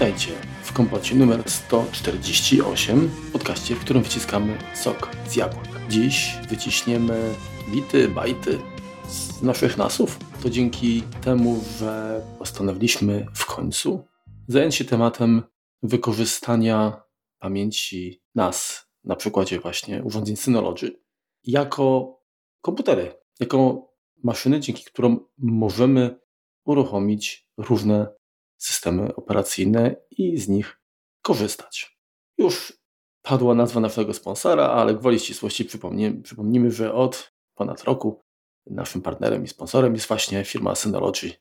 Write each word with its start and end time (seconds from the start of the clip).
Witajcie 0.00 0.32
w 0.64 0.72
kompocie 0.72 1.14
numer 1.14 1.50
148, 1.50 3.10
podcaście, 3.32 3.74
w 3.74 3.80
którym 3.80 4.02
wyciskamy 4.02 4.58
sok 4.74 5.08
z 5.28 5.36
jabłek. 5.36 5.68
Dziś 5.88 6.36
wyciśniemy 6.48 7.34
bity, 7.72 8.08
bajty 8.08 8.58
z 9.08 9.42
naszych 9.42 9.76
nasów. 9.76 10.18
To 10.42 10.50
dzięki 10.50 11.02
temu, 11.02 11.60
że 11.78 12.22
postanowiliśmy 12.38 13.26
w 13.34 13.46
końcu 13.46 14.04
zająć 14.48 14.74
się 14.74 14.84
tematem 14.84 15.42
wykorzystania 15.82 17.02
pamięci 17.38 18.22
NAS 18.34 18.86
na 19.04 19.16
przykładzie 19.16 19.60
właśnie 19.60 20.02
urządzeń 20.02 20.36
Synology 20.36 21.00
jako 21.44 22.16
komputery, 22.60 23.14
jako 23.40 23.88
maszyny, 24.24 24.60
dzięki 24.60 24.84
którym 24.84 25.20
możemy 25.38 26.20
uruchomić 26.64 27.48
różne 27.56 28.19
systemy 28.60 29.14
operacyjne 29.14 29.96
i 30.10 30.38
z 30.38 30.48
nich 30.48 30.80
korzystać. 31.22 31.98
Już 32.38 32.80
padła 33.22 33.54
nazwa 33.54 33.80
naszego 33.80 34.14
sponsora, 34.14 34.66
ale 34.66 34.94
gwoli 34.94 35.20
ścisłości 35.20 35.64
przypomnimy, 35.64 36.22
przypomnimy, 36.22 36.70
że 36.70 36.94
od 36.94 37.32
ponad 37.54 37.84
roku 37.84 38.20
naszym 38.66 39.02
partnerem 39.02 39.44
i 39.44 39.48
sponsorem 39.48 39.94
jest 39.94 40.06
właśnie 40.06 40.44
firma 40.44 40.74
Synology, 40.74 41.32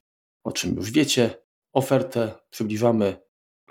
o 0.43 0.51
czym 0.51 0.75
już 0.75 0.91
wiecie. 0.91 1.43
Ofertę 1.73 2.31
przybliżamy 2.49 3.21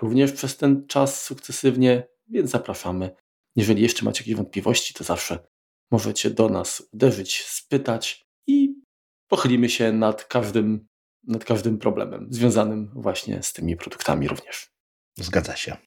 również 0.01 0.31
przez 0.31 0.57
ten 0.57 0.87
czas 0.87 1.23
sukcesywnie, 1.23 2.07
więc 2.27 2.49
zapraszamy. 2.49 3.15
Jeżeli 3.55 3.81
jeszcze 3.81 4.05
macie 4.05 4.21
jakieś 4.21 4.35
wątpliwości, 4.35 4.93
to 4.93 5.03
zawsze 5.03 5.47
możecie 5.91 6.29
do 6.29 6.49
nas 6.49 6.89
uderzyć, 6.93 7.45
spytać 7.45 8.27
i 8.47 8.75
pochylimy 9.27 9.69
się 9.69 9.91
nad 9.91 10.25
każdym 10.25 10.87
nad 11.29 11.45
każdym 11.45 11.77
problemem 11.77 12.27
związanym 12.29 12.91
właśnie 12.93 13.43
z 13.43 13.53
tymi 13.53 13.77
produktami 13.77 14.27
również. 14.27 14.71
Zgadza 15.17 15.55
się. 15.55 15.77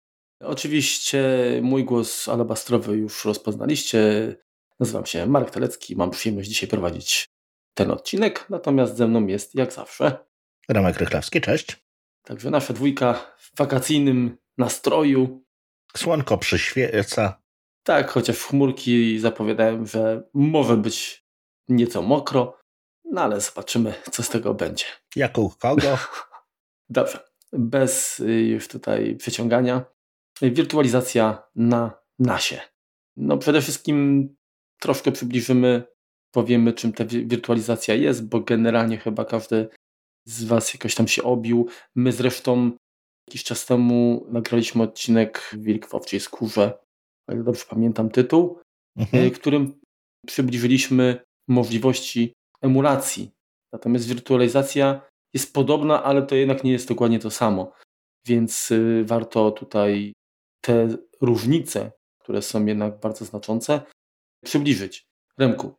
Oczywiście 0.41 1.25
mój 1.63 1.85
głos 1.85 2.29
alabastrowy 2.29 2.97
już 2.97 3.25
rozpoznaliście. 3.25 4.35
Nazywam 4.81 5.07
się 5.07 5.27
Marek 5.27 5.51
Telecki, 5.51 5.97
mam 5.97 6.11
przyjemność 6.11 6.49
dzisiaj 6.49 6.69
prowadzić 6.69 7.29
ten 7.75 7.91
odcinek, 7.91 8.47
natomiast 8.51 8.97
ze 8.97 9.09
mną 9.09 9.27
jest 9.27 9.55
jak 9.55 9.73
zawsze 9.73 10.25
Ramek 10.69 10.97
Rychlawski, 10.97 11.41
cześć. 11.41 11.87
Także 12.23 12.51
nasza 12.51 12.73
dwójka 12.73 13.35
w 13.39 13.57
wakacyjnym 13.57 14.37
nastroju. 14.59 15.45
Słonko 15.97 16.39
przyświeca. 16.39 17.43
Tak, 17.83 18.11
chociaż 18.11 18.39
chmurki 18.39 19.19
zapowiadałem, 19.19 19.87
że 19.87 20.23
może 20.35 20.77
być 20.77 21.25
nieco 21.69 22.03
mokro. 22.03 22.59
No 23.13 23.21
ale 23.21 23.41
zobaczymy, 23.41 23.95
co 24.11 24.23
z 24.23 24.29
tego 24.29 24.55
będzie. 24.55 24.85
Jak 25.17 25.39
u 25.39 25.51
kogo? 25.51 25.99
Dobrze. 26.91 27.19
Bez 27.53 28.21
y, 28.21 28.43
już 28.43 28.69
tutaj 28.69 29.17
przeciągania. 29.17 29.85
Wirtualizacja 30.43 31.43
na 31.55 32.03
NASie. 32.19 32.61
No 33.17 33.39
przede 33.39 33.61
wszystkim 33.61 34.29
troszkę 34.81 35.13
przybliżymy, 35.13 35.83
powiemy 36.35 36.73
czym 36.73 36.93
ta 36.93 37.05
wirtualizacja 37.05 37.95
jest, 37.95 38.29
bo 38.29 38.41
generalnie 38.41 38.99
chyba 38.99 39.25
każdy 39.25 39.69
z 40.27 40.45
Was 40.45 40.75
jakoś 40.75 40.95
tam 40.95 41.09
się 41.09 41.23
obił. 41.23 41.69
My 41.97 42.13
zresztą 42.13 42.71
jakiś 43.29 43.45
czas 43.45 43.67
temu 43.67 44.27
nagraliśmy 44.29 44.83
odcinek 44.83 45.51
Wilk 45.53 45.87
w 45.87 45.95
owczej 45.95 46.21
skórze, 46.21 46.79
o 47.29 47.33
ile 47.33 47.45
dobrze 47.45 47.65
pamiętam 47.69 48.11
tytuł, 48.11 48.61
mhm. 48.97 49.27
Y, 49.27 49.31
którym 49.31 49.81
przybliżyliśmy 50.27 51.23
możliwości 51.49 52.33
emulacji. 52.63 53.31
Natomiast 53.73 54.09
wirtualizacja 54.09 55.01
jest 55.35 55.55
podobna, 55.55 56.03
ale 56.05 56.23
to 56.23 56.35
jednak 56.35 56.65
nie 56.65 56.73
jest 56.73 56.89
dokładnie 56.89 57.19
to 57.19 57.31
samo. 57.31 57.73
Więc 58.27 58.71
y, 58.71 59.05
warto 59.07 59.51
tutaj 59.51 60.13
te 60.61 60.89
różnice, 61.21 61.93
które 62.19 62.43
są 62.43 62.67
jednak 62.67 63.01
bardzo 63.01 63.25
znaczące, 63.25 63.81
przybliżyć. 64.45 65.07
Remku, 65.39 65.75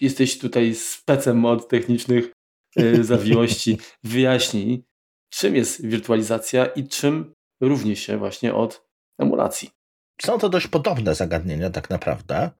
jesteś 0.00 0.38
tutaj 0.38 0.74
specem 0.74 1.44
od 1.44 1.68
technicznych 1.68 2.32
y, 2.80 3.04
zawiłości. 3.12 3.78
Wyjaśnij, 4.04 4.84
czym 5.30 5.56
jest 5.56 5.86
wirtualizacja 5.86 6.66
i 6.66 6.88
czym 6.88 7.34
różni 7.60 7.96
się 7.96 8.18
właśnie 8.18 8.54
od 8.54 8.88
emulacji. 9.18 9.70
Są 10.22 10.38
to 10.38 10.48
dość 10.48 10.66
podobne 10.66 11.14
zagadnienia 11.14 11.70
tak 11.70 11.90
naprawdę 11.90 12.50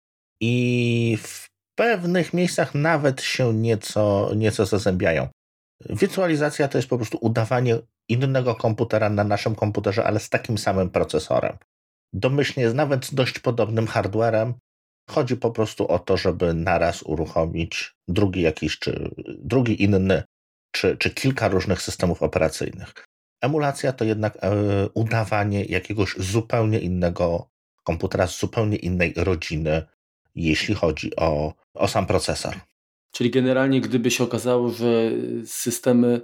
i 0.41 1.19
w 1.23 1.49
pewnych 1.79 2.35
miejscach 2.35 2.75
nawet 2.75 3.23
się 3.23 3.55
nieco, 3.55 4.31
nieco 4.37 4.67
zazębiają. 4.67 5.29
Wirtualizacja 5.91 6.69
to 6.69 6.79
jest 6.79 6.89
po 6.89 6.97
prostu 6.97 7.19
udawanie 7.21 7.79
innego 8.09 8.55
komputera 8.55 9.11
na 9.11 9.25
naszym 9.25 9.55
komputerze, 9.55 10.05
ale 10.05 10.21
z 10.21 10.29
takim 10.29 10.59
samym 10.59 10.91
procesorem. 10.91 11.57
Domyślnie, 12.13 12.73
nawet 12.73 13.07
z 13.07 13.15
dość 13.15 13.39
podobnym 13.39 13.87
hardwarem. 13.87 14.55
Chodzi 15.11 15.37
po 15.37 15.51
prostu 15.51 15.89
o 15.89 15.99
to, 15.99 16.17
żeby 16.17 16.55
naraz 16.55 17.03
uruchomić 17.03 17.95
drugi 18.09 18.43
jakiś, 18.43 18.79
czy 18.79 19.11
drugi 19.39 19.83
inny, 19.83 20.23
czy, 20.73 20.97
czy 20.97 21.11
kilka 21.11 21.49
różnych 21.49 21.83
systemów 21.83 22.23
operacyjnych. 22.23 22.95
Emulacja 23.43 23.93
to 23.93 24.05
jednak 24.05 24.37
e, 24.37 24.51
udawanie 24.95 25.65
jakiegoś 25.65 26.17
zupełnie 26.17 26.79
innego 26.79 27.49
komputera 27.85 28.27
z 28.27 28.39
zupełnie 28.39 28.77
innej 28.77 29.15
rodziny, 29.17 29.83
jeśli 30.35 30.75
chodzi 30.75 31.17
o, 31.17 31.55
o 31.79 31.89
sam 31.89 32.07
procesor. 32.07 32.55
Czyli 33.13 33.31
generalnie, 33.31 33.81
gdyby 33.81 34.11
się 34.11 34.25
okazało, 34.25 34.71
że 34.71 35.11
systemy, 35.45 36.21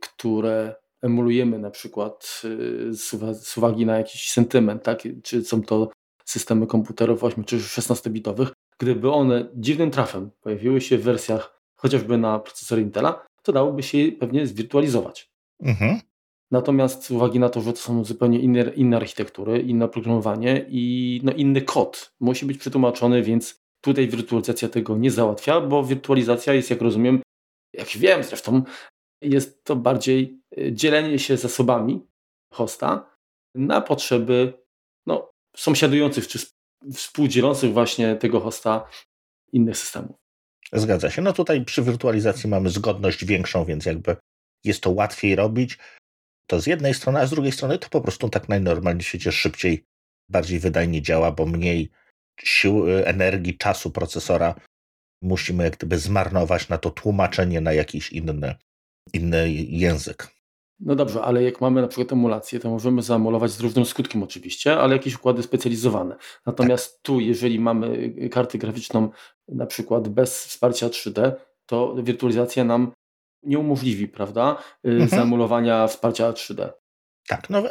które 0.00 0.74
emulujemy 1.02 1.58
na 1.58 1.70
przykład 1.70 2.42
y, 2.44 2.94
z 3.34 3.56
uwagi 3.56 3.86
na 3.86 3.98
jakiś 3.98 4.30
sentyment, 4.30 4.82
tak? 4.82 5.02
czy 5.22 5.44
są 5.44 5.62
to 5.62 5.88
systemy 6.24 6.66
komputerów 6.66 7.24
8 7.24 7.44
czy 7.44 7.58
16-bitowych, 7.58 8.48
gdyby 8.78 9.10
one 9.10 9.48
dziwnym 9.54 9.90
trafem 9.90 10.30
pojawiły 10.40 10.80
się 10.80 10.98
w 10.98 11.02
wersjach 11.02 11.60
chociażby 11.76 12.18
na 12.18 12.38
procesor 12.38 12.78
Intela, 12.78 13.26
to 13.42 13.52
dałoby 13.52 13.82
się 13.82 13.98
je 13.98 14.12
pewnie 14.12 14.46
zwirtualizować. 14.46 15.30
Mhm. 15.60 16.00
Natomiast 16.50 17.04
z 17.04 17.10
uwagi 17.10 17.38
na 17.38 17.48
to, 17.48 17.60
że 17.60 17.72
to 17.72 17.78
są 17.78 18.04
zupełnie 18.04 18.38
inne, 18.38 18.62
inne 18.62 18.96
architektury, 18.96 19.60
inne 19.60 19.84
oprogramowanie 19.84 20.66
i 20.68 21.20
no, 21.24 21.32
inny 21.32 21.62
kod 21.62 22.12
musi 22.20 22.46
być 22.46 22.58
przetłumaczony, 22.58 23.22
więc 23.22 23.60
tutaj 23.88 24.08
wirtualizacja 24.08 24.68
tego 24.68 24.96
nie 24.96 25.10
załatwia, 25.10 25.60
bo 25.60 25.84
wirtualizacja 25.84 26.54
jest, 26.54 26.70
jak 26.70 26.80
rozumiem, 26.80 27.22
jak 27.74 27.88
wiem 27.88 28.24
zresztą, 28.24 28.62
jest 29.22 29.64
to 29.64 29.76
bardziej 29.76 30.40
e, 30.58 30.72
dzielenie 30.72 31.18
się 31.18 31.36
zasobami 31.36 32.06
hosta 32.54 33.16
na 33.54 33.80
potrzeby 33.80 34.52
no, 35.06 35.30
sąsiadujących 35.56 36.28
czy 36.28 36.38
współdzielących 36.94 37.72
właśnie 37.72 38.16
tego 38.16 38.40
hosta 38.40 38.88
innych 39.52 39.76
systemów. 39.76 40.16
Zgadza 40.72 41.10
się. 41.10 41.22
No 41.22 41.32
tutaj 41.32 41.64
przy 41.64 41.82
wirtualizacji 41.82 42.50
mamy 42.50 42.70
zgodność 42.70 43.24
większą, 43.24 43.64
więc 43.64 43.86
jakby 43.86 44.16
jest 44.64 44.82
to 44.82 44.90
łatwiej 44.90 45.36
robić. 45.36 45.78
To 46.46 46.60
z 46.60 46.66
jednej 46.66 46.94
strony, 46.94 47.20
a 47.20 47.26
z 47.26 47.30
drugiej 47.30 47.52
strony 47.52 47.78
to 47.78 47.88
po 47.88 48.00
prostu 48.00 48.28
tak 48.28 48.48
najnormalniej 48.48 49.02
w 49.02 49.06
świecie 49.06 49.32
szybciej, 49.32 49.84
bardziej 50.28 50.58
wydajnie 50.58 51.02
działa, 51.02 51.32
bo 51.32 51.46
mniej 51.46 51.90
sił, 52.44 52.84
energii, 53.04 53.58
czasu 53.58 53.90
procesora 53.90 54.54
musimy 55.22 55.64
jak 55.64 55.76
gdyby 55.76 55.98
zmarnować 55.98 56.68
na 56.68 56.78
to 56.78 56.90
tłumaczenie 56.90 57.60
na 57.60 57.72
jakiś 57.72 58.12
inny, 58.12 58.54
inny 59.12 59.52
język. 59.52 60.28
No 60.80 60.94
dobrze, 60.94 61.22
ale 61.22 61.42
jak 61.42 61.60
mamy 61.60 61.82
na 61.82 61.88
przykład 61.88 62.12
emulację, 62.12 62.60
to 62.60 62.70
możemy 62.70 63.02
zaemulować 63.02 63.50
z 63.50 63.60
różnym 63.60 63.84
skutkiem 63.84 64.22
oczywiście, 64.22 64.76
ale 64.76 64.96
jakieś 64.96 65.16
układy 65.16 65.42
specjalizowane. 65.42 66.16
Natomiast 66.46 66.92
tak. 66.92 67.02
tu, 67.02 67.20
jeżeli 67.20 67.60
mamy 67.60 68.14
kartę 68.30 68.58
graficzną 68.58 69.10
na 69.48 69.66
przykład 69.66 70.08
bez 70.08 70.44
wsparcia 70.44 70.88
3D, 70.88 71.32
to 71.66 71.94
wirtualizacja 72.02 72.64
nam 72.64 72.92
nie 73.42 73.58
umożliwi, 73.58 74.08
prawda, 74.08 74.56
y, 74.86 74.90
mhm. 74.90 75.08
zaemulowania 75.08 75.86
wsparcia 75.86 76.32
3D. 76.32 76.68
Tak, 77.28 77.50
no 77.50 77.62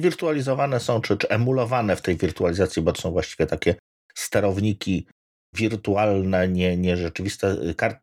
wirtualizowane 0.00 0.80
są, 0.80 1.00
czy, 1.00 1.16
czy 1.16 1.28
emulowane 1.28 1.96
w 1.96 2.02
tej 2.02 2.16
wirtualizacji, 2.16 2.82
bo 2.82 2.92
to 2.92 3.00
są 3.00 3.10
właściwie 3.10 3.46
takie 3.46 3.74
sterowniki 4.18 5.06
wirtualne, 5.54 6.48
nie, 6.48 6.76
nie 6.76 6.96
rzeczywiste. 6.96 7.56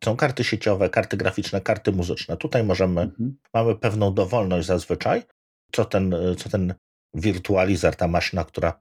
są 0.04 0.18
karty 0.18 0.44
sieciowe, 0.44 0.90
karty 0.90 1.18
graficzne, 1.18 1.62
karty 1.62 1.92
muzyczne. 1.92 2.38
Tutaj 2.38 2.64
możemy, 2.64 3.02
mhm. 3.02 3.38
mamy 3.54 3.76
pewną 3.76 4.14
dowolność 4.14 4.68
zazwyczaj, 4.68 5.24
co 5.72 5.86
ten, 5.86 6.16
co 6.38 6.50
ten 6.50 6.74
wirtualizer, 7.14 7.96
ta 7.96 8.08
maszyna, 8.08 8.46
która 8.46 8.80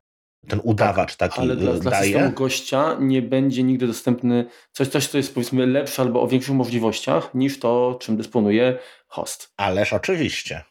ten 0.49 0.61
udawacz 0.63 1.17
tak, 1.17 1.31
taki 1.31 1.41
ale 1.41 1.57
dla, 1.57 1.73
daje. 1.73 1.81
dla 1.81 2.03
systemu 2.03 2.31
gościa 2.33 2.97
nie 3.01 3.23
będzie 3.23 3.63
nigdy 3.63 3.87
dostępny 3.87 4.47
coś, 4.73 4.89
coś, 4.89 5.07
co 5.07 5.17
jest 5.17 5.35
powiedzmy 5.35 5.67
lepsze 5.67 6.03
albo 6.03 6.23
o 6.23 6.29
większych 6.29 6.55
możliwościach 6.55 7.35
niż 7.35 7.59
to, 7.59 7.99
czym 8.01 8.17
dysponuje 8.17 8.79
host. 9.09 9.53
Ależ 9.57 9.93
oczywiście. 9.93 10.65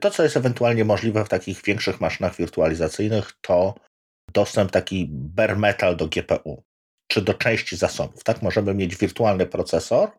To, 0.00 0.10
co 0.10 0.22
jest 0.22 0.36
ewentualnie 0.36 0.84
możliwe 0.84 1.24
w 1.24 1.28
takich 1.28 1.62
większych 1.62 2.00
maszynach 2.00 2.36
wirtualizacyjnych, 2.36 3.32
to 3.40 3.74
dostęp 4.32 4.70
taki 4.70 5.06
bare 5.10 5.56
metal 5.56 5.96
do 5.96 6.06
GPU, 6.06 6.62
czy 7.06 7.22
do 7.22 7.34
części 7.34 7.76
zasobów. 7.76 8.24
Tak, 8.24 8.42
możemy 8.42 8.74
mieć 8.74 8.96
wirtualny 8.96 9.46
procesor, 9.46 10.10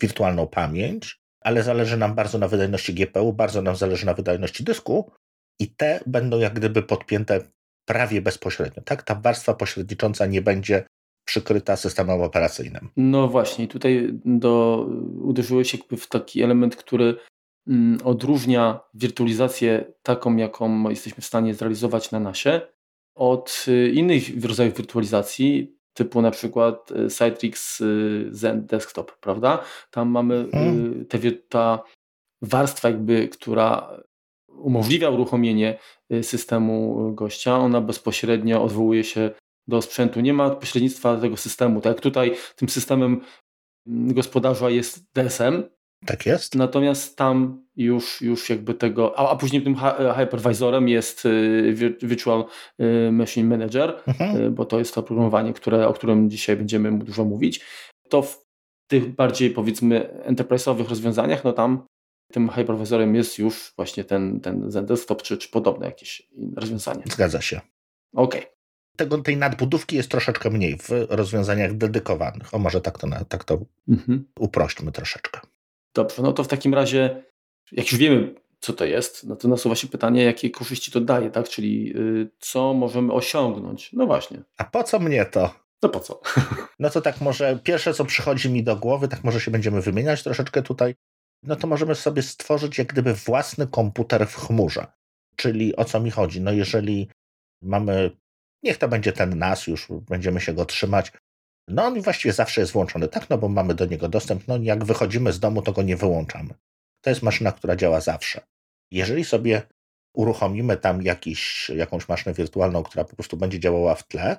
wirtualną 0.00 0.46
pamięć, 0.46 1.20
ale 1.40 1.62
zależy 1.62 1.96
nam 1.96 2.14
bardzo 2.14 2.38
na 2.38 2.48
wydajności 2.48 2.94
GPU, 2.94 3.32
bardzo 3.32 3.62
nam 3.62 3.76
zależy 3.76 4.06
na 4.06 4.14
wydajności 4.14 4.64
dysku, 4.64 5.12
i 5.60 5.68
te 5.68 6.00
będą 6.06 6.38
jak 6.38 6.54
gdyby 6.54 6.82
podpięte 6.82 7.40
prawie 7.84 8.22
bezpośrednio. 8.22 8.82
Tak, 8.82 9.02
ta 9.02 9.14
warstwa 9.14 9.54
pośrednicząca 9.54 10.26
nie 10.26 10.42
będzie 10.42 10.84
przykryta 11.24 11.76
systemem 11.76 12.20
operacyjnym. 12.20 12.88
No 12.96 13.28
właśnie, 13.28 13.68
tutaj 13.68 14.10
do, 14.24 14.86
uderzyłeś 15.20 15.74
jakby 15.74 15.96
w 15.96 16.08
taki 16.08 16.42
element, 16.42 16.76
który 16.76 17.16
mm, 17.68 17.98
odróżnia 18.04 18.80
wirtualizację 18.94 19.84
taką, 20.02 20.36
jaką 20.36 20.88
jesteśmy 20.90 21.20
w 21.22 21.26
stanie 21.26 21.54
zrealizować 21.54 22.10
na 22.10 22.20
NASie 22.20 22.60
od 23.14 23.64
y, 23.68 23.90
innych 23.90 24.44
rodzajów 24.44 24.76
wirtualizacji, 24.76 25.76
typu 25.94 26.22
na 26.22 26.30
przykład 26.30 26.90
y, 26.90 27.08
Citrix 27.08 27.80
y, 27.80 28.28
Zen 28.30 28.66
Desktop, 28.66 29.18
prawda? 29.18 29.64
Tam 29.90 30.08
mamy 30.08 30.48
hmm. 30.52 31.06
te, 31.06 31.18
ta 31.48 31.82
warstwa 32.42 32.88
jakby, 32.88 33.28
która 33.28 33.96
umożliwia 34.48 35.10
uruchomienie 35.10 35.78
systemu 36.22 37.10
gościa, 37.14 37.58
ona 37.58 37.80
bezpośrednio 37.80 38.62
odwołuje 38.62 39.04
się 39.04 39.30
do 39.68 39.82
sprzętu. 39.82 40.20
Nie 40.20 40.32
ma 40.32 40.50
pośrednictwa 40.50 41.16
tego 41.16 41.36
systemu. 41.36 41.80
Tak 41.80 41.92
jak 41.92 42.00
tutaj 42.00 42.34
tym 42.56 42.68
systemem 42.68 43.20
mm, 43.86 44.14
gospodarza 44.14 44.70
jest 44.70 45.12
DSM. 45.14 45.62
Tak 46.06 46.26
jest. 46.26 46.54
Natomiast 46.54 47.16
tam 47.16 47.64
już, 47.76 48.22
już 48.22 48.50
jakby 48.50 48.74
tego, 48.74 49.18
a, 49.18 49.30
a 49.30 49.36
później 49.36 49.62
tym 49.62 49.76
hypervisorem 50.16 50.88
jest 50.88 51.26
y, 51.26 51.96
Virtual 52.02 52.44
y, 52.80 53.12
Machine 53.12 53.48
Manager, 53.48 54.02
mhm. 54.06 54.54
Bo 54.54 54.64
to 54.64 54.78
jest 54.78 54.94
to 54.94 55.00
oprogramowanie, 55.00 55.52
które, 55.52 55.88
o 55.88 55.92
którym 55.92 56.30
dzisiaj 56.30 56.56
będziemy 56.56 56.98
dużo 56.98 57.24
mówić. 57.24 57.60
To 58.08 58.22
w 58.22 58.46
tych 58.86 59.14
bardziej 59.14 59.50
powiedzmy 59.50 60.22
enterprise'owych 60.26 60.88
rozwiązaniach, 60.88 61.44
no 61.44 61.52
tam 61.52 61.86
tym 62.32 62.48
hypervisorem 62.48 63.14
jest 63.14 63.38
już 63.38 63.72
właśnie 63.76 64.04
ten, 64.04 64.40
ten 64.40 64.70
Zen 64.70 64.86
Desktop 64.86 65.22
czy, 65.22 65.38
czy 65.38 65.48
podobne 65.48 65.86
jakieś 65.86 66.28
rozwiązanie. 66.56 67.02
Zgadza 67.06 67.40
się. 67.40 67.60
Okej. 68.14 68.40
Okay 68.40 68.52
tego, 68.96 69.18
tej 69.18 69.36
nadbudówki 69.36 69.96
jest 69.96 70.10
troszeczkę 70.10 70.50
mniej 70.50 70.78
w 70.78 70.88
rozwiązaniach 71.08 71.76
dedykowanych. 71.76 72.54
O, 72.54 72.58
może 72.58 72.80
tak 72.80 72.98
to, 72.98 73.08
tak 73.28 73.44
to 73.44 73.58
mhm. 73.88 74.24
uprośćmy 74.38 74.92
troszeczkę. 74.92 75.40
Dobrze, 75.94 76.22
no 76.22 76.32
to 76.32 76.44
w 76.44 76.48
takim 76.48 76.74
razie, 76.74 77.24
jak 77.72 77.92
już 77.92 78.00
wiemy, 78.00 78.34
co 78.60 78.72
to 78.72 78.84
jest, 78.84 79.24
no 79.26 79.36
to 79.36 79.48
nasuwa 79.48 79.74
się 79.74 79.88
pytanie, 79.88 80.24
jakie 80.24 80.50
korzyści 80.50 80.92
to 80.92 81.00
daje, 81.00 81.30
tak? 81.30 81.48
Czyli 81.48 81.84
yy, 81.84 82.30
co 82.38 82.74
możemy 82.74 83.12
osiągnąć? 83.12 83.92
No 83.92 84.06
właśnie. 84.06 84.42
A 84.56 84.64
po 84.64 84.84
co 84.84 84.98
mnie 84.98 85.24
to? 85.24 85.54
No 85.82 85.88
po 85.88 86.00
co? 86.00 86.20
no 86.78 86.90
to 86.90 87.00
tak 87.00 87.20
może 87.20 87.58
pierwsze, 87.64 87.94
co 87.94 88.04
przychodzi 88.04 88.50
mi 88.50 88.62
do 88.62 88.76
głowy, 88.76 89.08
tak 89.08 89.24
może 89.24 89.40
się 89.40 89.50
będziemy 89.50 89.80
wymieniać 89.80 90.22
troszeczkę 90.22 90.62
tutaj, 90.62 90.94
no 91.42 91.56
to 91.56 91.66
możemy 91.66 91.94
sobie 91.94 92.22
stworzyć 92.22 92.78
jak 92.78 92.86
gdyby 92.86 93.14
własny 93.14 93.66
komputer 93.66 94.26
w 94.26 94.36
chmurze. 94.36 94.86
Czyli 95.36 95.76
o 95.76 95.84
co 95.84 96.00
mi 96.00 96.10
chodzi? 96.10 96.40
No 96.40 96.52
jeżeli 96.52 97.08
mamy 97.62 98.10
niech 98.62 98.78
to 98.78 98.88
będzie 98.88 99.12
ten 99.12 99.38
nas, 99.38 99.66
już 99.66 99.88
będziemy 100.08 100.40
się 100.40 100.52
go 100.52 100.64
trzymać. 100.64 101.12
No 101.68 101.84
on 101.84 102.02
właściwie 102.02 102.32
zawsze 102.32 102.60
jest 102.60 102.72
włączony, 102.72 103.08
tak, 103.08 103.30
no 103.30 103.38
bo 103.38 103.48
mamy 103.48 103.74
do 103.74 103.86
niego 103.86 104.08
dostęp, 104.08 104.48
no 104.48 104.56
jak 104.62 104.84
wychodzimy 104.84 105.32
z 105.32 105.40
domu, 105.40 105.62
to 105.62 105.72
go 105.72 105.82
nie 105.82 105.96
wyłączamy. 105.96 106.54
To 107.00 107.10
jest 107.10 107.22
maszyna, 107.22 107.52
która 107.52 107.76
działa 107.76 108.00
zawsze. 108.00 108.40
Jeżeli 108.90 109.24
sobie 109.24 109.62
uruchomimy 110.14 110.76
tam 110.76 111.02
jakiś, 111.02 111.68
jakąś 111.68 112.08
maszynę 112.08 112.34
wirtualną, 112.34 112.82
która 112.82 113.04
po 113.04 113.16
prostu 113.16 113.36
będzie 113.36 113.60
działała 113.60 113.94
w 113.94 114.08
tle, 114.08 114.36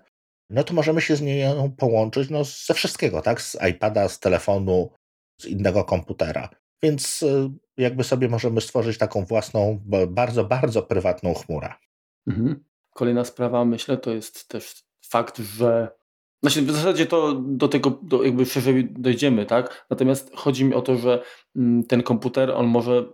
no 0.49 0.63
to 0.63 0.73
możemy 0.73 1.01
się 1.01 1.15
z 1.15 1.21
nią 1.21 1.71
połączyć 1.77 2.29
no, 2.29 2.43
ze 2.43 2.73
wszystkiego, 2.73 3.21
tak? 3.21 3.41
Z 3.41 3.57
iPada, 3.69 4.09
z 4.09 4.19
telefonu, 4.19 4.91
z 5.41 5.45
innego 5.45 5.83
komputera. 5.83 6.49
Więc 6.83 7.23
y, 7.23 7.49
jakby 7.77 8.03
sobie 8.03 8.29
możemy 8.29 8.61
stworzyć 8.61 8.97
taką 8.97 9.25
własną, 9.25 9.81
bardzo, 10.07 10.45
bardzo 10.45 10.83
prywatną 10.83 11.33
chmurę. 11.33 11.73
Mhm. 12.27 12.63
Kolejna 12.93 13.25
sprawa, 13.25 13.65
myślę, 13.65 13.97
to 13.97 14.13
jest 14.13 14.47
też 14.47 14.83
fakt, 15.05 15.37
że 15.37 15.91
znaczy 16.43 16.61
w 16.61 16.71
zasadzie 16.71 17.05
to 17.05 17.33
do 17.33 17.67
tego 17.67 17.99
do 18.01 18.23
jakby 18.23 18.45
szerzej 18.45 18.89
dojdziemy, 18.89 19.45
tak? 19.45 19.85
Natomiast 19.89 20.31
chodzi 20.35 20.65
mi 20.65 20.73
o 20.73 20.81
to, 20.81 20.97
że 20.97 21.23
mm, 21.55 21.83
ten 21.83 22.03
komputer, 22.03 22.51
on 22.51 22.67
może 22.67 23.05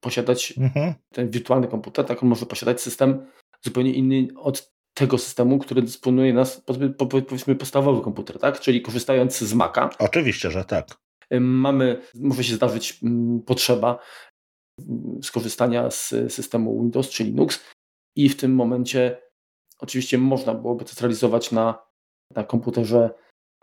posiadać, 0.00 0.54
mhm. 0.58 0.94
ten 1.14 1.30
wirtualny 1.30 1.68
komputer, 1.68 2.04
tak, 2.04 2.22
on 2.22 2.28
może 2.28 2.46
posiadać 2.46 2.80
system 2.80 3.26
zupełnie 3.62 3.92
inny 3.92 4.28
od 4.36 4.72
tego 4.94 5.18
systemu, 5.18 5.58
który 5.58 5.82
dysponuje 5.82 6.32
nas, 6.32 6.62
powiedzmy, 6.98 7.54
podstawowy 7.54 8.02
komputer, 8.02 8.38
tak? 8.38 8.60
Czyli 8.60 8.82
korzystając 8.82 9.38
z 9.38 9.54
Maca. 9.54 9.90
Oczywiście, 9.98 10.50
że 10.50 10.64
tak. 10.64 10.86
Mamy, 11.40 12.00
może 12.14 12.44
się 12.44 12.54
zdarzyć 12.54 12.98
mm, 13.02 13.42
potrzeba 13.42 13.98
mm, 14.78 15.22
skorzystania 15.22 15.90
z 15.90 16.14
systemu 16.28 16.82
Windows 16.82 17.10
czy 17.10 17.24
Linux 17.24 17.64
i 18.16 18.28
w 18.28 18.36
tym 18.36 18.54
momencie 18.54 19.22
oczywiście 19.78 20.18
można 20.18 20.54
byłoby 20.54 20.84
to 20.84 20.94
zrealizować 20.94 21.52
na, 21.52 21.91
na 22.34 22.44
komputerze 22.44 23.10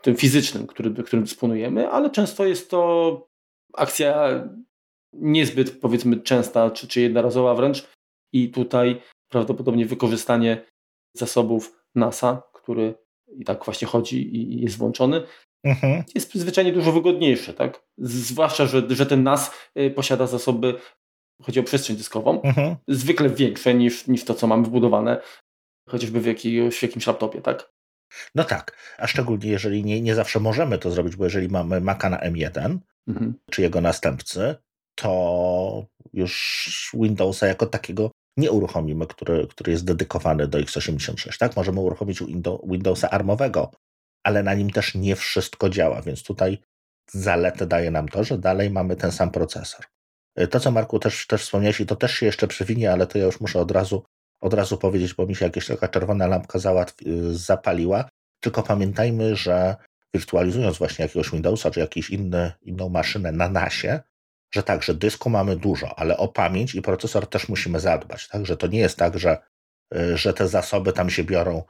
tym 0.01 0.16
fizycznym, 0.16 0.68
który, 0.68 1.04
którym 1.04 1.25
dysponujemy, 1.25 1.89
ale 1.89 2.10
często 2.10 2.45
jest 2.45 2.69
to 2.69 3.27
akcja 3.74 4.44
niezbyt 5.13 5.80
powiedzmy 5.80 6.18
częsta 6.18 6.71
czy, 6.71 6.88
czy 6.88 7.01
jednorazowa 7.01 7.56
wręcz 7.56 7.88
i 8.33 8.50
tutaj 8.50 9.01
prawdopodobnie 9.31 9.86
wykorzystanie 9.86 10.66
zasobów 11.18 11.83
NASA, 11.95 12.44
który 12.54 12.95
i 13.38 13.45
tak 13.45 13.66
właśnie 13.66 13.88
chodzi 13.88 14.36
i 14.36 14.62
jest 14.62 14.77
włączony, 14.77 15.24
mhm. 15.63 16.04
jest 16.15 16.36
zwyczajnie 16.36 16.74
dużo 16.74 16.92
wygodniejsze, 16.92 17.54
tak? 17.54 17.83
Zwłaszcza, 17.98 18.65
że, 18.65 18.83
że 18.89 19.06
ten 19.06 19.24
NAS 19.24 19.51
y, 19.80 19.92
posiada 19.92 20.27
zasoby 20.27 20.80
chodzi 21.42 21.60
o 21.60 21.63
przestrzeń 21.63 21.95
dyskową, 21.95 22.42
mhm. 22.42 22.75
zwykle 22.88 23.30
większe 23.30 23.74
niż, 23.74 24.07
niż 24.07 24.24
to, 24.24 24.33
co 24.33 24.48
mamy 24.48 24.63
wbudowane 24.63 25.22
chociażby 25.89 26.22
w, 26.22 26.25
jakiegoś, 26.25 26.77
w 26.77 26.83
jakimś 26.83 27.07
laptopie, 27.07 27.42
tak? 27.42 27.72
No 28.36 28.44
tak, 28.44 28.78
a 28.98 29.08
szczególnie 29.08 29.50
jeżeli 29.50 29.84
nie, 29.84 30.02
nie 30.02 30.16
zawsze 30.16 30.40
możemy 30.40 30.78
to 30.78 30.92
zrobić, 30.92 31.16
bo 31.16 31.24
jeżeli 31.24 31.50
mamy 31.50 31.82
Maca 31.82 32.10
na 32.10 32.18
M1, 32.18 32.78
mhm. 33.08 33.34
czy 33.52 33.62
jego 33.62 33.82
następcy, 33.82 34.56
to 34.96 35.86
już 36.14 36.92
Windowsa 36.94 37.48
jako 37.48 37.66
takiego 37.66 38.12
nie 38.38 38.52
uruchomimy, 38.52 39.08
który, 39.08 39.48
który 39.48 39.72
jest 39.72 39.86
dedykowany 39.86 40.48
do 40.48 40.58
x86. 40.58 41.38
Tak? 41.38 41.56
Możemy 41.56 41.80
uruchomić 41.80 42.24
Windowsa 42.64 43.10
armowego, 43.10 43.72
ale 44.24 44.44
na 44.44 44.54
nim 44.54 44.70
też 44.70 44.96
nie 44.96 45.16
wszystko 45.16 45.70
działa, 45.70 46.02
więc 46.02 46.24
tutaj 46.24 46.58
zaletę 47.12 47.68
daje 47.68 47.92
nam 47.92 48.10
to, 48.10 48.24
że 48.24 48.38
dalej 48.38 48.70
mamy 48.70 48.96
ten 48.96 49.12
sam 49.12 49.32
procesor. 49.32 49.86
E, 50.36 50.48
to, 50.48 50.60
co 50.60 50.72
Marku 50.72 51.00
też, 51.00 51.28
też 51.28 51.42
wspomniałeś, 51.42 51.80
i 51.80 51.86
to 51.86 51.96
też 51.96 52.13
się 52.13 52.25
jeszcze 52.25 52.48
przewinie, 52.48 52.92
ale 52.92 53.08
to 53.08 53.18
ja 53.18 53.25
już 53.25 53.42
muszę 53.42 53.60
od 53.60 53.72
razu, 53.72 54.04
od 54.41 54.53
razu 54.53 54.77
powiedzieć, 54.77 55.13
bo 55.13 55.25
mi 55.25 55.36
się 55.36 55.46
jakaś 55.46 55.67
taka 55.67 55.88
czerwona 55.88 56.27
lampka 56.27 56.60
załatwi, 56.60 57.05
zapaliła. 57.31 58.10
Tylko 58.39 58.63
pamiętajmy, 58.63 59.36
że 59.36 59.75
wirtualizując 60.13 60.77
właśnie 60.77 61.03
jakiegoś 61.03 61.31
Windowsa 61.31 61.72
czy 61.72 61.79
jakąś 61.79 62.10
inną 62.62 62.89
maszynę 62.89 63.31
na 63.31 63.50
NASie, 63.50 64.00
że 64.51 64.63
tak, 64.63 64.84
że 64.84 64.93
dysku 64.93 65.29
mamy 65.29 65.55
dużo, 65.55 66.00
ale 66.00 66.17
o 66.17 66.27
pamięć 66.27 66.75
i 66.75 66.81
procesor 66.81 67.27
też 67.27 67.50
musimy 67.50 67.79
zadbać. 67.79 68.27
Tak? 68.27 68.46
Że 68.46 68.58
to 68.58 68.67
nie 68.67 68.79
jest 68.79 68.98
tak, 68.98 69.19
że, 69.19 69.38
e, 69.96 70.17
że 70.17 70.34
te 70.34 70.48
zasoby 70.48 70.93
tam 70.93 71.10
się 71.10 71.24
biorą 71.24 71.63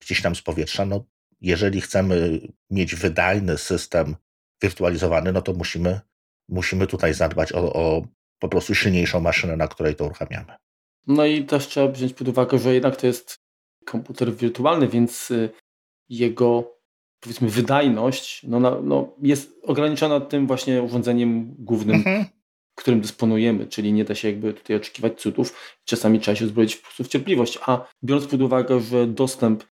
gdzieś 0.00 0.22
tam 0.22 0.36
z 0.36 0.42
powietrza. 0.42 0.86
No, 0.86 1.04
jeżeli 1.40 1.80
chcemy 1.80 2.40
mieć 2.70 2.94
wydajny 2.94 3.58
system 3.58 4.16
wirtualizowany, 4.62 5.32
no 5.32 5.42
to 5.42 5.52
musimy, 5.52 6.00
musimy 6.48 6.86
tutaj 6.86 7.14
zadbać 7.14 7.52
o, 7.52 7.72
o 7.72 8.06
po 8.38 8.48
prostu 8.48 8.74
silniejszą 8.74 9.20
maszynę, 9.20 9.56
na 9.56 9.68
której 9.68 9.94
to 9.94 10.04
uruchamiamy. 10.04 10.52
No 11.06 11.26
i 11.26 11.44
też 11.44 11.66
trzeba 11.66 11.88
wziąć 11.88 12.12
pod 12.12 12.28
uwagę, 12.28 12.58
że 12.58 12.74
jednak 12.74 12.96
to 12.96 13.06
jest 13.06 13.38
komputer 13.84 14.34
wirtualny, 14.34 14.88
więc 14.88 15.30
y, 15.30 15.50
jego 16.08 16.76
powiedzmy 17.20 17.48
wydajność 17.48 18.42
no, 18.42 18.60
no, 18.82 19.14
jest 19.22 19.60
ograniczona 19.62 20.20
tym 20.20 20.46
właśnie 20.46 20.82
urządzeniem 20.82 21.54
głównym, 21.58 21.96
mhm. 21.96 22.24
którym 22.74 23.00
dysponujemy, 23.00 23.66
czyli 23.66 23.92
nie 23.92 24.04
da 24.04 24.14
się 24.14 24.28
jakby 24.28 24.54
tutaj 24.54 24.76
oczekiwać 24.76 25.20
cudów. 25.20 25.76
Czasami 25.84 26.20
trzeba 26.20 26.34
się 26.34 26.44
uzbroić 26.44 26.76
po 26.76 26.82
prostu 26.82 27.04
w 27.04 27.08
cierpliwość, 27.08 27.58
a 27.66 27.86
biorąc 28.04 28.26
pod 28.26 28.42
uwagę, 28.42 28.80
że 28.80 29.06
dostęp 29.06 29.64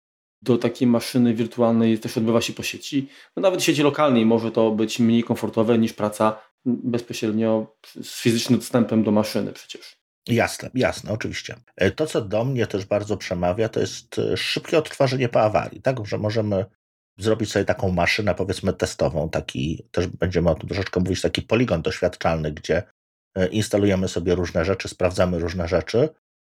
do 0.42 0.58
takiej 0.58 0.88
maszyny 0.88 1.34
wirtualnej 1.34 2.00
też 2.00 2.18
odbywa 2.18 2.42
się 2.42 2.54
po 2.54 2.64
sieci, 2.64 3.08
no 3.36 3.42
nawet 3.42 3.64
sieci 3.64 3.84
lokalnej 3.84 4.26
może 4.26 4.52
to 4.52 4.72
być 4.72 5.00
mniej 5.00 5.24
komfortowe 5.24 5.78
niż 5.78 5.94
praca 5.94 6.40
bezpośrednio 6.66 7.76
z 8.02 8.22
fizycznym 8.22 8.60
dostępem 8.60 9.04
do 9.04 9.12
maszyny 9.12 9.54
przecież. 9.54 10.03
Jasne, 10.28 10.70
jasne, 10.74 11.12
oczywiście. 11.12 11.56
E, 11.76 11.92
to, 11.92 12.06
co 12.06 12.22
do 12.22 12.46
mnie 12.46 12.68
też 12.68 12.86
bardzo 12.86 13.18
przemawia, 13.18 13.70
to 13.70 13.80
jest 13.80 14.20
e, 14.20 14.38
szybkie 14.38 14.78
odtwarzanie 14.78 15.30
po 15.30 15.42
awarii, 15.42 15.82
tak, 15.82 16.06
że 16.06 16.18
możemy 16.18 16.66
zrobić 17.18 17.52
sobie 17.52 17.66
taką 17.66 17.92
maszynę, 17.92 18.36
powiedzmy, 18.36 18.74
testową, 18.74 19.30
taki, 19.30 19.88
też 19.92 20.08
będziemy 20.08 20.50
o 20.50 20.56
tym 20.56 20.70
troszeczkę 20.70 21.00
mówić, 21.00 21.22
taki 21.22 21.42
poligon 21.42 21.82
doświadczalny, 21.82 22.52
gdzie 22.52 22.84
e, 23.36 23.48
instalujemy 23.48 24.08
sobie 24.08 24.36
różne 24.36 24.66
rzeczy, 24.66 24.88
sprawdzamy 24.88 25.40
różne 25.40 25.68
rzeczy, 25.68 26.10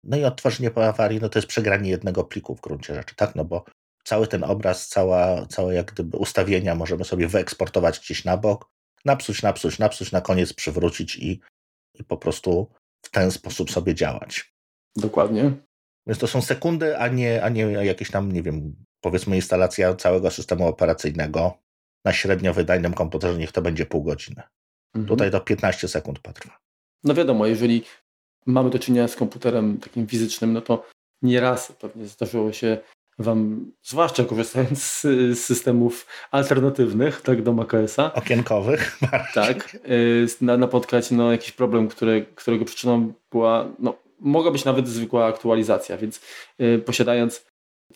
no 0.04 0.16
i 0.16 0.24
odtwarzanie 0.24 0.70
po 0.70 0.86
awarii, 0.86 1.20
no 1.20 1.28
to 1.28 1.38
jest 1.38 1.48
przegranie 1.48 1.90
jednego 1.90 2.24
pliku 2.24 2.54
w 2.54 2.60
gruncie 2.60 2.94
rzeczy, 2.94 3.14
tak, 3.14 3.34
no 3.34 3.44
bo 3.44 3.64
cały 4.04 4.26
ten 4.26 4.44
obraz, 4.44 4.88
cała, 4.88 5.46
całe 5.46 5.74
jak 5.74 5.92
gdyby 5.92 6.16
ustawienia 6.16 6.74
możemy 6.74 7.04
sobie 7.04 7.28
wyeksportować 7.28 8.00
gdzieś 8.00 8.24
na 8.24 8.36
bok, 8.36 8.70
napsuć, 9.04 9.42
napsuć, 9.42 9.78
napsuć, 9.78 10.12
na 10.12 10.20
koniec 10.20 10.52
przywrócić 10.52 11.16
i, 11.16 11.40
i 11.94 12.04
po 12.04 12.16
prostu 12.16 12.70
w 13.04 13.10
ten 13.10 13.30
sposób 13.30 13.70
sobie 13.70 13.94
działać. 13.94 14.54
Dokładnie. 14.96 15.52
Więc 16.06 16.18
to 16.18 16.26
są 16.26 16.42
sekundy, 16.42 16.98
a 16.98 17.08
nie, 17.08 17.44
a 17.44 17.48
nie 17.48 17.62
jakieś 17.62 18.10
tam, 18.10 18.32
nie 18.32 18.42
wiem, 18.42 18.76
powiedzmy 19.00 19.36
instalacja 19.36 19.94
całego 19.94 20.30
systemu 20.30 20.66
operacyjnego 20.66 21.58
na 22.04 22.12
średnio 22.12 22.54
wydajnym 22.54 22.94
komputerze, 22.94 23.38
niech 23.38 23.52
to 23.52 23.62
będzie 23.62 23.86
pół 23.86 24.02
godziny. 24.02 24.42
Mhm. 24.94 25.06
Tutaj 25.06 25.30
to 25.30 25.40
15 25.40 25.88
sekund 25.88 26.18
potrwa. 26.18 26.58
No 27.04 27.14
wiadomo, 27.14 27.46
jeżeli 27.46 27.84
mamy 28.46 28.70
do 28.70 28.78
czynienia 28.78 29.08
z 29.08 29.16
komputerem 29.16 29.78
takim 29.78 30.06
fizycznym, 30.06 30.52
no 30.52 30.60
to 30.60 30.86
nieraz 31.22 31.72
pewnie 31.72 32.06
zdarzyło 32.06 32.52
się 32.52 32.78
Wam, 33.18 33.72
zwłaszcza 33.82 34.24
korzystając 34.24 34.82
z, 34.82 35.38
systemów 35.38 36.06
alternatywnych, 36.30 37.20
tak, 37.20 37.42
do 37.42 37.52
macOSa. 37.52 38.14
Okienkowych. 38.14 38.98
Tak, 39.34 39.76
y, 39.88 40.26
na, 40.40 40.56
napotkać 40.56 41.10
no, 41.10 41.32
jakiś 41.32 41.52
problem, 41.52 41.88
który, 41.88 42.26
którego 42.34 42.64
przyczyną 42.64 43.12
była, 43.30 43.68
no, 43.78 43.94
mogła 44.20 44.50
być 44.50 44.64
nawet 44.64 44.88
zwykła 44.88 45.26
aktualizacja, 45.26 45.96
więc 45.96 46.20
y, 46.60 46.78
posiadając 46.86 47.46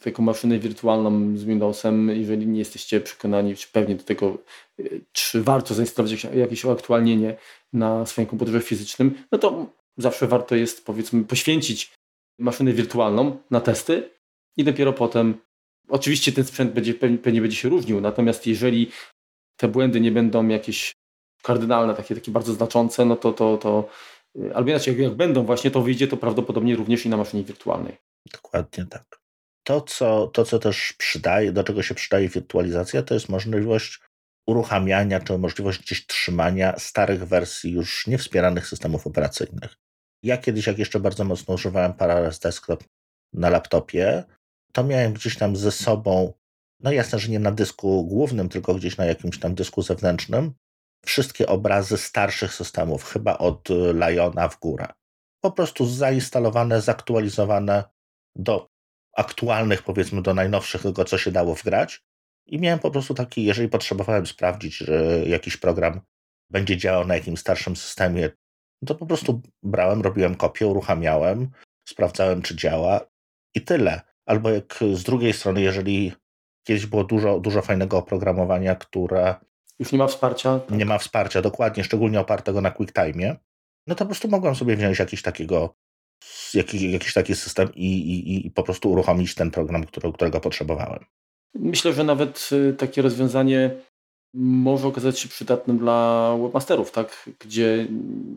taką 0.02 0.22
maszynę 0.22 0.58
wirtualną 0.58 1.36
z 1.36 1.44
Windowsem, 1.44 2.10
jeżeli 2.10 2.46
nie 2.46 2.58
jesteście 2.58 3.00
przekonani, 3.00 3.56
czy 3.56 3.68
pewnie 3.72 3.94
do 3.94 4.04
tego, 4.04 4.38
y, 4.80 5.04
czy 5.12 5.42
warto 5.42 5.74
zainstalować 5.74 6.24
jakieś 6.24 6.64
uaktualnienie 6.64 7.36
na 7.72 8.06
swoim 8.06 8.28
komputerze 8.28 8.60
fizycznym, 8.60 9.14
no 9.32 9.38
to 9.38 9.66
zawsze 9.96 10.26
warto 10.26 10.54
jest 10.54 10.86
powiedzmy 10.86 11.24
poświęcić 11.24 11.92
maszynę 12.38 12.72
wirtualną 12.72 13.36
na 13.50 13.60
testy 13.60 14.17
i 14.58 14.64
dopiero 14.64 14.92
potem, 14.92 15.40
oczywiście 15.88 16.32
ten 16.32 16.44
sprzęt 16.44 16.72
będzie, 16.72 16.94
pewnie 16.94 17.40
będzie 17.40 17.56
się 17.56 17.68
różnił, 17.68 18.00
natomiast 18.00 18.46
jeżeli 18.46 18.90
te 19.56 19.68
błędy 19.68 20.00
nie 20.00 20.12
będą 20.12 20.48
jakieś 20.48 20.94
kardynalne, 21.42 21.94
takie, 21.94 22.14
takie 22.14 22.30
bardzo 22.30 22.52
znaczące, 22.52 23.04
no 23.04 23.16
to, 23.16 23.32
to, 23.32 23.56
to 23.56 23.88
y, 24.38 24.54
albo 24.54 24.70
inaczej, 24.70 24.94
jak, 24.94 25.02
jak 25.02 25.14
będą 25.14 25.44
właśnie, 25.44 25.70
to 25.70 25.82
wyjdzie 25.82 26.08
to 26.08 26.16
prawdopodobnie 26.16 26.76
również 26.76 27.06
i 27.06 27.08
na 27.08 27.16
maszynie 27.16 27.44
wirtualnej. 27.44 27.96
Dokładnie 28.32 28.86
tak. 28.86 29.20
To 29.66 29.80
co, 29.80 30.26
to, 30.26 30.44
co 30.44 30.58
też 30.58 30.92
przydaje, 30.92 31.52
do 31.52 31.64
czego 31.64 31.82
się 31.82 31.94
przydaje 31.94 32.28
wirtualizacja, 32.28 33.02
to 33.02 33.14
jest 33.14 33.28
możliwość 33.28 34.00
uruchamiania, 34.46 35.20
czy 35.20 35.38
możliwość 35.38 35.80
gdzieś 35.80 36.06
trzymania 36.06 36.78
starych 36.78 37.28
wersji 37.28 37.72
już 37.72 38.06
niewspieranych 38.06 38.66
systemów 38.66 39.06
operacyjnych. 39.06 39.76
Ja 40.22 40.38
kiedyś, 40.38 40.66
jak 40.66 40.78
jeszcze 40.78 41.00
bardzo 41.00 41.24
mocno 41.24 41.54
używałem 41.54 41.94
Parallels 41.94 42.38
Desktop 42.38 42.84
na 43.32 43.50
laptopie, 43.50 44.24
to 44.72 44.84
miałem 44.84 45.12
gdzieś 45.12 45.38
tam 45.38 45.56
ze 45.56 45.72
sobą, 45.72 46.32
no 46.80 46.92
jasne, 46.92 47.18
że 47.18 47.28
nie 47.28 47.38
na 47.38 47.52
dysku 47.52 48.04
głównym, 48.04 48.48
tylko 48.48 48.74
gdzieś 48.74 48.96
na 48.96 49.04
jakimś 49.04 49.38
tam 49.38 49.54
dysku 49.54 49.82
zewnętrznym, 49.82 50.52
wszystkie 51.04 51.46
obrazy 51.46 51.98
starszych 51.98 52.54
systemów, 52.54 53.04
chyba 53.04 53.38
od 53.38 53.68
Liona 53.94 54.48
w 54.48 54.60
górę. 54.60 54.86
Po 55.40 55.52
prostu 55.52 55.86
zainstalowane, 55.86 56.80
zaktualizowane 56.80 57.84
do 58.36 58.68
aktualnych, 59.16 59.82
powiedzmy, 59.82 60.22
do 60.22 60.34
najnowszych, 60.34 60.82
tego 60.82 61.04
co 61.04 61.18
się 61.18 61.32
dało 61.32 61.54
wgrać. 61.54 62.04
I 62.46 62.58
miałem 62.58 62.78
po 62.78 62.90
prostu 62.90 63.14
taki, 63.14 63.44
jeżeli 63.44 63.68
potrzebowałem 63.68 64.26
sprawdzić, 64.26 64.76
że 64.76 65.22
jakiś 65.26 65.56
program 65.56 66.00
będzie 66.50 66.76
działał 66.76 67.06
na 67.06 67.14
jakimś 67.14 67.40
starszym 67.40 67.76
systemie, 67.76 68.30
to 68.86 68.94
po 68.94 69.06
prostu 69.06 69.42
brałem, 69.62 70.02
robiłem 70.02 70.34
kopię, 70.34 70.66
uruchamiałem, 70.66 71.50
sprawdzałem, 71.88 72.42
czy 72.42 72.56
działa 72.56 73.00
i 73.54 73.60
tyle. 73.60 74.07
Albo 74.28 74.50
jak 74.50 74.78
z 74.92 75.02
drugiej 75.02 75.32
strony, 75.32 75.60
jeżeli 75.60 76.12
kiedyś 76.66 76.86
było 76.86 77.04
dużo, 77.04 77.40
dużo 77.40 77.62
fajnego 77.62 77.98
oprogramowania, 77.98 78.74
które. 78.74 79.34
Już 79.78 79.92
nie 79.92 79.98
ma 79.98 80.06
wsparcia. 80.06 80.60
Nie 80.70 80.84
ma 80.84 80.98
wsparcia, 80.98 81.42
dokładnie, 81.42 81.84
szczególnie 81.84 82.20
opartego 82.20 82.60
na 82.60 82.70
QuickTime, 82.70 83.36
no 83.86 83.94
to 83.94 83.98
po 83.98 84.06
prostu 84.06 84.28
mogłem 84.28 84.54
sobie 84.54 84.76
wziąć 84.76 84.98
jakiś 84.98 85.22
takiego, 85.22 85.74
jakiś, 86.54 86.82
jakiś 86.82 87.12
taki 87.12 87.34
system 87.34 87.74
i, 87.74 87.86
i, 87.86 88.46
i 88.46 88.50
po 88.50 88.62
prostu 88.62 88.90
uruchomić 88.90 89.34
ten 89.34 89.50
program, 89.50 89.84
który, 89.84 90.12
którego 90.12 90.40
potrzebowałem. 90.40 91.04
Myślę, 91.54 91.92
że 91.92 92.04
nawet 92.04 92.48
y, 92.52 92.74
takie 92.74 93.02
rozwiązanie 93.02 93.70
może 94.34 94.88
okazać 94.88 95.18
się 95.18 95.28
przydatne 95.28 95.74
dla 95.74 96.36
webmasterów, 96.42 96.90
tak? 96.90 97.30
gdzie 97.40 97.86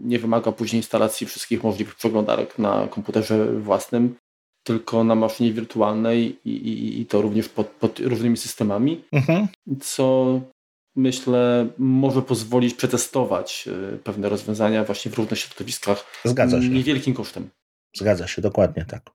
nie 0.04 0.20
wymaga 0.20 0.52
później 0.52 0.80
instalacji 0.80 1.28
wszystkich 1.28 1.64
możliwych 1.64 1.96
przeglądarek 1.96 2.60
na 2.60 2.88
komputerze 2.88 3.60
własnym, 3.60 4.16
tylko 4.64 5.04
na 5.04 5.16
maszynie 5.16 5.54
wirtualnej 5.54 6.38
i, 6.46 6.50
i, 6.50 7.02
i 7.02 7.06
to 7.06 7.22
również 7.22 7.50
pod, 7.50 7.68
pod, 7.68 8.00
różnymi 8.00 8.38
systemami, 8.38 9.04
mhm. 9.12 9.48
co 9.82 10.40
myślę 10.96 11.68
może 11.78 12.22
pozwolić 12.22 12.74
przetestować 12.74 13.70
e, 13.94 13.98
pewne 13.98 14.30
rozwiązania 14.30 14.84
właśnie 14.84 15.12
w 15.12 15.18
różnych 15.18 15.40
środowiskach 15.40 16.22
Zgadza 16.26 16.62
się. 16.62 16.70
niewielkim 16.70 17.14
kosztem. 17.14 17.50
Zgadza 17.96 18.28
się, 18.28 18.42
dokładnie 18.42 18.86
tak. 18.86 19.10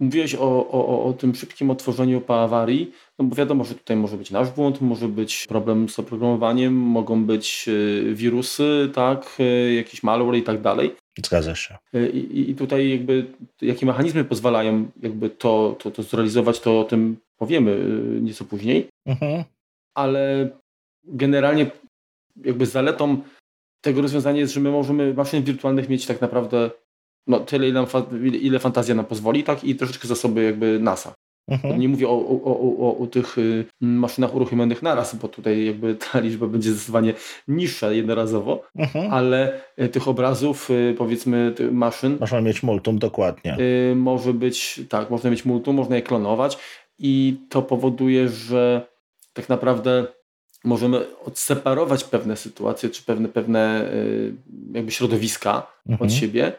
Mówiłeś 0.00 0.34
o, 0.34 0.68
o, 0.70 1.04
o 1.04 1.12
tym 1.12 1.34
szybkim 1.34 1.70
otworzeniu 1.70 2.20
po 2.20 2.42
awarii, 2.42 2.92
no 3.18 3.24
bo 3.24 3.36
wiadomo, 3.36 3.64
że 3.64 3.74
tutaj 3.74 3.96
może 3.96 4.16
być 4.16 4.30
nasz 4.30 4.50
błąd, 4.50 4.80
może 4.80 5.08
być 5.08 5.46
problem 5.46 5.88
z 5.88 5.98
oprogramowaniem, 5.98 6.74
mogą 6.74 7.24
być 7.24 7.68
e, 7.68 8.14
wirusy, 8.14 8.90
tak, 8.94 9.36
e, 9.38 9.74
jakiś 9.74 10.02
malware 10.02 10.36
i 10.36 10.42
tak 10.42 10.60
dalej. 10.60 10.94
Zgadza 11.18 11.54
się. 11.54 11.78
E, 11.94 12.08
I, 12.08 12.50
I, 12.50 12.54
tutaj 12.54 12.90
jakby 12.90 13.26
jakie 13.62 13.86
mechanizmy 13.86 14.24
pozwalają 14.24 14.90
jakby 15.02 15.30
to, 15.30 15.76
to, 15.78 15.90
to 15.90 16.02
zrealizować, 16.02 16.60
to 16.60 16.80
o 16.80 16.84
tym 16.84 17.16
powiemy 17.36 18.00
nieco 18.20 18.44
później. 18.44 18.88
Mhm. 19.06 19.44
Ale 19.94 20.50
generalnie 21.04 21.70
jakby 22.44 22.66
zaletą 22.66 23.22
tego 23.84 24.02
rozwiązania 24.02 24.40
jest, 24.40 24.54
że 24.54 24.60
my 24.60 24.70
możemy 24.70 25.14
maszyn 25.14 25.42
wirtualnych 25.42 25.88
mieć 25.88 26.06
tak 26.06 26.20
naprawdę 26.20 26.70
no, 27.26 27.40
tyle, 27.40 27.68
ile, 27.68 27.86
ile 28.22 28.58
fantazja 28.58 28.94
nam 28.94 29.04
pozwoli, 29.04 29.44
tak 29.44 29.64
i 29.64 29.76
troszeczkę 29.76 30.08
zasoby 30.08 30.42
jakby 30.42 30.78
NASA. 30.78 31.14
Mhm. 31.48 31.80
Nie 31.80 31.88
mówię 31.88 32.08
o, 32.08 32.12
o, 32.12 32.60
o, 32.78 32.98
o, 32.98 33.06
tych 33.06 33.38
y, 33.38 33.64
maszynach 33.80 34.34
uruchomionych 34.34 34.82
naraz, 34.82 35.16
bo 35.16 35.28
tutaj 35.28 35.64
jakby 35.64 35.94
ta 36.12 36.20
liczba 36.20 36.46
będzie 36.46 36.70
zdecydowanie 36.72 37.14
niższa 37.48 37.92
jednorazowo, 37.92 38.62
mhm. 38.76 39.12
ale 39.12 39.60
y, 39.80 39.88
tych 39.88 40.08
obrazów, 40.08 40.70
y, 40.70 40.94
powiedzmy, 40.98 41.54
maszyn. 41.72 42.16
Można 42.20 42.40
mieć 42.40 42.62
multum, 42.62 42.98
dokładnie. 42.98 43.56
Może 43.96 44.34
być, 44.34 44.80
tak, 44.88 45.10
można 45.10 45.30
mieć 45.30 45.44
multum, 45.44 45.76
można 45.76 45.96
je 45.96 46.02
klonować 46.02 46.58
i 46.98 47.36
to 47.48 47.62
powoduje, 47.62 48.28
że 48.28 48.86
tak 49.32 49.48
naprawdę 49.48 50.06
możemy 50.64 51.18
odseparować 51.24 52.04
pewne 52.04 52.36
sytuacje, 52.36 52.90
czy 52.90 53.02
pewne, 53.02 53.28
pewne 53.28 53.90
jakby 54.72 54.92
środowiska 54.92 55.66
mhm. 55.86 56.10
od 56.10 56.14
siebie 56.16 56.52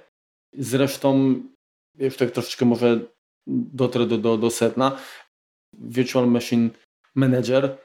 Zresztą, 0.57 1.35
jeszcze 1.95 2.27
troszeczkę 2.27 2.65
może 2.65 2.99
dotrę 3.47 4.05
do, 4.05 4.17
do, 4.17 4.38
do 4.38 4.50
sedna, 4.50 4.97
Virtual 5.73 6.27
Machine 6.27 6.69
Manager 7.15 7.77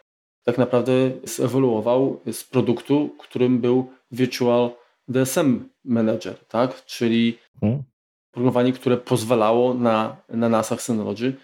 tak 0.45 0.59
naprawdę 0.59 0.93
zewoluował 1.25 2.21
z 2.33 2.45
produktu, 2.45 3.17
którym 3.19 3.59
był 3.59 3.91
Virtual 4.11 4.71
DSM 5.09 5.69
Manager, 5.85 6.47
tak? 6.47 6.85
czyli 6.85 7.39
hmm. 7.61 7.83
programowanie, 8.31 8.73
które 8.73 8.97
pozwalało 8.97 9.75
na, 9.75 10.17
na 10.29 10.49
NASach 10.49 10.83
Synology 10.83 11.37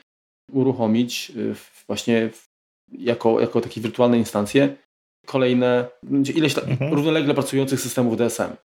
uruchomić 0.53 1.33
y, 1.37 1.55
właśnie 1.87 2.31
jako, 2.93 3.41
jako 3.41 3.61
takie 3.61 3.81
wirtualne 3.81 4.19
instancje 4.19 4.77
kolejne, 5.27 5.89
ileś 6.35 6.59
mhm. 6.59 6.95
równolegle 6.95 7.35
pracujących 7.35 7.81
systemów 7.81 8.17
DSM, 8.17 8.57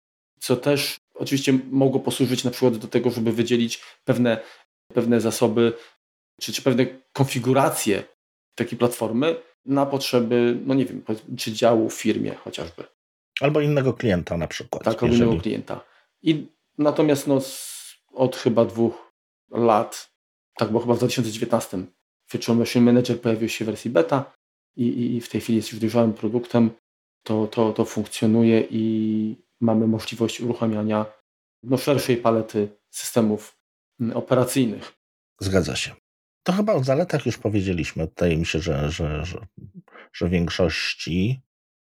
co 0.41 0.57
też 0.57 0.97
oczywiście 1.15 1.59
mogło 1.71 2.01
posłużyć 2.01 2.45
na 2.45 2.51
przykład 2.51 2.77
do 2.77 2.89
tego, 2.89 3.11
żeby 3.11 3.33
wydzielić 3.33 3.83
pewne, 4.05 4.41
pewne 4.95 5.21
zasoby 5.21 5.73
czy, 6.41 6.53
czy 6.53 6.63
pewne 6.63 6.87
konfiguracje 7.13 8.05
takiej 8.55 8.79
platformy 8.79 9.37
na 9.65 9.87
potrzeby, 9.87 10.59
no 10.67 10.75
nie 10.75 10.85
wiem, 10.85 11.03
czy 11.37 11.53
działu 11.53 11.91
w 11.91 11.95
firmie 11.95 12.35
chociażby. 12.35 12.85
Albo 13.41 13.61
innego 13.61 13.95
klienta 13.95 14.37
na 14.37 14.49
przykład. 14.49 14.85
Tak, 14.85 15.03
albo 15.03 15.15
innego 15.15 15.37
klienta. 15.37 15.81
I 16.23 16.47
natomiast 16.79 17.27
no, 17.27 17.41
od 18.13 18.37
chyba 18.37 18.65
dwóch 18.65 19.13
lat, 19.51 20.11
tak, 20.55 20.73
bo 20.73 20.81
chyba 20.81 20.95
w 20.95 20.99
2019 20.99 21.79
Virtual 22.33 22.59
Machine 22.59 22.85
Manager 22.85 23.21
pojawił 23.21 23.49
się 23.49 23.65
w 23.65 23.67
wersji 23.67 23.91
beta 23.91 24.33
i, 24.77 25.17
i 25.17 25.21
w 25.21 25.29
tej 25.29 25.41
chwili 25.41 25.57
jest 25.57 25.73
już 25.73 25.81
dojrzałym 25.81 26.13
produktem. 26.13 26.71
To, 27.23 27.47
to, 27.47 27.73
to 27.73 27.85
funkcjonuje 27.85 28.67
i 28.71 29.37
mamy 29.61 29.87
możliwość 29.87 30.41
uruchamiania 30.41 31.07
no, 31.63 31.77
szerszej 31.77 32.17
palety 32.17 32.69
systemów 32.91 33.58
operacyjnych. 34.15 34.93
Zgadza 35.41 35.77
się. 35.77 35.93
To 36.43 36.53
chyba 36.53 36.73
o 36.73 36.85
zaletach 36.85 37.27
już 37.27 37.39
powiedzieliśmy. 37.39 38.07
Wydaje 38.07 38.37
mi 38.37 38.47
się, 38.47 38.61
że, 38.61 38.91
że, 38.91 39.25
że, 39.25 39.47
że 40.13 40.29
większości. 40.29 41.41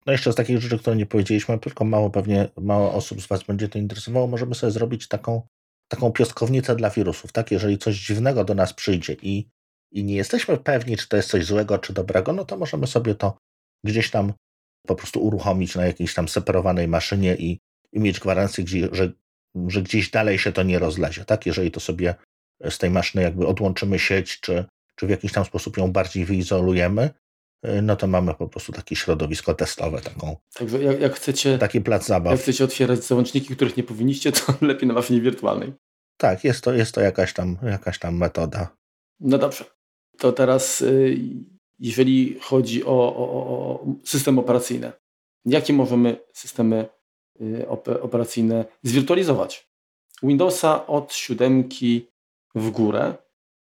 No 0.07 0.13
jeszcze 0.13 0.33
z 0.33 0.35
takich 0.35 0.61
rzeczy, 0.61 0.79
które 0.79 0.97
nie 0.97 1.07
powiedzieliśmy, 1.07 1.59
tylko 1.59 1.85
mało 1.85 2.11
pewnie 2.11 2.49
mało 2.57 2.95
osób 2.95 3.23
z 3.23 3.27
Was 3.27 3.43
będzie 3.45 3.69
to 3.69 3.79
interesowało, 3.79 4.27
możemy 4.27 4.55
sobie 4.55 4.71
zrobić 4.71 5.09
taką, 5.09 5.43
taką 5.89 6.13
piaskownicę 6.13 6.77
dla 6.77 6.91
wirusów. 6.91 7.33
Tak, 7.33 7.51
jeżeli 7.51 7.79
coś 7.79 8.07
dziwnego 8.07 8.45
do 8.45 8.55
nas 8.55 8.73
przyjdzie 8.73 9.17
i, 9.23 9.49
i 9.93 10.05
nie 10.05 10.15
jesteśmy 10.15 10.57
pewni, 10.57 10.97
czy 10.97 11.09
to 11.09 11.17
jest 11.17 11.31
coś 11.31 11.45
złego, 11.45 11.79
czy 11.79 11.93
dobrego, 11.93 12.33
no 12.33 12.45
to 12.45 12.57
możemy 12.57 12.87
sobie 12.87 13.15
to 13.15 13.39
gdzieś 13.85 14.11
tam 14.11 14.33
po 14.87 14.95
prostu 14.95 15.25
uruchomić 15.25 15.75
na 15.75 15.87
jakiejś 15.87 16.15
tam 16.15 16.29
separowanej 16.29 16.89
maszynie 16.89 17.35
i, 17.35 17.61
i 17.93 18.01
mieć 18.01 18.21
gwarancję, 18.21 18.65
że, 18.93 19.13
że 19.67 19.83
gdzieś 19.83 20.11
dalej 20.11 20.39
się 20.39 20.53
to 20.53 20.63
nie 20.63 20.79
rozlezie. 20.79 21.25
Tak? 21.25 21.47
Jeżeli 21.47 21.71
to 21.71 21.81
sobie 21.81 22.15
z 22.71 22.79
tej 22.79 22.91
maszyny 22.91 23.23
jakby 23.23 23.47
odłączymy 23.47 23.99
sieć, 23.99 24.41
czy, 24.41 24.65
czy 24.97 25.07
w 25.07 25.11
jakiś 25.11 25.33
tam 25.33 25.45
sposób 25.45 25.77
ją 25.77 25.93
bardziej 25.93 26.25
wyizolujemy, 26.25 27.11
no 27.83 27.97
to 27.97 28.07
mamy 28.07 28.35
po 28.35 28.49
prostu 28.49 28.73
takie 28.73 28.97
środowisko 28.97 29.55
testowe, 29.55 30.01
taką, 30.01 30.37
Także 30.55 30.83
jak, 30.83 31.01
jak 31.01 31.15
chcecie, 31.15 31.59
taki 31.59 31.81
plac 31.81 32.07
zabaw. 32.07 32.33
jak 32.33 32.41
chcecie 32.41 32.65
otwierać 32.65 33.05
załączniki, 33.05 33.57
których 33.57 33.77
nie 33.77 33.83
powinniście, 33.83 34.33
to 34.33 34.55
lepiej 34.67 34.89
na 34.89 34.95
maszynie 34.95 35.21
wirtualnej. 35.21 35.73
Tak, 36.17 36.45
jest 36.45 36.65
to, 36.65 36.73
jest 36.75 36.95
to 36.95 37.01
jakaś, 37.01 37.33
tam, 37.33 37.59
jakaś 37.63 37.99
tam 37.99 38.17
metoda. 38.17 38.77
No 39.21 39.39
dobrze. 39.39 39.65
To 40.19 40.33
teraz, 40.33 40.81
y, 40.81 41.17
jeżeli 41.79 42.39
chodzi 42.41 42.85
o, 42.85 43.17
o, 43.17 43.27
o 43.47 43.87
systemy 44.05 44.41
operacyjne, 44.41 44.93
jakie 45.45 45.73
możemy 45.73 46.17
systemy 46.33 46.77
y, 46.83 46.89
operacyjne 48.01 48.65
zwirtualizować? 48.83 49.69
Windowsa 50.23 50.87
od 50.87 51.15
siódemki 51.15 52.07
w 52.55 52.71
górę, 52.71 53.15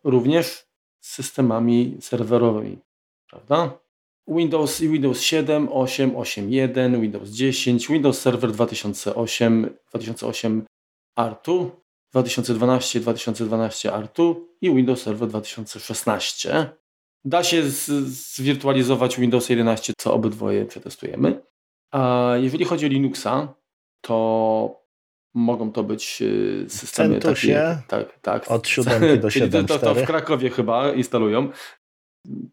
również 0.03 0.65
z 0.99 1.13
systemami 1.13 1.97
serwerowymi, 2.01 2.77
prawda? 3.29 3.79
Windows 4.27 4.81
i 4.81 4.89
Windows 4.89 5.21
7, 5.21 5.69
8, 5.71 6.11
8.1, 6.11 7.01
Windows 7.01 7.29
10, 7.29 7.87
Windows 7.87 8.21
Server 8.21 8.51
2008, 8.51 9.75
2008 9.89 10.65
R2, 11.19 11.69
2012, 12.11 12.99
2012 12.99 13.91
R2 13.91 14.35
i 14.61 14.75
Windows 14.75 15.01
Server 15.01 15.29
2016. 15.29 16.73
Da 17.25 17.43
się 17.43 17.63
zwirtualizować 18.05 19.19
Windows 19.19 19.49
11, 19.49 19.93
co 19.97 20.13
obydwoje 20.13 20.65
przetestujemy. 20.65 21.41
A 21.91 22.33
jeżeli 22.37 22.65
chodzi 22.65 22.85
o 22.85 22.89
Linuxa, 22.89 23.53
to 24.01 24.79
mogą 25.33 25.71
to 25.71 25.83
być 25.83 26.21
y, 26.21 26.65
systemy 26.69 27.19
takie, 27.19 27.77
tak, 27.87 28.19
tak. 28.19 28.51
od 28.51 28.67
7 28.67 29.19
do 29.19 29.27
7.4. 29.37 29.67
To, 29.67 29.79
to 29.79 29.95
w 29.95 30.05
Krakowie 30.05 30.49
chyba 30.49 30.93
instalują. 30.93 31.49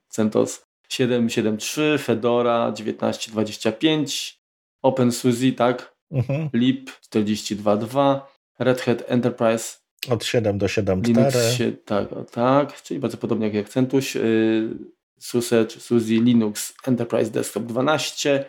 CentOS 0.08 0.66
7.7.3, 0.90 1.98
Fedora 1.98 2.72
19.25, 2.72 4.34
OpenSUSE, 4.82 5.52
tak? 5.56 5.96
Mhm. 6.10 6.50
Lib 6.52 6.90
42.2, 7.14 8.20
Red 8.58 8.80
Hat 8.80 9.02
Enterprise 9.06 9.86
od 10.10 10.24
7 10.24 10.58
do 10.58 10.66
7.4. 10.66 11.72
Tak, 11.84 12.08
tak, 12.30 12.82
czyli 12.82 13.00
bardzo 13.00 13.16
podobnie 13.16 13.48
jak 13.48 13.68
CentOS, 13.68 14.14
yy, 14.14 14.78
SUSE 15.18 15.66
czy 15.66 15.80
SUSE 15.80 16.14
Linux 16.14 16.74
Enterprise 16.86 17.30
Desktop 17.30 17.64
12, 17.64 18.44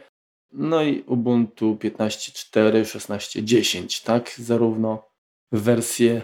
no 0.51 0.83
i 0.83 1.01
Ubuntu 1.01 1.75
15.4, 1.75 2.81
16.10, 2.81 4.05
tak? 4.05 4.35
Zarówno 4.37 5.07
wersje 5.51 6.21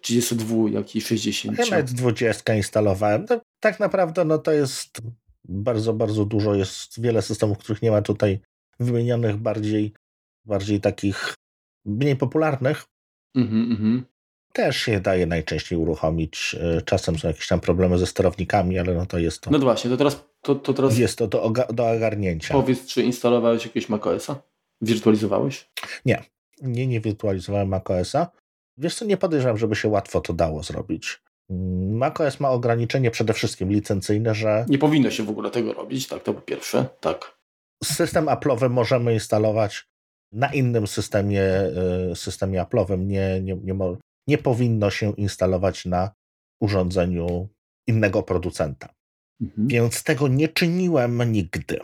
32, 0.00 0.70
jak 0.70 0.96
i 0.96 1.00
60. 1.00 1.58
Ja 1.58 1.64
nawet 1.64 1.90
20 1.90 2.54
instalowałem. 2.54 3.26
No, 3.30 3.40
tak 3.60 3.80
naprawdę 3.80 4.24
no 4.24 4.38
to 4.38 4.52
jest 4.52 4.98
bardzo, 5.44 5.92
bardzo 5.92 6.24
dużo. 6.24 6.54
Jest 6.54 7.00
wiele 7.00 7.22
systemów, 7.22 7.58
których 7.58 7.82
nie 7.82 7.90
ma 7.90 8.02
tutaj 8.02 8.40
wymienionych, 8.80 9.36
bardziej, 9.36 9.92
bardziej 10.44 10.80
takich 10.80 11.34
mniej 11.84 12.16
popularnych. 12.16 12.84
Mhm, 13.34 13.70
mhm. 13.70 14.04
Też 14.52 14.76
się 14.76 15.00
daje 15.00 15.26
najczęściej 15.26 15.78
uruchomić. 15.78 16.56
E, 16.60 16.82
czasem 16.82 17.18
są 17.18 17.28
jakieś 17.28 17.46
tam 17.46 17.60
problemy 17.60 17.98
ze 17.98 18.06
sterownikami, 18.06 18.78
ale 18.78 18.94
no 18.94 19.06
to 19.06 19.18
jest 19.18 19.40
to. 19.40 19.50
No 19.50 19.58
właśnie, 19.58 19.90
to 19.90 19.96
teraz. 19.96 20.27
To, 20.42 20.54
to 20.54 20.74
teraz 20.74 20.98
jest 20.98 21.18
to 21.18 21.26
do, 21.26 21.52
do 21.72 21.90
ogarnięcia. 21.90 22.54
Powiedz, 22.54 22.86
czy 22.86 23.02
instalowałeś 23.02 23.64
jakiegoś 23.64 23.88
macOSa? 23.88 24.42
Wirtualizowałeś? 24.80 25.70
Nie, 26.04 26.22
nie, 26.62 26.86
nie 26.86 27.00
wirtualizowałem 27.00 27.68
macOSa. 27.68 28.30
Wiesz 28.76 28.94
co, 28.94 29.04
nie 29.04 29.16
podejrzewam, 29.16 29.58
żeby 29.58 29.76
się 29.76 29.88
łatwo 29.88 30.20
to 30.20 30.32
dało 30.32 30.62
zrobić. 30.62 31.22
MacOS 31.90 32.40
ma 32.40 32.50
ograniczenie 32.50 33.10
przede 33.10 33.32
wszystkim 33.32 33.70
licencyjne, 33.70 34.34
że... 34.34 34.64
Nie 34.68 34.78
powinno 34.78 35.10
się 35.10 35.22
w 35.22 35.30
ogóle 35.30 35.50
tego 35.50 35.72
robić, 35.72 36.08
tak, 36.08 36.22
to 36.22 36.34
po 36.34 36.40
pierwsze, 36.40 36.86
tak. 37.00 37.38
System 37.84 38.26
Apple'owy 38.26 38.70
możemy 38.70 39.14
instalować 39.14 39.88
na 40.32 40.52
innym 40.52 40.86
systemie, 40.86 41.42
y, 42.12 42.16
systemie 42.16 42.62
Apple'owym. 42.62 42.98
Nie, 42.98 43.40
nie, 43.40 43.56
nie, 43.56 43.74
nie 44.26 44.38
powinno 44.38 44.90
się 44.90 45.12
instalować 45.12 45.84
na 45.84 46.10
urządzeniu 46.60 47.48
innego 47.86 48.22
producenta. 48.22 48.88
Mhm. 49.40 49.68
Więc 49.68 50.02
tego 50.02 50.28
nie 50.28 50.48
czyniłem 50.48 51.32
nigdy. 51.32 51.80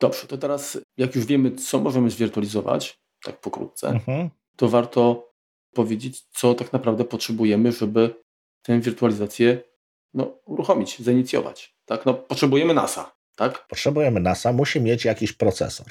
Dobrze, 0.00 0.26
to 0.26 0.38
teraz 0.38 0.78
jak 0.96 1.14
już 1.14 1.26
wiemy, 1.26 1.52
co 1.52 1.80
możemy 1.80 2.10
zwirtualizować, 2.10 2.98
tak 3.24 3.40
pokrótce, 3.40 3.88
mhm. 3.88 4.30
to 4.56 4.68
warto 4.68 5.30
powiedzieć, 5.74 6.22
co 6.30 6.54
tak 6.54 6.72
naprawdę 6.72 7.04
potrzebujemy, 7.04 7.72
żeby 7.72 8.14
tę 8.62 8.80
wirtualizację 8.80 9.62
no, 10.14 10.38
uruchomić, 10.44 10.98
zainicjować. 10.98 11.74
Tak? 11.84 12.06
No, 12.06 12.14
potrzebujemy 12.14 12.74
NASA. 12.74 13.12
Tak? 13.36 13.66
Potrzebujemy 13.68 14.20
NASA, 14.20 14.52
musi 14.52 14.80
mieć 14.80 15.04
jakiś 15.04 15.32
procesor. 15.32 15.86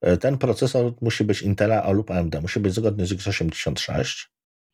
E, 0.00 0.16
ten 0.16 0.38
procesor 0.38 0.92
musi 1.00 1.24
być 1.24 1.42
Intela 1.42 1.90
lub 1.90 2.10
AMD, 2.10 2.42
musi 2.42 2.60
być 2.60 2.74
zgodny 2.74 3.06
z 3.06 3.12
x86. 3.12 4.26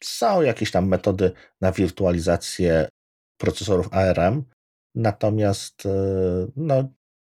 Są 0.02 0.42
jakieś 0.42 0.70
tam 0.70 0.88
metody 0.88 1.32
na 1.60 1.72
wirtualizację 1.72 2.88
procesorów 3.40 3.92
ARM, 3.92 4.42
natomiast 4.94 5.86
e, 5.86 5.90
no, 6.56 6.88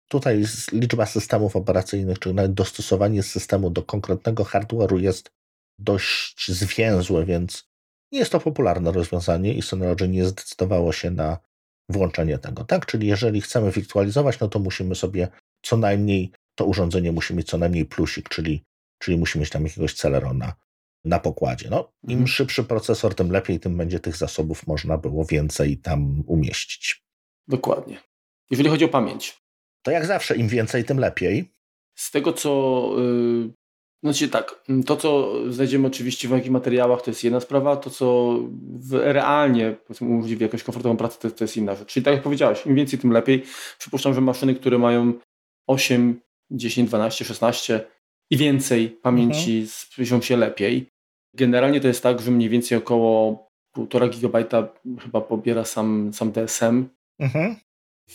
tutaj 0.10 0.44
liczba 0.72 1.06
systemów 1.06 1.56
operacyjnych, 1.56 2.20
czy 2.20 2.34
nawet 2.34 2.54
dostosowanie 2.54 3.24
systemu 3.24 3.70
do 3.70 3.84
konkretnego 3.84 4.44
hardware'u 4.44 4.98
jest 4.98 5.32
dość 5.80 6.52
zwięzłe, 6.52 7.26
więc 7.26 7.70
nie 8.12 8.20
jest 8.20 8.32
to 8.32 8.40
popularne 8.40 8.92
rozwiązanie 8.92 9.54
i 9.54 9.62
Synology 9.62 10.08
nie 10.08 10.26
zdecydowało 10.26 10.94
się 10.94 11.12
na 11.12 11.38
włączenie 11.90 12.38
tego. 12.38 12.64
Tak, 12.64 12.86
czyli 12.86 13.08
jeżeli 13.08 13.42
chcemy 13.42 13.72
wirtualizować, 13.72 14.40
no 14.40 14.48
to 14.48 14.60
musimy 14.60 14.96
sobie 14.96 15.28
co 15.62 15.78
najmniej, 15.78 16.32
to 16.56 16.66
urządzenie 16.66 17.12
musi 17.12 17.36
mieć 17.36 17.48
co 17.48 17.58
najmniej 17.58 17.86
plusik, 17.86 18.30
czyli, 18.30 18.64
czyli 19.00 19.18
musi 19.18 19.40
mieć 19.40 19.50
tam 19.50 19.64
jakiegoś 19.64 19.94
Celerona 19.94 20.54
na 21.06 21.20
pokładzie. 21.20 21.70
No, 21.70 21.92
Im 22.04 22.12
mhm. 22.12 22.28
szybszy 22.28 22.64
procesor, 22.64 23.16
tym 23.16 23.32
lepiej, 23.32 23.60
tym 23.60 23.78
będzie 23.78 24.00
tych 24.00 24.18
zasobów 24.18 24.68
można 24.68 24.98
było 24.98 25.26
więcej 25.26 25.78
tam 25.78 26.24
umieścić. 26.28 27.05
Dokładnie. 27.48 28.00
Jeżeli 28.52 28.70
chodzi 28.70 28.86
o 28.86 28.90
pamięć. 28.90 29.38
To 29.82 29.92
jak 29.92 30.06
zawsze, 30.06 30.36
im 30.36 30.48
więcej, 30.48 30.84
tym 30.84 31.00
lepiej. 31.00 31.52
Z 31.96 32.12
tego, 32.12 32.34
co 32.34 32.92
yy, 32.98 33.54
znaczy 34.04 34.30
tak, 34.30 34.64
to 34.86 34.98
co 34.98 35.32
znajdziemy 35.54 35.88
oczywiście 35.88 36.28
w 36.28 36.32
jakichś 36.32 36.50
materiałach 36.50 37.02
to 37.02 37.12
jest 37.12 37.24
jedna 37.24 37.40
sprawa, 37.40 37.76
to 37.76 37.90
co 37.90 38.40
w, 38.90 38.94
realnie 38.94 39.76
umożliwi 40.02 40.44
jakąś 40.44 40.64
komfortową 40.64 40.98
pracę 40.98 41.18
to, 41.20 41.36
to 41.36 41.44
jest 41.44 41.58
inna 41.58 41.76
rzecz. 41.76 41.88
Czyli 41.88 42.04
tak 42.04 42.14
jak 42.14 42.24
powiedziałeś, 42.24 42.66
im 42.66 42.76
więcej 42.76 43.00
tym 43.00 43.12
lepiej. 43.12 43.44
Przypuszczam, 43.80 44.14
że 44.14 44.22
maszyny, 44.22 44.56
które 44.56 44.78
mają 44.78 45.14
8, 45.68 46.22
10, 46.52 46.90
12, 46.90 47.26
16 47.26 47.86
i 48.30 48.38
więcej 48.38 48.90
pamięci 48.90 49.52
mhm. 49.52 49.68
spiszą 49.68 50.22
się 50.22 50.38
lepiej. 50.38 50.88
Generalnie 51.34 51.82
to 51.82 51.88
jest 51.88 52.04
tak, 52.04 52.22
że 52.22 52.32
mniej 52.32 52.50
więcej 52.50 52.78
około 52.78 53.46
1,5 53.78 54.20
GB 54.20 54.46
chyba 55.00 55.22
pobiera 55.22 55.66
sam, 55.66 56.14
sam 56.14 56.32
DSM. 56.32 56.90
Mhm. 57.20 57.56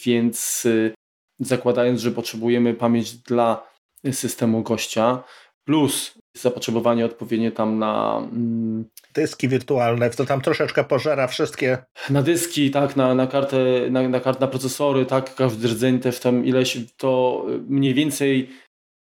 Więc 0.05 0.65
y, 0.67 0.95
zakładając, 1.41 2.01
że 2.01 2.11
potrzebujemy 2.11 2.75
pamięć 2.75 3.13
dla 3.13 3.71
systemu 4.13 4.63
gościa, 4.63 5.23
plus 5.65 6.15
zapotrzebowanie 6.37 7.05
odpowiednie 7.05 7.53
tam 7.53 7.79
na... 7.79 8.19
Mm, 8.33 8.85
dyski 9.15 9.49
wirtualne, 9.49 10.11
to 10.11 10.25
tam 10.25 10.41
troszeczkę 10.41 10.85
pożera 10.85 11.27
wszystkie. 11.27 11.79
Na 12.11 12.23
dyski, 12.23 12.71
tak, 12.71 12.97
na, 12.97 13.15
na 13.15 13.27
kartę, 13.27 13.91
na, 13.91 14.09
na, 14.09 14.21
kart, 14.21 14.41
na 14.41 14.47
procesory, 14.47 15.07
tak, 15.07 15.35
każdy 15.35 15.69
rdzeń 15.69 15.99
też 15.99 16.21
tam 16.21 16.45
ileś, 16.45 16.79
to 16.97 17.45
mniej 17.69 17.95
więcej, 17.95 18.51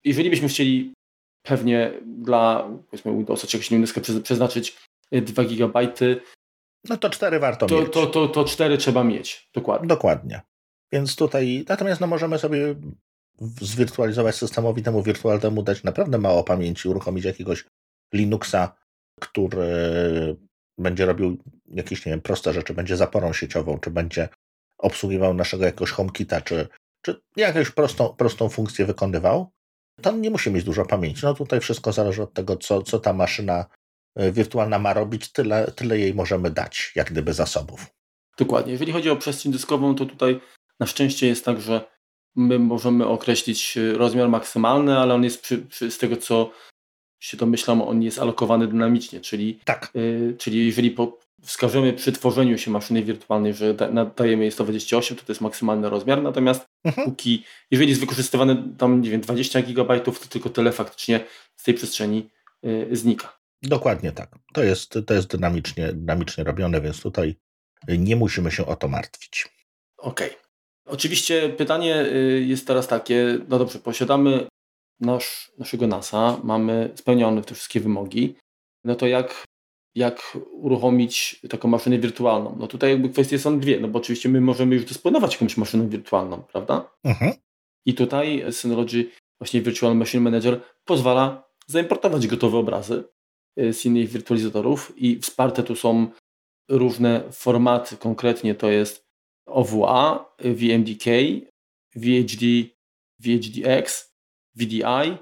jeżeli 0.04 0.30
byśmy 0.30 0.48
chcieli 0.48 0.92
pewnie 1.42 1.92
dla, 2.06 2.68
powiedzmy, 2.90 3.12
Windowsa 3.12 3.46
czegoś 3.46 3.70
innego 3.70 3.92
przeznaczyć 4.22 4.76
2 5.12 5.44
GB, 5.44 5.88
no 6.88 6.96
to 6.96 7.10
4 7.10 7.38
warto 7.38 7.66
to, 7.66 7.80
mieć. 7.80 7.92
To, 7.92 8.06
to, 8.06 8.28
to 8.28 8.44
4 8.44 8.78
trzeba 8.78 9.04
mieć, 9.04 9.50
dokładnie. 9.54 9.88
Dokładnie. 9.88 10.40
Więc 10.92 11.16
tutaj, 11.16 11.64
natomiast 11.68 12.00
no 12.00 12.06
możemy 12.06 12.38
sobie 12.38 12.74
zwirtualizować 13.60 14.34
systemowi 14.34 14.82
temu 14.82 15.02
wirtualnemu, 15.02 15.62
dać 15.62 15.84
naprawdę 15.84 16.18
mało 16.18 16.44
pamięci, 16.44 16.88
uruchomić 16.88 17.24
jakiegoś 17.24 17.64
Linuxa, 18.14 18.74
który 19.20 19.66
będzie 20.78 21.06
robił 21.06 21.38
jakieś, 21.66 22.06
nie 22.06 22.12
wiem, 22.12 22.20
proste 22.20 22.52
rzeczy, 22.52 22.74
będzie 22.74 22.96
zaporą 22.96 23.32
sieciową, 23.32 23.78
czy 23.78 23.90
będzie 23.90 24.28
obsługiwał 24.78 25.34
naszego 25.34 25.64
jakiegoś 25.64 25.90
HomeKita, 25.90 26.40
czy, 26.40 26.68
czy 27.02 27.20
jakąś 27.36 27.70
prostą, 27.70 28.08
prostą 28.08 28.48
funkcję 28.48 28.86
wykonywał, 28.86 29.50
to 30.02 30.12
nie 30.12 30.30
musi 30.30 30.50
mieć 30.50 30.64
dużo 30.64 30.84
pamięci. 30.84 31.20
No 31.24 31.34
tutaj 31.34 31.60
wszystko 31.60 31.92
zależy 31.92 32.22
od 32.22 32.32
tego, 32.32 32.56
co, 32.56 32.82
co 32.82 32.98
ta 32.98 33.12
maszyna 33.12 33.66
wirtualna 34.16 34.78
ma 34.78 34.92
robić, 34.92 35.32
tyle, 35.32 35.72
tyle 35.76 35.98
jej 35.98 36.14
możemy 36.14 36.50
dać, 36.50 36.92
jak 36.94 37.10
gdyby 37.10 37.32
zasobów. 37.32 37.86
Dokładnie. 38.38 38.72
Jeżeli 38.72 38.92
chodzi 38.92 39.10
o 39.10 39.16
przestrzeń 39.16 39.52
dyskową, 39.52 39.94
to 39.94 40.06
tutaj 40.06 40.40
na 40.80 40.86
szczęście 40.86 41.26
jest 41.26 41.44
tak, 41.44 41.60
że 41.60 41.92
my 42.36 42.58
możemy 42.58 43.06
określić 43.06 43.76
e, 43.76 43.92
rozmiar 43.92 44.28
maksymalny, 44.28 44.98
ale 44.98 45.14
on 45.14 45.24
jest 45.24 45.42
przy, 45.42 45.58
przy, 45.58 45.90
z 45.90 45.98
tego 45.98 46.16
co 46.16 46.50
się 47.20 47.36
domyślam, 47.36 47.82
on 47.82 48.02
jest 48.02 48.18
alokowany 48.18 48.66
dynamicznie, 48.66 49.20
czyli, 49.20 49.58
tak. 49.64 49.90
y, 49.96 50.34
czyli 50.38 50.66
jeżeli 50.66 50.90
po, 50.90 51.18
wskażemy 51.42 51.92
przy 51.92 52.12
tworzeniu 52.12 52.58
się 52.58 52.70
maszyny 52.70 53.02
wirtualnej, 53.02 53.54
że 53.54 53.74
dajemy 54.16 54.42
jej 54.42 54.52
128, 54.52 55.16
to 55.16 55.24
to 55.24 55.32
jest 55.32 55.40
maksymalny 55.40 55.90
rozmiar, 55.90 56.22
natomiast 56.22 56.66
mhm. 56.84 57.10
póki, 57.10 57.44
jeżeli 57.70 57.90
jest 57.90 58.00
wykorzystywane 58.00 58.74
tam, 58.78 59.00
nie 59.00 59.10
wiem, 59.10 59.20
20 59.20 59.62
GB, 59.62 60.00
to 60.00 60.12
tylko 60.12 60.50
tyle 60.50 60.72
faktycznie 60.72 61.20
z 61.56 61.62
tej 61.62 61.74
przestrzeni 61.74 62.30
y, 62.64 62.88
znika. 62.92 63.41
Dokładnie 63.62 64.12
tak. 64.12 64.38
To 64.52 64.62
jest, 64.62 64.98
to 65.06 65.14
jest 65.14 65.28
dynamicznie, 65.28 65.92
dynamicznie 65.92 66.44
robione, 66.44 66.80
więc 66.80 67.00
tutaj 67.00 67.36
nie 67.88 68.16
musimy 68.16 68.50
się 68.50 68.66
o 68.66 68.76
to 68.76 68.88
martwić. 68.88 69.48
Okej. 69.98 70.30
Okay. 70.30 70.42
Oczywiście 70.86 71.48
pytanie 71.48 72.02
y, 72.02 72.44
jest 72.46 72.66
teraz 72.66 72.88
takie, 72.88 73.38
no 73.48 73.58
dobrze, 73.58 73.78
posiadamy 73.78 74.46
nasz, 75.00 75.52
naszego 75.58 75.86
NASA, 75.86 76.40
mamy 76.44 76.90
spełnione 76.94 77.42
te 77.42 77.54
wszystkie 77.54 77.80
wymogi, 77.80 78.34
no 78.84 78.94
to 78.94 79.06
jak, 79.06 79.44
jak 79.94 80.38
uruchomić 80.52 81.40
taką 81.50 81.68
maszynę 81.68 81.98
wirtualną? 81.98 82.56
No 82.58 82.66
tutaj 82.66 82.90
jakby 82.90 83.08
kwestie 83.08 83.38
są 83.38 83.60
dwie, 83.60 83.80
no 83.80 83.88
bo 83.88 83.98
oczywiście 83.98 84.28
my 84.28 84.40
możemy 84.40 84.74
już 84.74 84.84
dysponować 84.84 85.32
jakąś 85.32 85.56
maszyną 85.56 85.88
wirtualną, 85.88 86.42
prawda? 86.42 86.90
Mhm. 87.04 87.32
I 87.86 87.94
tutaj 87.94 88.44
Synology, 88.52 89.10
właśnie 89.40 89.62
Virtual 89.62 89.96
Machine 89.96 90.22
Manager 90.22 90.60
pozwala 90.84 91.52
zaimportować 91.66 92.26
gotowe 92.26 92.58
obrazy 92.58 93.04
z 93.56 93.84
innych 93.84 94.08
wirtualizatorów 94.08 94.92
i 94.96 95.18
wsparte 95.18 95.62
tu 95.62 95.76
są 95.76 96.06
różne 96.68 97.22
formaty, 97.32 97.96
konkretnie 97.96 98.54
to 98.54 98.70
jest 98.70 99.06
OWA, 99.46 100.34
VMDK, 100.38 101.10
VHD, 101.96 102.46
VHDX, 103.18 104.12
VDI. 104.54 105.16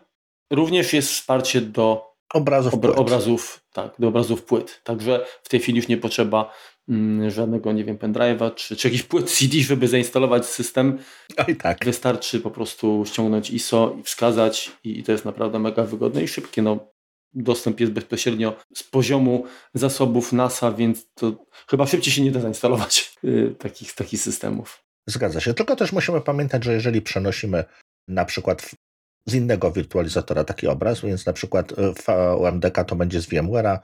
Również 0.51 0.93
jest 0.93 1.11
wsparcie 1.11 1.61
do 1.61 2.11
obrazów, 2.35 2.75
ob, 2.75 2.85
obrazów, 2.85 3.65
tak, 3.73 3.95
do 3.99 4.09
obrazów 4.09 4.45
płyt. 4.45 4.81
Także 4.85 5.27
w 5.43 5.49
tej 5.49 5.61
chwili 5.61 5.77
już 5.77 5.89
nie 5.89 5.97
potrzeba 5.97 6.55
mm, 6.89 7.31
żadnego, 7.31 7.73
nie 7.73 7.85
wiem, 7.85 7.99
pendrive'a 7.99 8.55
czy, 8.55 8.77
czy 8.77 8.89
jakiś 8.89 9.03
płyt 9.03 9.31
CD, 9.31 9.59
żeby 9.59 9.89
zainstalować 9.89 10.47
system. 10.47 10.99
Oj, 11.49 11.57
tak. 11.57 11.85
Wystarczy 11.85 12.41
po 12.41 12.51
prostu 12.51 13.05
ściągnąć 13.07 13.51
ISO 13.51 13.97
i 14.01 14.03
wskazać 14.03 14.71
i, 14.85 14.99
i 14.99 15.03
to 15.03 15.13
jest 15.13 15.25
naprawdę 15.25 15.59
mega 15.59 15.85
wygodne 15.85 16.23
i 16.23 16.29
szybkie. 16.29 16.63
No, 16.63 16.93
dostęp 17.35 17.81
jest 17.81 17.93
bezpośrednio 17.93 18.57
z 18.75 18.83
poziomu 18.83 19.45
zasobów 19.75 20.33
NASA, 20.33 20.73
więc 20.73 21.07
to 21.15 21.47
chyba 21.69 21.87
szybciej 21.87 22.13
się 22.13 22.23
nie 22.23 22.31
da 22.31 22.41
zainstalować 22.41 23.17
yy, 23.23 23.55
takich, 23.59 23.95
takich 23.95 24.21
systemów. 24.21 24.85
Zgadza 25.07 25.41
się, 25.41 25.55
tylko 25.55 25.77
też 25.77 25.93
musimy 25.93 26.21
pamiętać, 26.21 26.65
że 26.65 26.73
jeżeli 26.73 27.03
przenosimy 27.03 27.65
na 28.09 28.25
przykład 28.25 28.71
z 29.27 29.35
innego 29.35 29.73
wirtualizatora 29.73 30.45
taki 30.45 30.67
obraz, 30.67 31.01
więc 31.01 31.27
na 31.27 31.33
przykład 31.33 31.73
y, 31.73 31.75
VMDK 32.07 32.85
to 32.85 32.97
będzie 32.97 33.21
z 33.21 33.29
VMware'a, 33.29 33.79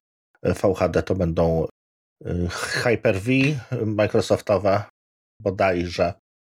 y, 0.47 0.55
VHD 0.55 1.03
to 1.03 1.15
będą 1.15 1.67
y, 2.27 2.49
Hyper-V 2.51 3.31
Microsoftowe 3.87 4.85
bodajże, 5.43 6.15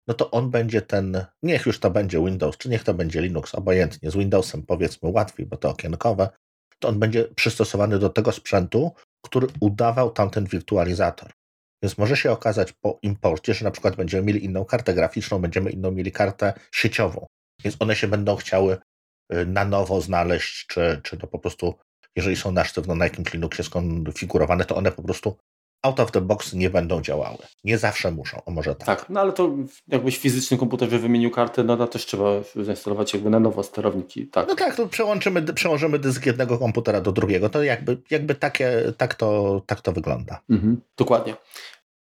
no 0.08 0.14
to 0.14 0.30
on 0.30 0.50
będzie 0.50 0.82
ten, 0.82 1.26
niech 1.42 1.66
już 1.66 1.80
to 1.80 1.90
będzie 1.90 2.24
Windows, 2.24 2.56
czy 2.56 2.68
niech 2.68 2.84
to 2.84 2.94
będzie 2.94 3.20
Linux, 3.20 3.54
obojętnie, 3.54 4.10
z 4.10 4.16
Windowsem 4.16 4.62
powiedzmy 4.62 5.10
łatwiej, 5.10 5.46
bo 5.46 5.56
to 5.56 5.70
okienkowe, 5.70 6.28
on 6.84 6.98
będzie 6.98 7.24
przystosowany 7.24 7.98
do 7.98 8.08
tego 8.08 8.32
sprzętu, 8.32 8.92
który 9.24 9.46
udawał 9.60 10.10
tamten 10.10 10.44
wirtualizator. 10.44 11.30
Więc 11.82 11.98
może 11.98 12.16
się 12.16 12.32
okazać 12.32 12.72
po 12.72 12.98
imporcie, 13.02 13.54
że 13.54 13.64
na 13.64 13.70
przykład 13.70 13.96
będziemy 13.96 14.22
mieli 14.22 14.44
inną 14.44 14.64
kartę 14.64 14.94
graficzną, 14.94 15.38
będziemy 15.38 15.70
inną 15.70 15.90
mieli 15.90 16.12
kartę 16.12 16.52
sieciową. 16.72 17.26
Więc 17.64 17.76
one 17.78 17.96
się 17.96 18.08
będą 18.08 18.36
chciały 18.36 18.78
y, 19.32 19.46
na 19.46 19.64
nowo 19.64 20.00
znaleźć, 20.00 20.66
czy, 20.66 21.00
czy 21.02 21.16
to 21.16 21.26
po 21.26 21.38
prostu, 21.38 21.74
jeżeli 22.16 22.36
są 22.36 22.52
na 22.52 22.64
sztywno 22.64 22.94
na 22.94 23.04
jakimś 23.04 23.32
Linuxie 23.32 23.64
skonfigurowane, 23.64 24.64
to 24.64 24.76
one 24.76 24.92
po 24.92 25.02
prostu 25.02 25.36
out 25.82 26.00
of 26.00 26.10
the 26.10 26.20
box 26.20 26.52
nie 26.52 26.70
będą 26.70 27.02
działały. 27.02 27.38
Nie 27.64 27.78
zawsze 27.78 28.10
muszą, 28.10 28.44
o 28.44 28.50
może 28.50 28.74
tak. 28.74 28.86
Tak, 28.86 29.10
no 29.10 29.20
ale 29.20 29.32
to 29.32 29.50
jakbyś 29.88 30.18
w 30.18 30.20
fizycznym 30.20 30.60
komputerze 30.60 30.98
wymienił 30.98 31.30
kartę, 31.30 31.64
no 31.64 31.76
to 31.76 31.86
też 31.86 32.06
trzeba 32.06 32.30
zainstalować 32.56 33.14
jakby 33.14 33.30
na 33.30 33.40
nowo 33.40 33.62
sterowniki. 33.62 34.26
Tak. 34.26 34.48
No 34.48 34.54
tak, 34.54 34.76
to 34.76 34.86
przełączymy, 34.86 35.42
przełożymy 35.42 35.98
dysk 35.98 36.26
jednego 36.26 36.58
komputera 36.58 37.00
do 37.00 37.12
drugiego. 37.12 37.48
To 37.48 37.62
jakby, 37.62 37.98
jakby 38.10 38.34
takie, 38.34 38.92
tak, 38.96 39.14
to, 39.14 39.62
tak 39.66 39.80
to 39.80 39.92
wygląda. 39.92 40.40
Mhm, 40.50 40.80
dokładnie. 40.96 41.36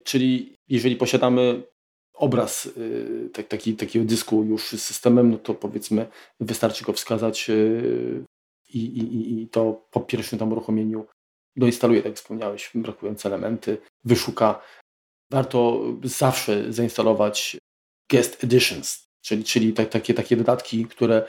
Czyli 0.04 0.56
jeżeli 0.68 0.96
posiadamy 0.96 1.62
obraz 2.14 2.66
y, 2.66 3.30
tak, 3.32 3.48
taki, 3.48 3.74
takiego 3.76 4.04
dysku 4.04 4.44
już 4.44 4.68
z 4.68 4.82
systemem, 4.82 5.30
no 5.30 5.38
to 5.38 5.54
powiedzmy 5.54 6.06
wystarczy 6.40 6.84
go 6.84 6.92
wskazać 6.92 7.50
y, 7.50 8.24
i, 8.74 8.78
i, 8.78 9.42
i 9.42 9.48
to 9.48 9.86
po 9.90 10.00
pierwszym 10.00 10.38
tam 10.38 10.52
uruchomieniu 10.52 11.06
doinstaluje, 11.56 12.02
tak 12.02 12.10
jak 12.10 12.16
wspomniałeś, 12.16 12.70
brakujące 12.74 13.28
elementy, 13.28 13.78
wyszuka. 14.04 14.62
Warto 15.30 15.82
zawsze 16.04 16.72
zainstalować 16.72 17.56
guest 18.10 18.44
editions, 18.44 19.08
czyli, 19.20 19.44
czyli 19.44 19.72
tak, 19.72 19.88
takie, 19.88 20.14
takie 20.14 20.36
dodatki, 20.36 20.86
które 20.86 21.26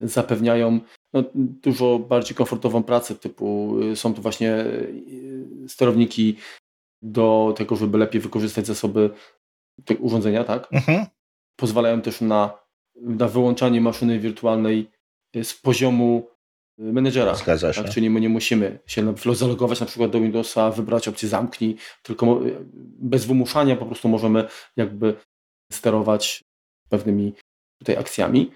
zapewniają 0.00 0.80
no, 1.12 1.24
dużo 1.34 1.98
bardziej 1.98 2.36
komfortową 2.36 2.82
pracę, 2.82 3.14
typu 3.14 3.78
y, 3.82 3.96
są 3.96 4.14
to 4.14 4.22
właśnie 4.22 4.64
sterowniki 5.68 6.36
do 7.02 7.54
tego, 7.56 7.76
żeby 7.76 7.98
lepiej 7.98 8.20
wykorzystać 8.20 8.66
zasoby 8.66 9.10
tego 9.84 10.04
urządzenia, 10.04 10.44
tak? 10.44 10.68
Mhm. 10.72 11.06
Pozwalają 11.56 12.00
też 12.00 12.20
na, 12.20 12.58
na 12.96 13.28
wyłączanie 13.28 13.80
maszyny 13.80 14.18
wirtualnej 14.18 14.90
z 15.42 15.54
poziomu 15.54 16.28
y, 16.28 16.31
menedżera. 16.82 17.34
Zgadza 17.34 17.72
się. 17.72 17.82
Tak? 17.82 17.92
Czyli 17.92 18.10
my 18.10 18.20
nie 18.20 18.28
musimy 18.28 18.78
się 18.86 19.14
zalogować 19.32 19.80
na 19.80 19.86
przykład 19.86 20.10
do 20.10 20.20
Windowsa, 20.20 20.70
wybrać 20.70 21.08
opcję 21.08 21.28
zamknij, 21.28 21.76
tylko 22.02 22.40
bez 22.98 23.24
wymuszania 23.24 23.76
po 23.76 23.86
prostu 23.86 24.08
możemy 24.08 24.48
jakby 24.76 25.14
sterować 25.72 26.42
pewnymi 26.88 27.34
tutaj 27.78 27.96
akcjami. 27.96 28.52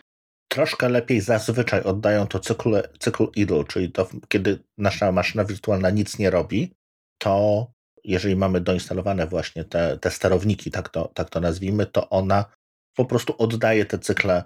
Troszkę 0.48 0.88
lepiej 0.88 1.20
zazwyczaj 1.20 1.82
oddają 1.82 2.26
to 2.26 2.38
cykl, 2.38 2.82
cykl 2.98 3.26
idle, 3.36 3.64
czyli 3.64 3.92
to 3.92 4.08
kiedy 4.28 4.58
nasza 4.78 5.12
maszyna 5.12 5.44
wirtualna 5.44 5.90
nic 5.90 6.18
nie 6.18 6.30
robi, 6.30 6.72
to 7.18 7.66
jeżeli 8.04 8.36
mamy 8.36 8.60
doinstalowane 8.60 9.26
właśnie 9.26 9.64
te, 9.64 9.98
te 9.98 10.10
sterowniki, 10.10 10.70
tak 10.70 10.88
to, 10.88 11.10
tak 11.14 11.30
to 11.30 11.40
nazwijmy, 11.40 11.86
to 11.86 12.10
ona 12.10 12.44
po 12.96 13.04
prostu 13.04 13.34
oddaje 13.38 13.84
te 13.84 13.98
cykle 13.98 14.44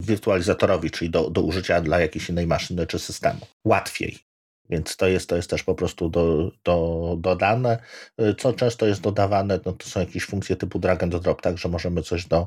wirtualizatorowi, 0.00 0.90
czyli 0.90 1.10
do, 1.10 1.30
do 1.30 1.42
użycia 1.42 1.80
dla 1.80 2.00
jakiejś 2.00 2.28
innej 2.28 2.46
maszyny 2.46 2.86
czy 2.86 2.98
systemu. 2.98 3.40
Łatwiej. 3.64 4.18
Więc 4.70 4.96
to 4.96 5.08
jest, 5.08 5.28
to 5.28 5.36
jest 5.36 5.50
też 5.50 5.62
po 5.62 5.74
prostu 5.74 6.08
do, 6.08 6.52
do, 6.64 7.16
dodane. 7.18 7.78
Co 8.38 8.52
często 8.52 8.86
jest 8.86 9.00
dodawane, 9.00 9.60
no 9.66 9.72
to 9.72 9.88
są 9.88 10.00
jakieś 10.00 10.24
funkcje 10.24 10.56
typu 10.56 10.78
drag 10.78 11.02
and 11.02 11.16
drop, 11.16 11.42
tak, 11.42 11.58
że 11.58 11.68
możemy 11.68 12.02
coś 12.02 12.26
do, 12.26 12.46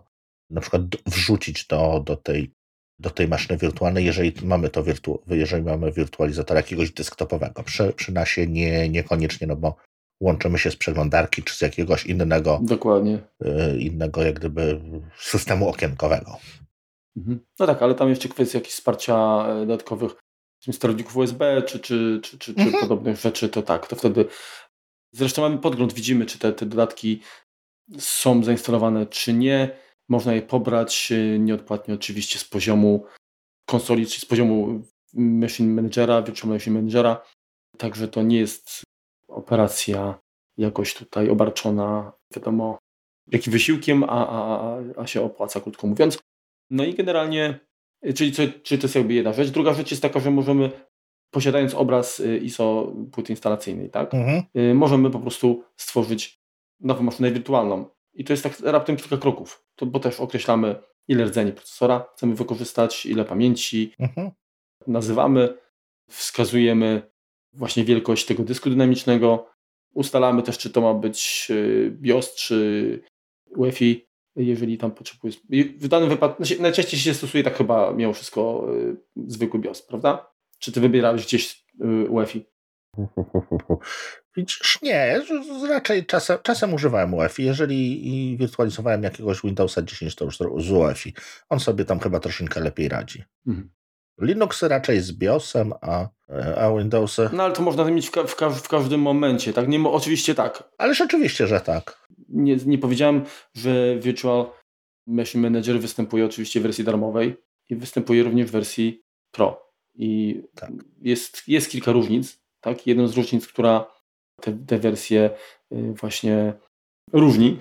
na 0.50 0.62
przykład 0.62 0.82
wrzucić 1.06 1.68
do, 1.68 2.04
do, 2.06 2.16
tej, 2.16 2.54
do 3.00 3.10
tej 3.10 3.28
maszyny 3.28 3.58
wirtualnej, 3.58 4.06
jeżeli 4.06 4.34
mamy 4.44 4.70
to 4.70 4.84
wirtu, 4.84 5.24
jeżeli 5.28 5.64
mamy 5.64 5.92
wirtualizator 5.92 6.58
jakiegoś 6.58 6.92
desktopowego. 6.92 7.64
Przy, 7.64 7.94
przy 7.94 8.12
nasie 8.12 8.48
nie, 8.48 8.90
niekoniecznie, 8.90 9.48
no 9.48 9.56
bo 9.56 9.76
łączymy 10.22 10.60
się 10.60 10.72
z 10.72 10.76
przeglądarki 10.76 11.44
czy 11.44 11.56
z 11.56 11.62
jakiegoś 11.62 12.06
innego, 12.06 12.60
Dokładnie. 12.64 13.20
Y, 13.46 13.80
innego 13.80 14.24
jak 14.24 14.40
gdyby 14.40 14.82
systemu 15.20 15.70
okienkowego. 15.70 16.38
Mhm. 17.18 17.40
No 17.60 17.68
tak, 17.68 17.82
ale 17.82 17.96
tam 17.96 18.10
jeszcze 18.10 18.30
kwestia 18.30 18.58
jakichś 18.58 18.76
wsparcia 18.76 19.46
e, 19.48 19.60
dodatkowych 19.60 20.12
sterowników 20.72 21.18
USB 21.18 21.62
czy, 21.62 21.80
czy, 21.80 22.20
czy, 22.24 22.38
czy, 22.38 22.52
mhm. 22.52 22.72
czy 22.72 22.80
podobnych 22.80 23.18
rzeczy, 23.18 23.50
to 23.50 23.62
tak, 23.62 23.88
to 23.88 23.96
wtedy 23.96 24.26
zresztą 25.12 25.42
mamy 25.42 25.58
podgląd, 25.58 25.94
widzimy 25.94 26.26
czy 26.26 26.40
te, 26.40 26.54
te 26.54 26.66
dodatki 26.66 27.22
są 27.98 28.44
zainstalowane 28.44 29.06
czy 29.06 29.34
nie. 29.34 29.84
Można 30.10 30.34
je 30.34 30.42
pobrać 30.42 31.12
e, 31.12 31.40
nieodpłatnie 31.40 31.94
oczywiście 31.94 32.40
z 32.40 32.46
poziomu 32.46 33.06
konsoli, 33.66 34.08
czy 34.08 34.22
z 34.22 34.26
poziomu 34.26 34.82
Machine 35.14 35.74
Managera, 35.74 36.22
Virtual 36.22 36.54
Machine 36.54 36.80
Managera. 36.80 37.22
Także 37.78 38.08
to 38.08 38.22
nie 38.22 38.40
jest 38.40 38.84
operacja 39.28 40.20
jakoś 40.58 40.94
tutaj 40.94 41.30
obarczona, 41.30 42.14
wiadomo, 42.36 42.78
jakim 43.28 43.54
wysiłkiem, 43.54 44.04
a, 44.04 44.28
a, 44.28 44.78
a 44.98 45.08
się 45.08 45.22
opłaca, 45.22 45.62
krótko 45.62 45.88
mówiąc. 45.88 46.20
No 46.70 46.84
i 46.86 46.94
generalnie, 46.94 47.60
czyli, 48.16 48.32
co, 48.32 48.44
czyli 48.64 48.82
to 48.82 48.86
jest 48.86 48.96
jakby 48.96 49.14
jedna 49.14 49.34
rzecz. 49.34 49.50
Druga 49.50 49.74
rzecz 49.74 49.92
jest 49.92 50.02
taka, 50.02 50.20
że 50.20 50.32
możemy, 50.32 50.72
posiadając 51.32 51.74
obraz 51.74 52.20
y, 52.20 52.38
ISO 52.38 52.94
płyty 53.12 53.34
instalacyjnej, 53.34 53.90
tak, 53.90 54.14
mhm. 54.14 54.44
Y, 54.56 54.74
możemy 54.74 55.10
po 55.10 55.20
prostu 55.20 55.64
stworzyć 55.78 56.40
nową 56.80 57.04
maszynę 57.04 57.32
wirtualną. 57.32 57.86
I 58.14 58.24
to 58.24 58.34
jest 58.34 58.44
tak 58.44 58.60
raptem 58.60 58.96
kilka 58.96 59.18
kroków, 59.18 59.66
to, 59.76 59.86
bo 59.86 60.00
też 60.00 60.20
określamy, 60.20 60.76
ile 61.08 61.26
rdzeni 61.26 61.52
procesora 61.52 62.06
chcemy 62.16 62.36
wykorzystać, 62.36 63.06
ile 63.06 63.26
pamięci, 63.26 63.94
mhm. 64.00 64.32
nazywamy, 64.88 65.58
wskazujemy 66.10 67.02
właśnie 67.54 67.84
wielkość 67.84 68.26
tego 68.26 68.44
dysku 68.44 68.70
dynamicznego. 68.70 69.50
Ustalamy 69.94 70.44
też, 70.44 70.58
czy 70.58 70.70
to 70.70 70.82
ma 70.82 70.94
być 70.94 71.48
y, 71.50 71.92
BIOS, 71.92 72.36
czy 72.36 73.00
UEFI, 73.56 74.08
jeżeli 74.36 74.78
tam 74.78 74.92
potrzebuje. 74.92 75.34
W 75.78 75.88
danym 75.88 76.10
wypadku, 76.10 76.46
znaczy, 76.46 76.62
najczęściej 76.62 77.00
się 77.00 77.14
stosuje 77.14 77.44
tak 77.44 77.58
chyba 77.58 77.94
mimo 77.94 78.14
wszystko 78.14 78.68
y, 78.76 78.96
zwykły 79.28 79.60
BIOS, 79.60 79.82
prawda? 79.82 80.32
Czy 80.60 80.72
ty 80.72 80.82
wybierałeś 80.82 81.26
gdzieś 81.26 81.66
y, 81.82 82.10
UEFI? 82.10 82.46
Widzisz, 84.38 84.80
nie, 84.82 85.22
raczej 85.70 86.06
czasem, 86.06 86.38
czasem 86.44 86.74
używałem 86.74 87.14
UEFI. 87.14 87.44
Jeżeli 87.44 88.38
wirtualizowałem 88.38 89.04
jakiegoś 89.04 89.42
Windowsa 89.42 89.82
10, 89.82 90.16
to 90.16 90.26
już 90.26 90.38
z 90.38 90.72
UEFI. 90.72 91.14
On 91.50 91.60
sobie 91.60 91.86
tam 91.86 92.00
chyba 92.00 92.20
troszeczkę 92.20 92.60
lepiej 92.60 92.90
radzi. 92.90 93.24
Mhm. 93.48 93.70
Linuxy 94.22 94.68
raczej 94.68 95.02
z 95.02 95.12
BIOSem, 95.12 95.74
a, 95.82 96.08
a 96.58 96.78
Windowsy... 96.78 97.30
No 97.34 97.44
ale 97.44 97.54
to 97.54 97.62
można 97.62 97.86
mieć 97.86 98.08
w, 98.08 98.12
ka 98.12 98.24
w, 98.24 98.36
ka 98.36 98.50
w 98.50 98.68
każdym 98.68 99.02
momencie, 99.02 99.54
tak? 99.54 99.68
Nie, 99.68 99.90
oczywiście 99.90 100.36
tak. 100.36 100.64
Ależ 100.78 101.02
oczywiście, 101.02 101.48
że 101.48 101.62
tak. 101.62 102.08
Nie, 102.34 102.56
nie 102.56 102.78
powiedziałem, 102.78 103.26
że 103.54 104.00
Virtual 104.00 104.46
Machine 105.08 105.42
Manager 105.50 105.80
występuje 105.80 106.26
oczywiście 106.26 106.60
w 106.60 106.64
wersji 106.64 106.84
darmowej 106.84 107.36
i 107.70 107.76
występuje 107.76 108.24
również 108.24 108.48
w 108.48 108.52
wersji 108.52 109.04
Pro. 109.32 109.74
I 109.96 110.42
tak. 110.56 110.72
jest, 111.02 111.48
jest 111.48 111.70
kilka 111.70 111.92
różnic. 111.92 112.40
Tak? 112.64 112.88
Jedną 112.88 113.08
z 113.08 113.18
różnic, 113.18 113.48
która 113.48 113.92
te, 114.42 114.54
te 114.68 114.80
wersje 114.80 115.30
y, 115.74 115.94
właśnie 115.94 116.54
różni, 117.14 117.60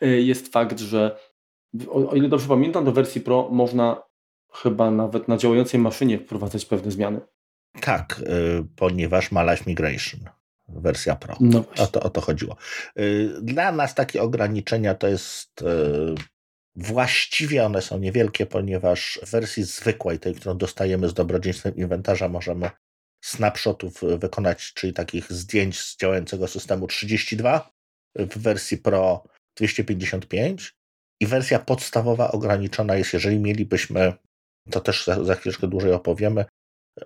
jest 0.30 0.52
fakt, 0.52 0.80
że 0.80 1.18
o, 1.88 2.10
o 2.10 2.14
ile 2.14 2.28
dobrze 2.28 2.48
pamiętam, 2.48 2.84
do 2.84 2.92
wersji 2.92 3.20
Pro 3.20 3.48
można 3.52 4.02
chyba 4.52 4.90
nawet 4.90 5.28
na 5.28 5.36
działającej 5.36 5.80
maszynie 5.80 6.18
wprowadzać 6.18 6.64
pewne 6.64 6.90
zmiany. 6.90 7.20
Tak, 7.80 8.20
y, 8.20 8.64
ponieważ 8.76 9.32
ma 9.32 9.42
Live 9.42 9.66
Migration, 9.66 10.20
wersja 10.68 11.16
Pro. 11.16 11.36
No 11.40 11.64
o, 11.78 11.86
to, 11.86 12.00
o 12.00 12.10
to 12.10 12.20
chodziło. 12.20 12.56
Y, 12.98 13.30
dla 13.42 13.72
nas 13.72 13.94
takie 13.94 14.22
ograniczenia 14.22 14.94
to 14.94 15.08
jest 15.08 15.64
Właściwie 16.80 17.66
one 17.66 17.82
są 17.82 17.98
niewielkie, 17.98 18.46
ponieważ 18.46 19.20
w 19.26 19.30
wersji 19.30 19.64
zwykłej, 19.64 20.18
tej, 20.18 20.34
którą 20.34 20.58
dostajemy 20.58 21.08
z 21.08 21.14
dobrodziejstwem 21.14 21.76
inwentarza, 21.76 22.28
możemy 22.28 22.70
snapshotów 23.24 24.00
wykonać, 24.18 24.72
czyli 24.74 24.92
takich 24.92 25.32
zdjęć 25.32 25.80
z 25.80 25.96
działającego 25.96 26.48
systemu 26.48 26.86
32, 26.86 27.70
w 28.16 28.38
wersji 28.38 28.78
Pro 28.78 29.24
255 29.56 30.74
i 31.20 31.26
wersja 31.26 31.58
podstawowa 31.58 32.30
ograniczona 32.30 32.96
jest, 32.96 33.12
jeżeli 33.12 33.38
mielibyśmy, 33.38 34.12
to 34.70 34.80
też 34.80 35.04
za, 35.04 35.24
za 35.24 35.34
chwileczkę 35.34 35.66
dłużej 35.66 35.92
opowiemy, 35.92 36.44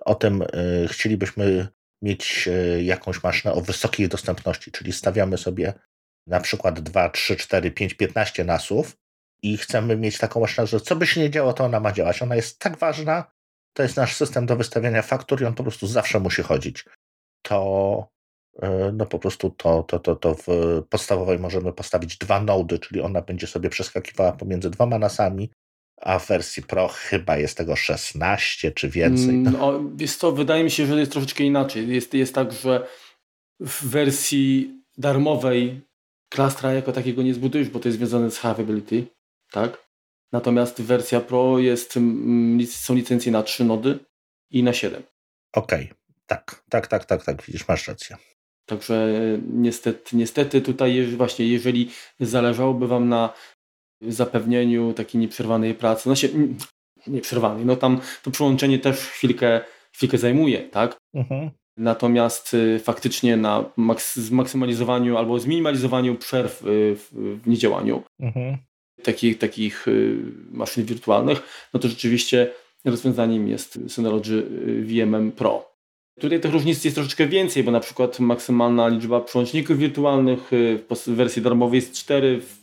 o 0.01 0.15
tym 0.15 0.41
y, 0.41 0.87
chcielibyśmy 0.87 1.67
mieć 2.03 2.47
y, 2.47 2.83
jakąś 2.83 3.23
maszynę 3.23 3.53
o 3.53 3.61
wysokiej 3.61 4.09
dostępności, 4.09 4.71
czyli 4.71 4.93
stawiamy 4.93 5.37
sobie 5.37 5.73
na 6.27 6.39
przykład 6.39 6.79
2, 6.79 7.09
3, 7.09 7.35
4, 7.35 7.71
5, 7.71 7.93
15 7.93 8.43
nasów 8.43 8.97
i 9.43 9.57
chcemy 9.57 9.97
mieć 9.97 10.17
taką 10.17 10.39
maszynę, 10.39 10.67
że 10.67 10.79
co 10.79 10.95
by 10.95 11.07
się 11.07 11.21
nie 11.21 11.29
działo, 11.29 11.53
to 11.53 11.63
ona 11.63 11.79
ma 11.79 11.91
działać. 11.91 12.21
Ona 12.21 12.35
jest 12.35 12.59
tak 12.59 12.77
ważna, 12.77 13.31
to 13.73 13.83
jest 13.83 13.97
nasz 13.97 14.15
system 14.15 14.45
do 14.45 14.55
wystawiania 14.55 15.01
faktur 15.01 15.41
i 15.41 15.45
on 15.45 15.53
po 15.53 15.63
prostu 15.63 15.87
zawsze 15.87 16.19
musi 16.19 16.41
chodzić. 16.41 16.85
To 17.41 18.07
e, 18.61 18.91
no 18.93 19.05
po 19.05 19.19
prostu 19.19 19.49
to, 19.49 19.83
to, 19.83 19.99
to, 19.99 20.15
to 20.15 20.35
w 20.35 20.47
podstawowej 20.89 21.39
możemy 21.39 21.73
postawić 21.73 22.17
dwa 22.17 22.41
nody, 22.41 22.79
czyli 22.79 23.01
ona 23.01 23.21
będzie 23.21 23.47
sobie 23.47 23.69
przeskakiwała 23.69 24.31
pomiędzy 24.31 24.69
dwoma 24.69 24.99
nasami, 24.99 25.51
a 26.05 26.19
w 26.19 26.27
wersji 26.27 26.63
Pro 26.63 26.87
chyba 26.87 27.37
jest 27.37 27.57
tego 27.57 27.75
16 27.75 28.71
czy 28.71 28.89
więcej. 28.89 29.33
No, 29.33 29.81
jest 29.99 30.21
to, 30.21 30.31
wydaje 30.31 30.63
mi 30.63 30.71
się, 30.71 30.85
że 30.85 30.99
jest 30.99 31.11
troszeczkę 31.11 31.43
inaczej. 31.43 31.89
Jest, 31.89 32.13
jest 32.13 32.35
tak, 32.35 32.51
że 32.51 32.87
w 33.59 33.85
wersji 33.85 34.71
darmowej 34.97 35.81
klastra 36.29 36.73
jako 36.73 36.91
takiego 36.91 37.23
nie 37.23 37.33
zbudujesz, 37.33 37.69
bo 37.69 37.79
to 37.79 37.87
jest 37.87 37.97
związane 37.97 38.31
z 38.31 38.37
havability 38.37 39.07
tak? 39.53 39.87
Natomiast 40.31 40.81
wersja 40.81 41.21
Pro 41.21 41.59
jest, 41.59 41.97
mm, 41.97 42.67
są 42.67 42.95
licencje 42.95 43.31
na 43.31 43.43
3 43.43 43.65
nody 43.65 43.99
i 44.51 44.63
na 44.63 44.73
7. 44.73 45.03
Okej, 45.53 45.83
okay. 45.83 45.95
tak, 46.25 46.63
tak, 46.69 46.87
tak, 46.87 47.05
tak, 47.05 47.25
tak, 47.25 47.43
widzisz, 47.43 47.67
masz 47.67 47.87
rację. 47.87 48.17
Także 48.65 48.95
e, 48.95 49.39
niestety, 49.47 50.17
niestety 50.17 50.61
tutaj 50.61 51.05
właśnie, 51.05 51.47
jeżeli 51.47 51.91
zależałoby 52.19 52.87
Wam 52.87 53.09
na 53.09 53.33
zapewnieniu 54.07 54.93
takiej 54.93 55.21
nieprzerwanej 55.21 55.73
pracy, 55.73 56.15
się, 56.15 56.29
nieprzerwanej, 57.07 57.65
no 57.65 57.75
tam 57.75 58.01
to 58.23 58.31
przyłączenie 58.31 58.79
też 58.79 58.97
chwilkę, 58.97 59.61
chwilkę 59.91 60.17
zajmuje, 60.17 60.59
tak? 60.59 60.97
Mhm. 61.13 61.49
Natomiast 61.77 62.53
y, 62.53 62.79
faktycznie 62.79 63.37
na 63.37 63.65
maks 63.77 64.15
zmaksymalizowaniu 64.15 65.17
albo 65.17 65.39
zminimalizowaniu 65.39 66.15
przerw 66.15 66.61
y, 66.61 66.95
w, 66.95 67.09
w 67.43 67.47
niedziałaniu 67.47 68.03
mhm 68.19 68.57
takich, 69.03 69.37
takich 69.37 69.87
y, 69.87 70.17
maszyn 70.51 70.85
wirtualnych, 70.85 71.67
no 71.73 71.79
to 71.79 71.87
rzeczywiście 71.87 72.51
rozwiązaniem 72.85 73.47
jest 73.47 73.79
Synology 73.87 74.43
VMM 74.83 75.31
Pro. 75.31 75.73
Tutaj 76.19 76.39
tych 76.39 76.51
różnic 76.51 76.83
jest 76.83 76.95
troszeczkę 76.95 77.27
więcej, 77.27 77.63
bo 77.63 77.71
na 77.71 77.79
przykład 77.79 78.19
maksymalna 78.19 78.87
liczba 78.87 79.21
przełączników 79.21 79.77
wirtualnych 79.77 80.51
w 80.51 81.07
wersji 81.07 81.41
darmowej 81.41 81.75
jest 81.75 81.93
4, 81.93 82.41
w 82.41 82.62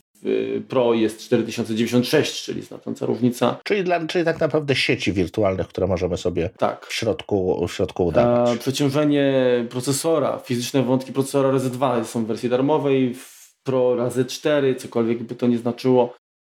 Pro 0.69 0.95
jest 0.95 1.21
4096, 1.21 2.45
czyli 2.45 2.63
znacząca 2.63 3.07
różnica. 3.07 3.57
Czyli, 3.65 3.85
dla, 3.85 4.07
czyli 4.07 4.25
tak 4.25 4.41
naprawdę 4.41 4.77
sieci 4.77 5.13
wirtualnych, 5.13 5.69
które 5.69 5.87
możemy 5.87 6.17
sobie 6.17 6.51
tak. 6.59 6.87
w, 6.87 6.93
środku, 6.93 7.67
w 7.67 7.73
środku 7.73 8.07
udawać. 8.07 8.57
A 8.57 8.59
przeciążenie 8.59 9.35
procesora, 9.71 10.39
fizyczne 10.39 10.83
wątki 10.83 11.13
procesora 11.13 11.51
razy 11.51 11.71
2 11.71 12.05
są 12.05 12.25
w 12.25 12.27
wersji 12.27 12.49
darmowej, 12.49 13.15
w 13.15 13.41
Pro 13.63 13.97
razy 13.97 14.25
4, 14.25 14.75
cokolwiek 14.75 15.23
by 15.23 15.35
to 15.35 15.47
nie 15.47 15.59
znaczyło. 15.59 16.15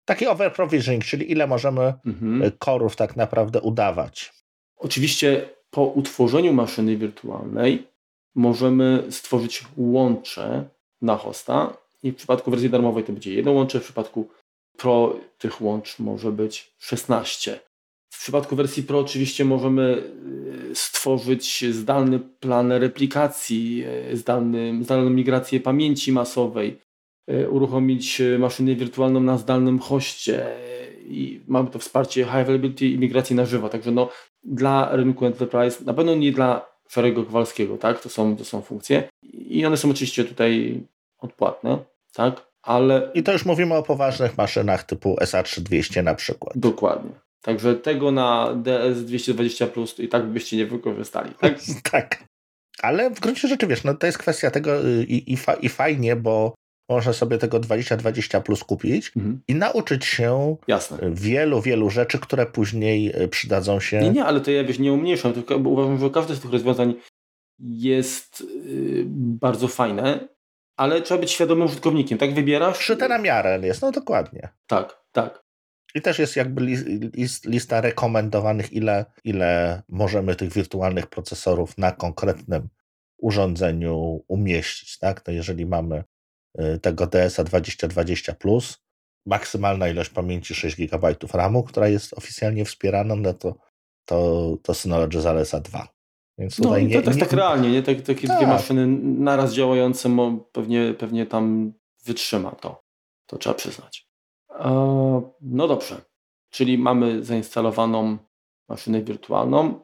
Taki 0.06 0.28
overprovisioning, 0.28 1.04
czyli 1.04 1.32
ile 1.32 1.48
możemy 1.48 1.94
mhm. 2.06 2.52
korów 2.60 2.96
tak 2.96 3.16
naprawdę 3.16 3.62
udawać. 3.62 4.34
Oczywiście 4.78 5.50
po 5.70 5.86
utworzeniu 5.86 6.54
maszyny 6.54 6.98
wirtualnej 6.98 7.88
możemy 8.36 9.04
stworzyć 9.10 9.64
łącze 9.78 10.64
na 11.02 11.18
hosta 11.18 11.74
i 12.04 12.12
w 12.12 12.16
przypadku 12.16 12.52
wersji 12.52 12.70
darmowej 12.70 13.04
to 13.04 13.14
będzie 13.14 13.34
jedno 13.34 13.52
łącze, 13.52 13.80
w 13.80 13.84
przypadku 13.84 14.30
Pro 14.78 15.16
tych 15.38 15.62
łącz 15.62 16.00
może 16.00 16.32
być 16.32 16.74
16. 16.80 17.60
W 18.14 18.22
przypadku 18.22 18.56
wersji 18.56 18.84
Pro 18.84 19.00
oczywiście 19.00 19.46
możemy 19.46 20.04
e, 20.72 20.76
stworzyć 20.76 21.66
zdalny 21.72 22.20
plan 22.20 22.72
replikacji, 22.72 23.84
e, 23.88 24.18
zdalny, 24.18 24.84
zdalną 24.84 25.10
migrację 25.10 25.60
pamięci 25.60 26.12
masowej, 26.12 26.80
E, 27.28 27.50
uruchomić 27.50 28.22
maszynę 28.40 28.76
wirtualną 28.76 29.20
na 29.20 29.38
zdalnym 29.38 29.80
hoście 29.80 30.46
i 31.06 31.42
mamy 31.48 31.70
to 31.70 31.80
wsparcie 31.80 32.24
high 32.24 32.36
availability 32.36 32.86
i 32.86 33.00
migracji 33.00 33.36
na 33.36 33.46
żywo. 33.46 33.70
Także 33.70 33.92
no, 33.92 34.10
dla 34.44 34.96
rynku 34.96 35.26
enterprise, 35.26 35.86
na 35.86 35.94
pewno 35.94 36.16
nie 36.16 36.32
dla 36.32 36.66
szarego 36.90 37.24
Kowalskiego, 37.24 37.78
tak? 37.78 38.02
To 38.02 38.10
są, 38.10 38.38
to 38.38 38.46
są 38.46 38.62
funkcje 38.62 39.04
i 39.34 39.66
one 39.66 39.78
są 39.78 39.90
oczywiście 39.90 40.24
tutaj 40.24 40.82
odpłatne, 41.20 41.78
tak? 42.14 42.52
Ale... 42.64 43.12
I 43.14 43.24
to 43.24 43.34
już 43.34 43.46
mówimy 43.46 43.76
o 43.76 43.84
poważnych 43.84 44.38
maszynach 44.38 44.84
typu 44.84 45.16
SA3200 45.16 46.04
na 46.04 46.16
przykład. 46.16 46.58
Dokładnie. 46.58 47.12
Także 47.42 47.76
tego 47.76 48.12
na 48.12 48.56
DS220 48.64 49.68
Plus 49.68 50.00
i 50.00 50.08
tak 50.08 50.26
byście 50.26 50.58
nie 50.58 50.66
wykorzystali. 50.66 51.34
Tak? 51.40 51.60
tak. 51.92 52.24
Ale 52.82 53.10
w 53.10 53.20
gruncie 53.20 53.48
rzeczy, 53.48 53.68
wiesz, 53.68 53.84
no 53.84 53.94
to 53.94 54.06
jest 54.06 54.18
kwestia 54.18 54.52
tego 54.52 54.86
y, 54.88 55.04
i, 55.04 55.34
i, 55.34 55.38
fa, 55.38 55.54
i 55.54 55.70
fajnie, 55.70 56.16
bo 56.16 56.56
można 56.90 57.14
sobie 57.14 57.38
tego 57.38 57.60
20-20 57.60 58.42
plus 58.42 58.64
kupić 58.64 59.12
mhm. 59.16 59.42
i 59.48 59.56
nauczyć 59.56 60.06
się 60.06 60.56
Jasne. 60.68 60.98
wielu, 61.14 61.62
wielu 61.62 61.90
rzeczy, 61.90 62.20
które 62.20 62.46
później 62.46 63.12
e, 63.14 63.28
przydadzą 63.28 63.80
się. 63.80 64.00
Nie, 64.00 64.10
nie, 64.10 64.26
ale 64.26 64.42
to 64.42 64.52
ja 64.52 64.64
wiesz, 64.64 64.80
nie 64.80 64.94
umniejszam, 64.94 65.34
tylko 65.34 65.58
uważam, 65.58 66.00
że 66.00 66.10
każde 66.10 66.36
z 66.36 66.40
tych 66.40 66.52
rozwiązań 66.52 66.94
jest 67.60 68.42
yy, 68.42 69.04
bardzo 69.08 69.68
fajne, 69.68 70.28
ale 70.82 71.02
trzeba 71.02 71.20
być 71.20 71.32
świadomym 71.32 71.66
użytkownikiem, 71.66 72.18
tak 72.18 72.34
wybierasz? 72.34 72.80
Szyte 72.80 73.08
na 73.08 73.18
miarę 73.18 73.60
jest, 73.64 73.82
no 73.82 73.92
dokładnie. 73.92 74.50
Tak, 74.68 75.04
tak. 75.12 75.44
I 75.96 76.02
też 76.02 76.20
jest 76.20 76.36
jakby 76.36 76.62
list, 77.16 77.46
lista 77.46 77.82
rekomendowanych, 77.82 78.74
ile, 78.74 79.06
ile 79.24 79.82
możemy 79.90 80.36
tych 80.36 80.54
wirtualnych 80.54 81.08
procesorów 81.08 81.78
na 81.78 81.92
konkretnym 81.92 82.70
urządzeniu 83.18 84.24
umieścić. 84.28 84.98
Tak? 84.98 85.22
To 85.22 85.32
jeżeli 85.32 85.66
mamy 85.66 86.04
Y, 86.60 86.80
tego 86.80 87.08
DSA 87.08 87.44
2020 87.44 88.36
maksymalna 89.26 89.88
ilość 89.88 90.10
pamięci 90.10 90.56
6 90.56 90.78
GB 90.78 91.16
RAMu, 91.34 91.64
która 91.64 91.88
jest 91.88 92.14
oficjalnie 92.14 92.66
wspierana, 92.66 93.16
no 93.16 93.34
to, 93.34 93.56
to, 94.06 94.58
to 94.64 94.74
Synology 94.74 95.22
zaleca 95.22 95.60
2. 95.60 95.88
Więc 96.42 96.60
no 96.60 96.80
nie, 96.80 97.02
to 97.02 97.10
jest 97.10 97.20
nie, 97.20 97.26
tak 97.26 97.34
realnie, 97.34 97.72
nie? 97.72 97.84
Tak, 97.84 98.02
takie 98.02 98.28
tak. 98.28 98.38
dwie 98.38 98.48
maszyny 98.48 98.88
naraz 99.02 99.54
działające 99.54 100.10
pewnie, 100.52 100.94
pewnie 100.94 101.26
tam 101.26 101.74
wytrzyma 102.06 102.52
to. 102.52 102.84
To 103.26 103.38
trzeba 103.38 103.54
przyznać. 103.54 104.08
no 105.42 105.68
dobrze. 105.68 106.02
Czyli 106.50 106.78
mamy 106.78 107.24
zainstalowaną 107.24 108.18
maszynę 108.70 109.02
wirtualną, 109.02 109.80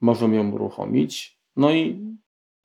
możemy 0.00 0.36
ją 0.36 0.50
uruchomić, 0.50 1.38
no 1.56 1.72
i 1.72 2.00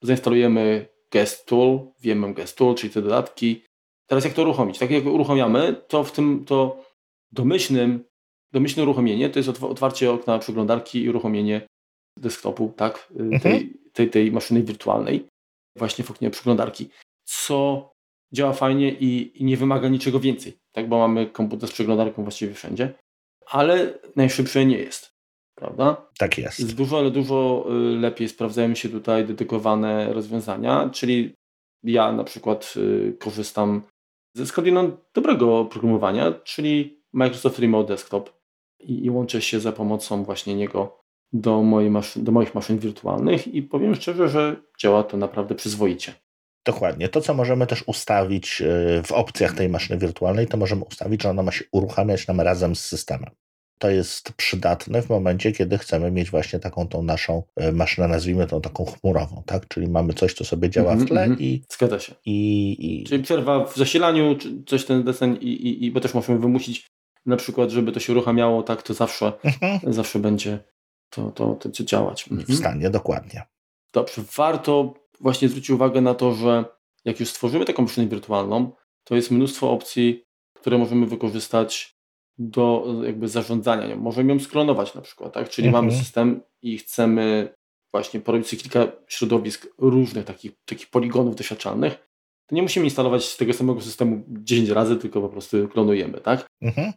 zainstalujemy 0.02 0.88
Guest 1.12 1.46
Tool, 1.46 1.80
wiemy 2.02 2.34
Guest 2.34 2.58
Tool, 2.58 2.76
czyli 2.76 2.94
te 2.94 3.02
dodatki. 3.02 3.64
Teraz 4.06 4.24
jak 4.24 4.34
to 4.34 4.42
uruchomić? 4.42 4.80
Tak 4.80 4.92
jak 4.92 5.06
uruchamiamy, 5.06 5.82
to 5.88 6.04
w 6.04 6.12
tym 6.12 6.46
to 6.46 6.84
domyślnym, 7.32 8.04
domyślne 8.52 8.84
uruchomienie 8.84 9.30
to 9.30 9.40
jest 9.40 9.64
otwarcie 9.64 10.12
okna 10.12 10.40
przeglądarki 10.40 11.04
i 11.04 11.10
uruchomienie 11.10 11.68
desktopu, 12.20 12.74
tak, 12.78 13.08
mhm. 13.20 13.42
tej, 13.42 13.74
tej, 13.94 14.10
tej 14.10 14.32
maszyny 14.32 14.64
wirtualnej. 14.64 15.28
właśnie 15.76 16.04
w 16.04 16.12
oknie 16.12 16.30
przeglądarki, 16.30 16.90
co 17.26 17.92
działa 18.34 18.54
fajnie 18.54 18.92
i, 18.92 19.42
i 19.42 19.46
nie 19.46 19.58
wymaga 19.58 19.90
niczego 19.90 20.20
więcej, 20.20 20.58
tak, 20.72 20.90
bo 20.90 20.98
mamy 20.98 21.28
komputer 21.28 21.70
z 21.70 21.72
przeglądarką 21.72 22.24
właściwie 22.24 22.54
wszędzie, 22.54 22.94
ale 23.46 24.00
najszybsze 24.16 24.66
nie 24.66 24.78
jest, 24.78 25.14
prawda? 25.56 26.10
Tak 26.18 26.38
jest. 26.38 26.60
Jest 26.60 26.76
dużo, 26.76 26.98
ale 26.98 27.12
dużo 27.12 27.68
y, 27.70 27.74
lepiej 27.74 28.30
sprawdzają 28.30 28.76
się 28.76 28.90
tutaj 28.90 29.26
dedykowane 29.26 30.14
rozwiązania, 30.14 30.90
czyli 30.94 31.34
ja 31.84 32.12
na 32.12 32.24
przykład 32.24 32.74
y, 32.78 33.18
korzystam 33.20 33.82
ze 34.36 34.46
skądinąd 34.46 34.96
dobrego 35.14 35.66
programowania, 35.66 36.32
czyli 36.32 37.02
Microsoft 37.14 37.60
Remote 37.60 37.88
Desktop 37.88 38.38
i, 38.80 39.06
i 39.06 39.10
łączę 39.10 39.42
się 39.42 39.60
za 39.60 39.72
pomocą 39.72 40.24
właśnie 40.24 40.56
niego 40.56 41.00
do, 41.34 41.64
mojej 41.64 41.92
maszyn, 41.92 42.24
do 42.24 42.32
moich 42.32 42.56
maszyn 42.56 42.80
wirtualnych 42.80 43.48
i 43.48 43.62
powiem 43.62 43.96
szczerze, 43.96 44.30
że 44.30 44.56
działa 44.80 45.04
to 45.04 45.18
naprawdę 45.18 45.56
przyzwoicie. 45.56 46.14
Dokładnie. 46.66 47.10
To, 47.10 47.22
co 47.22 47.34
możemy 47.34 47.68
też 47.68 47.84
ustawić 47.88 48.62
y, 48.62 49.04
w 49.06 49.12
opcjach 49.12 49.54
tej 49.54 49.70
maszyny 49.70 50.00
wirtualnej, 50.00 50.48
to 50.48 50.58
możemy 50.58 50.84
ustawić, 50.84 51.24
że 51.24 51.30
ona 51.30 51.44
ma 51.44 51.52
się 51.52 51.66
uruchamiać 51.72 52.28
nam 52.28 52.42
razem 52.42 52.76
z 52.76 52.86
systemem. 52.86 53.30
To 53.80 53.90
jest 53.90 54.34
przydatne 54.34 55.02
w 55.02 55.10
momencie, 55.10 55.52
kiedy 55.52 55.78
chcemy 55.78 56.12
mieć 56.12 56.32
właśnie 56.32 56.60
taką 56.60 56.88
tą 56.88 57.04
naszą 57.04 57.44
y, 57.62 57.72
maszynę, 57.72 58.08
nazwijmy 58.08 58.48
tą 58.48 58.62
taką 58.62 58.86
chmurową, 58.86 59.44
tak? 59.46 59.68
Czyli 59.68 59.88
mamy 59.88 60.14
coś, 60.14 60.34
co 60.34 60.46
sobie 60.46 60.70
działa 60.70 60.96
-hmm, 60.96 61.00
w 61.00 61.08
tle 61.08 61.24
mm 61.24 61.38
-hmm. 61.38 61.42
i... 61.42 61.64
Zgadza 61.70 62.00
się. 62.00 62.16
I, 62.26 62.76
i... 62.80 63.04
Czyli 63.04 63.24
przerwa 63.24 63.66
w 63.66 63.76
zasilaniu, 63.76 64.36
czy 64.36 64.64
coś 64.66 64.86
ten 64.86 65.04
desen 65.04 65.36
i, 65.36 65.48
i, 65.48 65.86
i 65.86 65.92
bo 65.92 66.00
też 66.00 66.14
możemy 66.14 66.40
wymusić 66.40 66.88
na 67.26 67.38
przykład, 67.38 67.70
żeby 67.70 67.92
to 67.92 68.00
się 68.00 68.14
uruchamiało 68.14 68.64
tak, 68.64 68.84
to 68.84 68.94
zawsze, 68.94 69.34
mhm. 69.44 69.94
zawsze 69.94 70.20
będzie 70.20 70.60
to, 71.10 71.32
to, 71.32 71.56
to 71.56 71.84
działać. 71.84 72.28
Mhm. 72.32 72.48
W 72.48 72.60
stanie, 72.60 72.90
dokładnie. 72.90 73.46
Dobrze, 73.94 74.22
warto 74.36 74.94
właśnie 75.20 75.50
zwrócić 75.50 75.70
uwagę 75.70 76.02
na 76.02 76.14
to, 76.14 76.34
że 76.34 76.66
jak 77.06 77.20
już 77.20 77.30
stworzymy 77.30 77.66
taką 77.66 77.82
maszynę 77.82 78.08
wirtualną, 78.08 78.72
to 79.04 79.16
jest 79.16 79.32
mnóstwo 79.32 79.72
opcji, 79.72 80.26
które 80.54 80.78
możemy 80.78 81.06
wykorzystać 81.06 81.98
do 82.38 82.86
jakby 83.04 83.28
zarządzania 83.28 83.88
nią. 83.88 83.98
Możemy 83.98 84.34
ją 84.34 84.40
sklonować 84.40 84.96
na 84.96 85.02
przykład, 85.02 85.34
tak? 85.34 85.50
Czyli 85.50 85.68
mhm. 85.68 85.86
mamy 85.86 85.98
system 85.98 86.42
i 86.62 86.78
chcemy 86.78 87.54
właśnie 87.92 88.20
porobić 88.20 88.48
sobie 88.48 88.62
kilka 88.62 88.88
środowisk 89.08 89.68
różnych 89.78 90.26
takich, 90.26 90.52
takich 90.66 90.90
poligonów 90.90 91.36
doświadczalnych, 91.36 92.08
to 92.46 92.56
nie 92.56 92.62
musimy 92.62 92.86
instalować 92.86 93.38
tego 93.38 93.54
samego 93.54 93.82
systemu 93.82 94.24
10 94.28 94.70
razy, 94.70 94.98
tylko 94.98 95.22
po 95.22 95.30
prostu 95.30 95.68
klonujemy, 95.68 96.22
tak? 96.22 96.46
Mhm 96.62 96.94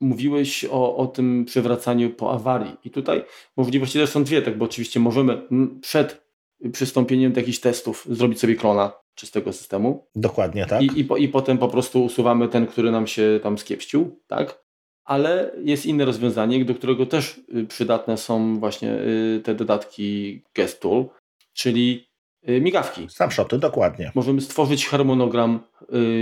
mówiłeś 0.00 0.64
o, 0.64 0.96
o 0.96 1.06
tym 1.06 1.44
przywracaniu 1.44 2.10
po 2.10 2.32
awarii. 2.32 2.76
I 2.84 2.90
tutaj 2.90 3.24
możliwości 3.56 3.98
też 3.98 4.10
są 4.10 4.24
dwie, 4.24 4.42
tak, 4.42 4.58
bo 4.58 4.64
oczywiście 4.64 5.00
możemy 5.00 5.42
przed 5.80 6.24
przystąpieniem 6.72 7.32
do 7.32 7.40
jakichś 7.40 7.58
testów 7.58 8.06
zrobić 8.10 8.40
sobie 8.40 8.56
klona 8.56 8.92
czystego 9.14 9.52
systemu. 9.52 10.06
Dokładnie, 10.14 10.66
tak. 10.66 10.82
I, 10.82 11.00
i, 11.00 11.04
po, 11.04 11.16
I 11.16 11.28
potem 11.28 11.58
po 11.58 11.68
prostu 11.68 12.04
usuwamy 12.04 12.48
ten, 12.48 12.66
który 12.66 12.90
nam 12.90 13.06
się 13.06 13.40
tam 13.42 13.58
skiepścił, 13.58 14.20
tak? 14.26 14.64
Ale 15.04 15.50
jest 15.64 15.86
inne 15.86 16.04
rozwiązanie, 16.04 16.64
do 16.64 16.74
którego 16.74 17.06
też 17.06 17.40
y, 17.56 17.66
przydatne 17.66 18.16
są 18.16 18.58
właśnie 18.58 18.94
y, 18.94 19.40
te 19.44 19.54
dodatki 19.54 20.42
Guest 20.56 20.80
Tool, 20.80 21.04
czyli 21.52 22.08
y, 22.48 22.60
migawki. 22.60 23.06
Snapshoty, 23.10 23.58
dokładnie. 23.58 24.12
Możemy 24.14 24.40
stworzyć 24.40 24.86
harmonogram 24.86 25.60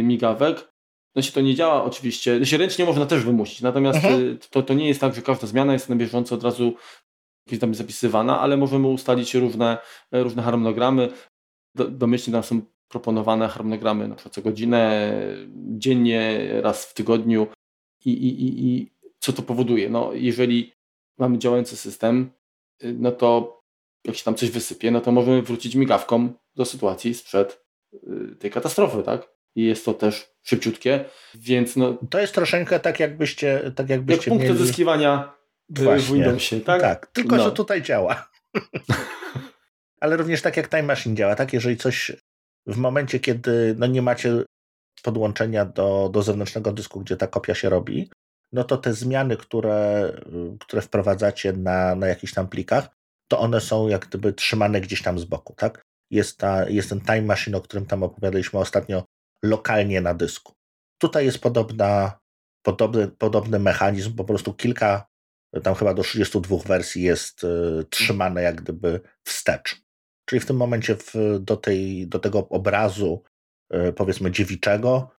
migawek, 0.03 0.72
znaczy 1.13 1.33
to 1.33 1.41
nie 1.41 1.55
działa 1.55 1.85
oczywiście, 1.85 2.37
znaczy 2.37 2.57
ręcznie 2.59 2.85
można 2.85 3.07
też 3.07 3.25
wymusić, 3.25 3.61
natomiast 3.61 3.97
mhm. 4.05 4.23
Y, 4.23 4.39
to, 4.51 4.63
to 4.63 4.75
nie 4.75 4.89
jest 4.89 5.01
tak, 5.01 5.15
że 5.15 5.23
każda 5.23 5.47
zmiana 5.47 5.73
jest 5.73 5.89
na 5.89 5.97
bieżąco 5.97 6.35
od 6.35 6.45
razu 6.45 6.75
tam 7.61 7.75
zapisywana, 7.75 8.41
ale 8.41 8.57
możemy 8.57 8.89
ustalić 8.89 9.35
różne, 9.35 9.79
różne 10.13 10.43
harmonogramy. 10.43 11.09
Do, 11.75 11.89
domyślnie 11.89 12.33
tam 12.33 12.43
są 12.43 12.61
proponowane 12.89 13.49
harmonogramy 13.49 14.09
na 14.09 14.15
przykład 14.15 14.35
co 14.35 14.43
godzinę, 14.43 15.13
dziennie, 15.57 16.49
raz 16.63 16.85
w 16.85 16.95
tygodniu 16.95 17.47
i, 18.05 18.11
i, 18.11 18.43
i, 18.45 18.67
i 18.67 18.91
co 19.19 19.33
to 19.33 19.43
powoduje? 19.43 19.91
No, 19.91 20.11
jeżeli 20.15 20.73
mamy 21.19 21.39
działający 21.39 21.77
system, 21.77 22.31
y, 22.85 22.95
no 22.99 23.13
to 23.13 23.61
jak 24.05 24.17
się 24.17 24.25
tam 24.25 24.35
coś 24.35 24.51
wysypie, 24.51 24.91
no 24.91 25.01
to 25.01 25.13
możemy 25.13 25.43
wrócić 25.43 25.75
migawką 25.75 26.33
do 26.55 26.65
sytuacji 26.65 27.15
sprzed 27.15 27.65
y, 27.95 28.37
tej 28.37 28.51
katastrofy, 28.51 29.03
tak? 29.03 29.33
I 29.57 29.65
jest 29.65 29.85
to 29.85 29.95
też 29.95 30.33
szybciutkie, 30.43 31.05
więc 31.35 31.77
no... 31.77 31.99
To 32.11 32.21
jest 32.21 32.35
troszeczkę 32.35 32.81
tak 32.81 33.01
jakbyście, 33.01 33.73
tak 33.77 33.89
jakbyście 33.89 34.23
jak 34.23 34.29
punkt 34.29 34.45
mieli... 34.45 34.61
odzyskiwania 34.61 35.35
Właśnie. 35.69 36.09
w 36.09 36.13
Windowsie, 36.13 36.61
tak? 36.61 36.81
Tak, 36.81 37.07
tylko 37.07 37.37
no. 37.37 37.45
że 37.45 37.53
tutaj 37.53 37.83
działa. 37.83 38.31
Ale 40.01 40.17
również 40.17 40.43
tak 40.43 40.57
jak 40.57 40.69
Time 40.69 40.83
Machine 40.83 41.17
działa, 41.17 41.35
tak? 41.35 41.53
Jeżeli 41.53 41.77
coś 41.77 42.13
w 42.67 42.77
momencie, 42.77 43.21
kiedy 43.21 43.75
no 43.79 43.87
nie 43.87 44.03
macie 44.03 44.45
podłączenia 45.03 45.65
do, 45.65 46.11
do 46.13 46.23
zewnętrznego 46.23 46.73
dysku, 46.73 47.01
gdzie 47.01 47.17
ta 47.17 47.27
kopia 47.27 47.55
się 47.55 47.69
robi, 47.69 48.11
no 48.53 48.65
to 48.65 48.77
te 48.77 48.95
zmiany, 48.95 49.37
które, 49.37 50.13
które 50.61 50.83
wprowadzacie 50.83 51.53
na, 51.53 51.95
na 51.95 52.07
jakichś 52.07 52.33
tam 52.33 52.49
plikach, 52.49 52.89
to 53.29 53.39
one 53.39 53.61
są 53.61 53.89
jak 53.89 54.07
gdyby 54.07 54.33
trzymane 54.33 54.81
gdzieś 54.81 55.03
tam 55.03 55.19
z 55.19 55.25
boku, 55.25 55.55
tak? 55.57 55.83
Jest, 56.11 56.39
ta, 56.39 56.69
jest 56.69 56.89
ten 56.89 57.01
Time 57.01 57.23
Machine, 57.23 57.57
o 57.57 57.61
którym 57.61 57.87
tam 57.87 58.03
opowiadaliśmy 58.03 58.59
ostatnio, 58.61 59.05
lokalnie 59.43 60.01
na 60.01 60.15
dysku. 60.15 60.53
Tutaj 60.99 61.25
jest 61.25 61.39
podobna, 61.39 62.21
podobny, 62.63 63.09
podobny 63.09 63.59
mechanizm, 63.59 64.15
po 64.15 64.25
prostu 64.25 64.55
kilka, 64.55 65.07
tam 65.63 65.75
chyba 65.75 65.95
do 65.95 66.03
32 66.03 66.57
wersji 66.59 67.03
jest 67.03 67.45
y, 67.45 67.85
trzymane 67.91 68.43
jak 68.43 68.63
gdyby 68.63 69.01
wstecz. 69.25 69.83
Czyli 70.25 70.41
w 70.41 70.47
tym 70.47 70.57
momencie 70.57 70.97
w, 70.97 71.15
do, 71.41 71.57
tej, 71.57 72.09
do 72.09 72.19
tego 72.19 72.49
obrazu, 72.49 73.23
y, 73.75 73.93
powiedzmy, 73.93 74.31
dziewiczego, 74.31 75.11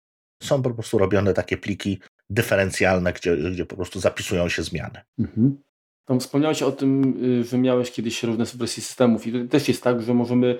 są 0.42 0.62
po 0.62 0.70
prostu 0.70 0.98
robione 0.98 1.34
takie 1.34 1.56
pliki 1.56 2.00
dyferencjalne, 2.30 3.12
gdzie, 3.12 3.36
gdzie 3.36 3.66
po 3.66 3.76
prostu 3.76 4.00
zapisują 4.00 4.48
się 4.48 4.62
zmiany. 4.62 5.00
Mhm. 5.18 5.62
Tam 6.08 6.20
wspomniałeś 6.20 6.62
o 6.62 6.72
tym, 6.72 7.24
y, 7.40 7.44
że 7.44 7.58
miałeś 7.58 7.90
kiedyś 7.90 8.22
różne 8.22 8.44
wersje 8.44 8.82
systemów 8.82 9.26
i 9.26 9.48
też 9.48 9.68
jest 9.68 9.82
tak, 9.82 10.02
że 10.02 10.14
możemy 10.14 10.58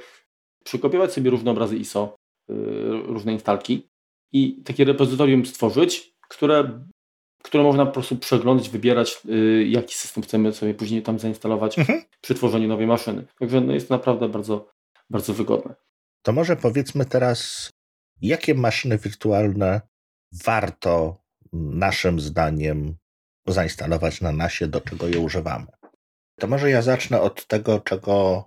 przekopiować 0.64 1.12
sobie 1.12 1.31
różne 1.31 1.50
obrazy 1.50 1.77
ISO, 1.77 2.16
Y, 2.16 2.23
różne 3.07 3.33
instalki 3.33 3.88
i 4.33 4.62
takie 4.64 4.85
repozytorium 4.85 5.46
stworzyć, 5.46 6.14
które, 6.28 6.80
które 7.42 7.64
można 7.64 7.87
po 7.87 7.92
prostu 7.92 8.16
przeglądać, 8.16 8.70
wybierać, 8.70 9.20
y, 9.28 9.66
jaki 9.68 9.94
system 9.94 10.22
chcemy 10.22 10.52
sobie 10.52 10.74
później 10.74 11.02
tam 11.02 11.18
zainstalować 11.18 11.78
mhm. 11.78 12.02
przy 12.20 12.35
tworzeniu 12.35 12.68
nowej 12.68 12.87
maszyny. 12.87 13.26
Także 13.38 13.61
no 13.61 13.72
jest 13.72 13.88
to 13.88 13.94
naprawdę 13.94 14.28
bardzo, 14.28 14.70
bardzo 15.11 15.35
wygodne. 15.35 15.74
To 16.22 16.33
może 16.33 16.57
powiedzmy 16.57 17.04
teraz, 17.04 17.70
jakie 18.20 18.54
maszyny 18.54 18.98
wirtualne 18.98 19.80
warto 20.44 21.24
naszym 21.52 22.20
zdaniem 22.20 22.96
zainstalować 23.46 24.20
na 24.20 24.33
nasie, 24.33 24.66
do 24.66 24.80
czego 24.80 25.09
je 25.09 25.18
używamy. 25.18 25.66
To 26.40 26.46
może 26.46 26.70
ja 26.70 26.83
zacznę 26.83 27.20
od 27.20 27.46
tego, 27.46 27.80
czego 27.80 28.44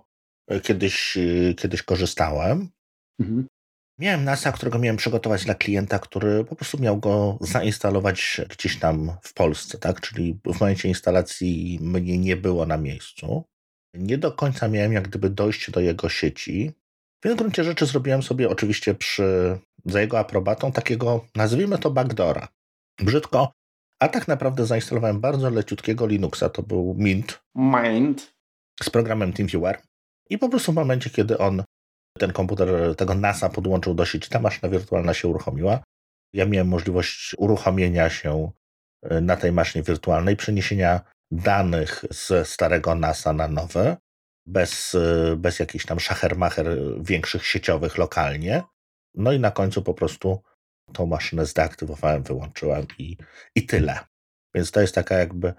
kiedyś, 0.62 1.18
kiedyś 1.56 1.82
korzystałem. 1.82 2.68
Mhm. 3.20 3.46
Miałem 3.98 4.24
NASA, 4.24 4.52
którego 4.52 4.78
miałem 4.78 4.96
przygotować 4.96 5.44
dla 5.44 5.54
klienta, 5.54 5.98
który 5.98 6.44
po 6.44 6.56
prostu 6.56 6.78
miał 6.78 6.98
go 6.98 7.38
zainstalować 7.40 8.40
gdzieś 8.50 8.78
tam 8.78 9.12
w 9.22 9.34
Polsce, 9.34 9.78
tak? 9.78 10.00
Czyli 10.00 10.40
w 10.44 10.60
momencie 10.60 10.88
instalacji 10.88 11.78
mnie 11.82 12.18
nie 12.18 12.36
było 12.36 12.66
na 12.66 12.76
miejscu. 12.76 13.44
Nie 13.94 14.18
do 14.18 14.32
końca 14.32 14.68
miałem 14.68 14.92
jak 14.92 15.08
gdyby 15.08 15.30
dojść 15.30 15.70
do 15.70 15.80
jego 15.80 16.08
sieci. 16.08 16.72
W 17.24 17.34
gruncie 17.34 17.64
rzeczy 17.64 17.86
zrobiłem 17.86 18.22
sobie 18.22 18.50
oczywiście 18.50 18.94
przy, 18.94 19.58
za 19.84 20.00
jego 20.00 20.18
aprobatą 20.18 20.72
takiego, 20.72 21.26
nazwijmy 21.34 21.78
to 21.78 21.90
backdora. 21.90 22.48
Brzydko, 22.98 23.52
a 24.00 24.08
tak 24.08 24.28
naprawdę 24.28 24.66
zainstalowałem 24.66 25.20
bardzo 25.20 25.50
leciutkiego 25.50 26.06
Linuxa, 26.06 26.48
to 26.48 26.62
był 26.62 26.94
Mint. 26.98 27.40
Mint. 27.54 28.34
Z 28.82 28.90
programem 28.90 29.32
TeamViewer. 29.32 29.82
I 30.30 30.38
po 30.38 30.48
prostu 30.48 30.72
w 30.72 30.74
momencie, 30.74 31.10
kiedy 31.10 31.38
on 31.38 31.62
ten 32.18 32.32
komputer 32.32 32.96
tego 32.96 33.14
NASA 33.14 33.48
podłączył 33.48 33.94
do 33.94 34.04
sieci, 34.04 34.30
ta 34.30 34.40
maszyna 34.40 34.68
wirtualna 34.68 35.14
się 35.14 35.28
uruchomiła. 35.28 35.80
Ja 36.32 36.46
miałem 36.46 36.68
możliwość 36.68 37.34
uruchomienia 37.38 38.10
się 38.10 38.50
e, 39.02 39.20
na 39.20 39.36
tej 39.36 39.52
maszynie 39.52 39.82
wirtualnej, 39.82 40.36
przeniesienia 40.36 41.00
danych 41.30 42.04
ze 42.10 42.44
starego 42.44 42.94
NASA 42.94 43.32
na 43.32 43.48
nowe, 43.48 43.96
bez, 44.46 44.94
e, 44.94 45.36
bez 45.36 45.58
jakichś 45.58 45.86
tam 45.86 46.00
szachermacher 46.00 46.66
większych 47.00 47.46
sieciowych 47.46 47.98
lokalnie. 47.98 48.62
No 49.14 49.32
i 49.32 49.40
na 49.40 49.50
końcu 49.50 49.82
po 49.82 49.94
prostu 49.94 50.42
tą 50.92 51.06
maszynę 51.06 51.46
zdeaktywowałem, 51.46 52.22
wyłączyłem 52.22 52.86
i, 52.98 53.16
i 53.54 53.66
tyle. 53.66 53.98
Więc 54.54 54.70
to 54.70 54.80
jest 54.80 54.94
taka 54.94 55.14
jakby 55.14 55.54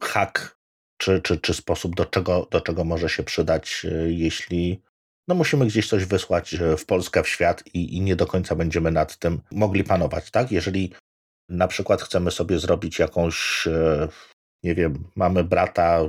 hak, 0.00 0.56
czy, 0.96 1.22
czy, 1.22 1.38
czy 1.38 1.54
sposób, 1.54 1.96
do 1.96 2.06
czego, 2.06 2.48
do 2.50 2.60
czego 2.60 2.84
może 2.84 3.08
się 3.08 3.22
przydać, 3.22 3.86
e, 3.90 4.10
jeśli 4.10 4.82
no 5.28 5.34
musimy 5.34 5.66
gdzieś 5.66 5.88
coś 5.88 6.04
wysłać 6.04 6.54
e, 6.54 6.76
w 6.76 6.86
Polskę, 6.86 7.22
w 7.22 7.28
świat 7.28 7.64
i, 7.74 7.96
i 7.96 8.00
nie 8.00 8.16
do 8.16 8.26
końca 8.26 8.54
będziemy 8.54 8.90
nad 8.90 9.18
tym 9.18 9.40
mogli 9.52 9.84
panować, 9.84 10.30
tak? 10.30 10.52
Jeżeli 10.52 10.92
na 11.48 11.68
przykład 11.68 12.02
chcemy 12.02 12.30
sobie 12.30 12.58
zrobić 12.58 12.98
jakąś, 12.98 13.66
e, 13.66 14.08
nie 14.62 14.74
wiem, 14.74 15.04
mamy 15.16 15.44
brata, 15.44 16.00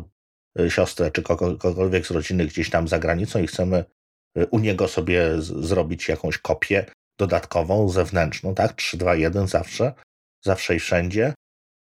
e, 0.60 0.72
siostrę 0.72 1.12
czy 1.12 1.22
kogokolwiek 1.22 2.08
z 2.08 2.12
rodziny 2.12 2.46
gdzieś 2.46 2.70
tam 2.70 2.88
za 2.88 3.00
granicą 3.00 3.40
i 3.40 3.48
chcemy 3.48 3.86
u 4.52 4.60
niego 4.60 4.88
sobie 4.88 5.42
zrobić 5.42 6.08
jakąś 6.08 6.38
kopię 6.38 6.86
dodatkową, 7.20 7.90
zewnętrzną, 7.90 8.56
tak? 8.56 8.74
3, 8.74 8.98
2, 8.98 9.16
1 9.16 9.48
zawsze, 9.48 9.94
zawsze 10.46 10.76
i 10.76 10.80
wszędzie. 10.80 11.34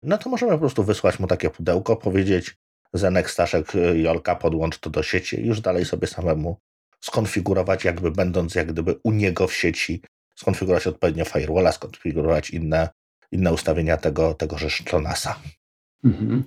No 0.03 0.19
to 0.19 0.31
możemy 0.31 0.53
po 0.53 0.59
prostu 0.59 0.85
wysłać 0.85 1.19
mu 1.19 1.27
takie 1.27 1.51
pudełko, 1.51 1.97
powiedzieć 1.97 2.55
Zenek, 2.93 3.31
Staszek, 3.31 3.73
Jolka, 3.95 4.37
podłącz 4.37 4.79
to 4.79 4.91
do 4.91 5.03
sieci 5.03 5.41
i 5.41 5.47
już 5.47 5.61
dalej 5.61 5.85
sobie 5.85 6.07
samemu 6.07 6.57
skonfigurować, 7.05 7.85
jakby 7.85 8.11
będąc 8.11 8.55
jak 8.55 8.73
gdyby 8.73 8.95
u 9.05 9.13
niego 9.13 9.47
w 9.47 9.55
sieci, 9.55 10.03
skonfigurować 10.35 10.87
odpowiednio 10.87 11.25
firewalla, 11.25 11.73
skonfigurować 11.73 12.51
inne, 12.51 12.89
inne 13.33 13.53
ustawienia 13.53 13.97
tego, 13.97 14.35
tego 14.35 14.57
to 14.91 15.01
NASA. 15.01 15.41
Mhm. 16.05 16.45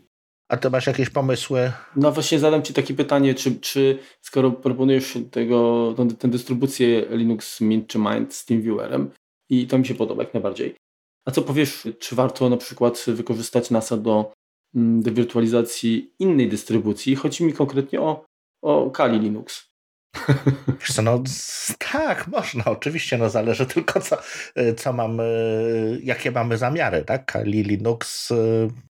A 0.49 0.57
ty 0.57 0.69
masz 0.69 0.87
jakieś 0.87 1.09
pomysły? 1.09 1.71
No 1.95 2.11
właśnie 2.11 2.39
zadam 2.39 2.61
ci 2.63 2.73
takie 2.73 2.93
pytanie, 2.93 3.35
czy, 3.35 3.59
czy 3.59 3.99
skoro 4.21 4.51
proponujesz 4.51 5.17
tego, 5.31 5.93
tę, 6.19 6.27
dystrybucję 6.27 7.05
Linux 7.09 7.61
Mint 7.61 7.87
czy 7.87 7.99
Mind 7.99 8.33
z 8.33 8.45
TeamViewerem 8.45 9.11
i 9.49 9.67
to 9.67 9.77
mi 9.77 9.85
się 9.85 9.95
podoba 9.95 10.23
jak 10.23 10.33
najbardziej. 10.33 10.75
A 11.25 11.31
co 11.31 11.41
powiesz, 11.41 11.87
czy 11.99 12.15
warto 12.15 12.49
na 12.49 12.57
przykład 12.57 13.05
wykorzystać 13.07 13.71
NASA 13.71 13.97
do, 13.97 14.33
mm, 14.75 15.01
do 15.01 15.11
wirtualizacji 15.11 16.13
innej 16.19 16.49
dystrybucji? 16.49 17.15
Chodzi 17.15 17.43
mi 17.43 17.53
konkretnie 17.53 18.01
o, 18.01 18.25
o 18.61 18.91
Kali 18.91 19.19
Linux. 19.19 19.74
Wiesz 20.79 20.97
no 21.03 21.23
tak, 21.91 22.27
można, 22.27 22.65
oczywiście, 22.65 23.17
no 23.17 23.29
zależy 23.29 23.65
tylko 23.65 23.99
co, 24.01 24.17
co 24.77 24.93
mamy, 24.93 25.25
jakie 26.03 26.31
mamy 26.31 26.57
zamiary, 26.57 27.05
tak? 27.05 27.25
Kali 27.25 27.63
Linux 27.63 28.31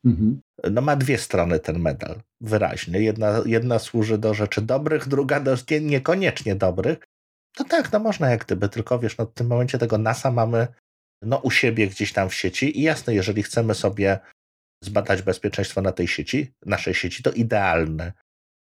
mhm. 0.05 0.41
no 0.71 0.81
ma 0.81 0.97
dwie 0.97 1.19
strony 1.19 1.61
ten 1.61 1.79
medal, 1.79 2.23
wyraźnie. 2.41 3.01
Jedna, 3.01 3.43
jedna 3.47 3.79
służy 3.79 4.19
do 4.19 4.35
rzeczy 4.35 4.63
dobrych, 4.63 5.09
druga 5.09 5.41
do 5.41 5.57
nie, 5.71 5.81
niekoniecznie 5.81 6.57
dobrych. 6.57 6.99
No 7.59 7.65
tak, 7.65 7.93
no 7.93 7.99
można 7.99 8.31
jak 8.31 8.45
gdyby, 8.45 8.69
tylko 8.69 8.99
wiesz, 8.99 9.19
no 9.19 9.27
w 9.27 9.33
tym 9.33 9.47
momencie 9.47 9.79
tego 9.79 9.99
NASA 9.99 10.31
mamy 10.31 10.67
no 11.23 11.37
u 11.37 11.51
siebie 11.51 11.87
gdzieś 11.87 12.13
tam 12.13 12.29
w 12.29 12.35
sieci 12.35 12.79
i 12.79 12.83
jasne, 12.83 13.15
jeżeli 13.15 13.43
chcemy 13.43 13.75
sobie 13.75 14.19
zbadać 14.85 15.23
bezpieczeństwo 15.23 15.83
na 15.83 15.93
tej 15.93 16.09
sieci, 16.09 16.53
naszej 16.67 16.95
sieci, 16.95 17.23
to 17.23 17.33
idealne 17.33 18.13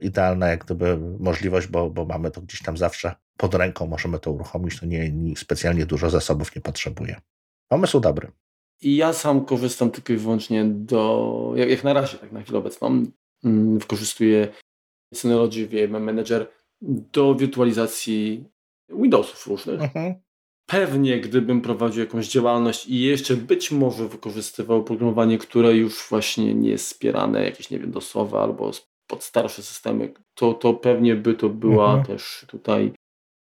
idealna 0.03 0.47
jak 0.47 0.65
gdyby 0.65 0.97
możliwość, 1.19 1.67
bo, 1.67 1.89
bo 1.89 2.05
mamy 2.05 2.31
to 2.31 2.41
gdzieś 2.41 2.61
tam 2.61 2.77
zawsze 2.77 3.15
pod 3.37 3.55
ręką, 3.55 3.87
możemy 3.87 4.19
to 4.19 4.31
uruchomić, 4.31 4.79
to 4.79 4.85
nie, 4.85 5.11
nie 5.11 5.37
specjalnie 5.37 5.85
dużo 5.85 6.09
zasobów 6.09 6.55
nie 6.55 6.61
potrzebuje. 6.61 7.21
Pomysł 7.67 7.99
dobry. 7.99 8.31
I 8.81 8.95
ja 8.95 9.13
sam 9.13 9.45
korzystam 9.45 9.91
tylko 9.91 10.13
i 10.13 10.17
wyłącznie 10.17 10.65
do, 10.65 11.53
jak, 11.55 11.69
jak 11.69 11.83
na 11.83 11.93
razie, 11.93 12.17
tak 12.17 12.31
na 12.31 12.41
chwilę 12.41 12.59
obecną, 12.59 13.03
mm, 13.43 13.79
wykorzystuję 13.79 14.47
Synology 15.13 15.67
VM 15.67 16.03
Manager 16.03 16.47
do 16.81 17.35
wirtualizacji 17.35 18.45
Windowsów 18.89 19.47
różnych. 19.47 19.81
Mhm. 19.81 20.15
Pewnie 20.65 21.21
gdybym 21.21 21.61
prowadził 21.61 22.03
jakąś 22.03 22.27
działalność 22.27 22.87
i 22.87 23.01
jeszcze 23.01 23.37
być 23.37 23.71
może 23.71 24.07
wykorzystywał 24.07 24.77
oprogramowanie, 24.77 25.37
które 25.37 25.75
już 25.75 26.09
właśnie 26.09 26.53
nie 26.53 26.69
jest 26.69 26.85
wspierane, 26.85 27.43
jakieś 27.43 27.69
nie 27.69 27.79
wiem, 27.79 27.91
DOSowe 27.91 28.39
albo 28.39 28.71
pod 29.07 29.23
starsze 29.23 29.63
systemy, 29.63 30.13
to, 30.35 30.53
to 30.53 30.73
pewnie 30.73 31.15
by 31.15 31.33
to 31.33 31.49
była 31.49 31.87
mhm. 31.87 32.05
też 32.05 32.45
tutaj 32.47 32.93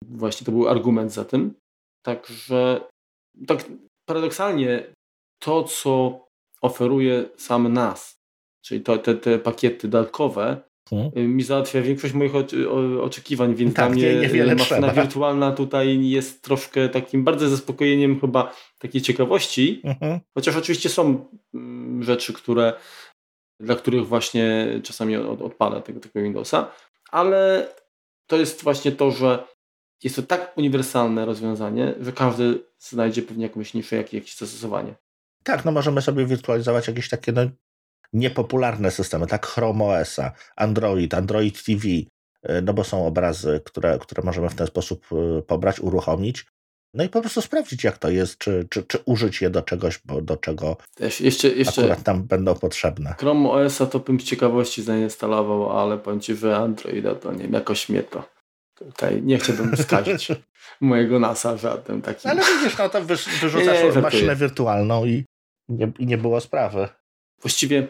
właśnie 0.03 0.45
to 0.45 0.53
był 0.53 0.69
argument 0.69 1.13
za 1.13 1.25
tym. 1.25 1.55
Także 2.03 2.81
tak 3.47 3.65
paradoksalnie 4.09 4.87
to, 5.43 5.65
co 5.65 6.25
oferuje 6.63 7.25
sam 7.37 7.73
NAS, 7.73 8.19
czyli 8.65 8.81
to, 8.81 8.99
te, 8.99 9.15
te 9.15 9.39
pakiety 9.39 9.89
dodatkowe, 9.89 10.63
hmm. 10.91 11.37
mi 11.37 11.43
załatwia 11.43 11.83
większość 11.83 12.15
moich 12.15 12.33
oczekiwań, 13.01 13.55
więc 13.55 13.75
tak, 13.75 13.87
dla 13.87 13.95
mnie 13.95 14.31
nie, 14.47 14.55
maszyna 14.55 14.93
wirtualna 14.93 15.53
tutaj 15.53 16.09
jest 16.09 16.43
troszkę 16.43 16.89
takim 16.89 17.25
bardzo 17.25 17.49
zaspokojeniem 17.49 18.21
chyba 18.21 18.55
takiej 18.79 19.01
ciekawości, 19.01 19.81
mhm. 19.85 20.21
chociaż 20.35 20.57
oczywiście 20.57 20.89
są 20.89 21.27
mm, 21.55 22.03
rzeczy, 22.03 22.33
które 22.33 22.73
dla 23.61 23.75
których 23.75 24.07
właśnie 24.07 24.67
czasami 24.83 25.17
od, 25.17 25.43
odpada 25.43 25.81
tego, 25.81 26.01
tego 26.01 26.23
Windowsa, 26.23 26.71
ale 27.11 27.69
to 28.27 28.37
jest 28.37 28.63
właśnie 28.63 28.93
to, 28.93 29.11
że 29.11 29.45
jest 30.05 30.17
to 30.17 30.23
tak 30.23 30.59
uniwersalne 30.59 31.27
rozwiązanie, 31.27 31.95
że 32.01 32.13
każdy 32.13 32.65
znajdzie 32.79 33.23
pewnie 33.23 33.43
jakąś 33.43 33.75
niszę, 33.75 33.97
jak, 33.97 34.13
jakieś 34.13 34.37
zastosowanie. 34.37 34.95
Tak, 35.45 35.65
no 35.65 35.73
możemy 35.73 36.03
sobie 36.03 36.27
wirtualizować 36.27 36.89
jakieś 36.89 37.09
takie 37.09 37.33
no, 37.33 37.43
niepopularne 38.13 38.91
systemy, 38.91 39.27
tak 39.27 39.47
Chrome 39.47 39.85
OS-a, 39.85 40.33
Android, 40.57 41.15
Android 41.15 41.65
TV, 41.65 41.89
y, 41.89 42.07
no 42.63 42.75
bo 42.75 42.85
są 42.85 43.07
obrazy, 43.07 43.61
które, 43.65 43.99
które 43.99 44.23
możemy 44.23 44.49
w 44.49 44.55
ten 44.55 44.67
sposób 44.67 45.07
y, 45.13 45.43
pobrać, 45.43 45.81
uruchomić 45.81 46.47
no 46.95 47.05
i 47.05 47.09
po 47.09 47.21
prostu 47.21 47.43
sprawdzić, 47.43 47.85
jak 47.85 47.99
to 47.99 48.11
jest, 48.11 48.39
czy, 48.39 48.67
czy, 48.71 48.83
czy 48.83 48.99
użyć 49.05 49.41
je 49.41 49.51
do 49.51 49.63
czegoś, 49.63 50.01
bo 50.05 50.23
do 50.23 50.37
czego 50.37 50.77
Też 50.95 51.21
jeszcze, 51.21 51.49
jeszcze 51.49 51.81
akurat 51.81 52.03
tam 52.03 52.23
będą 52.23 52.55
potrzebne. 52.55 53.15
Chrome 53.19 53.51
OS-a 53.51 53.87
to 53.87 53.99
bym 53.99 54.21
z 54.21 54.25
ciekawości 54.25 54.83
zainstalował, 54.83 55.79
ale 55.79 55.99
powiem 55.99 56.21
Ci, 56.21 56.35
że 56.35 56.57
Androida 56.57 57.15
to 57.15 57.33
nie 57.33 57.43
wiem, 57.43 57.53
jakoś 57.53 57.89
mnie 57.89 58.03
to 58.03 58.23
tutaj 58.79 59.23
nie 59.23 59.39
chciałbym 59.39 59.77
skazić 59.85 60.29
mojego 60.81 61.19
NASA 61.19 61.57
żadnym 61.57 62.03
takim. 62.03 62.31
Ale 62.31 62.41
widzisz, 62.41 62.79
no 62.79 62.89
to 62.89 63.03
wyrzucasz 63.03 63.95
nie, 63.95 64.03
maszynę 64.03 64.37
wirtualną 64.37 65.05
i 65.05 65.25
nie, 65.69 65.93
i 65.99 66.07
nie 66.07 66.19
było 66.19 66.41
sprawy. 66.41 66.89
Właściwie 67.43 67.87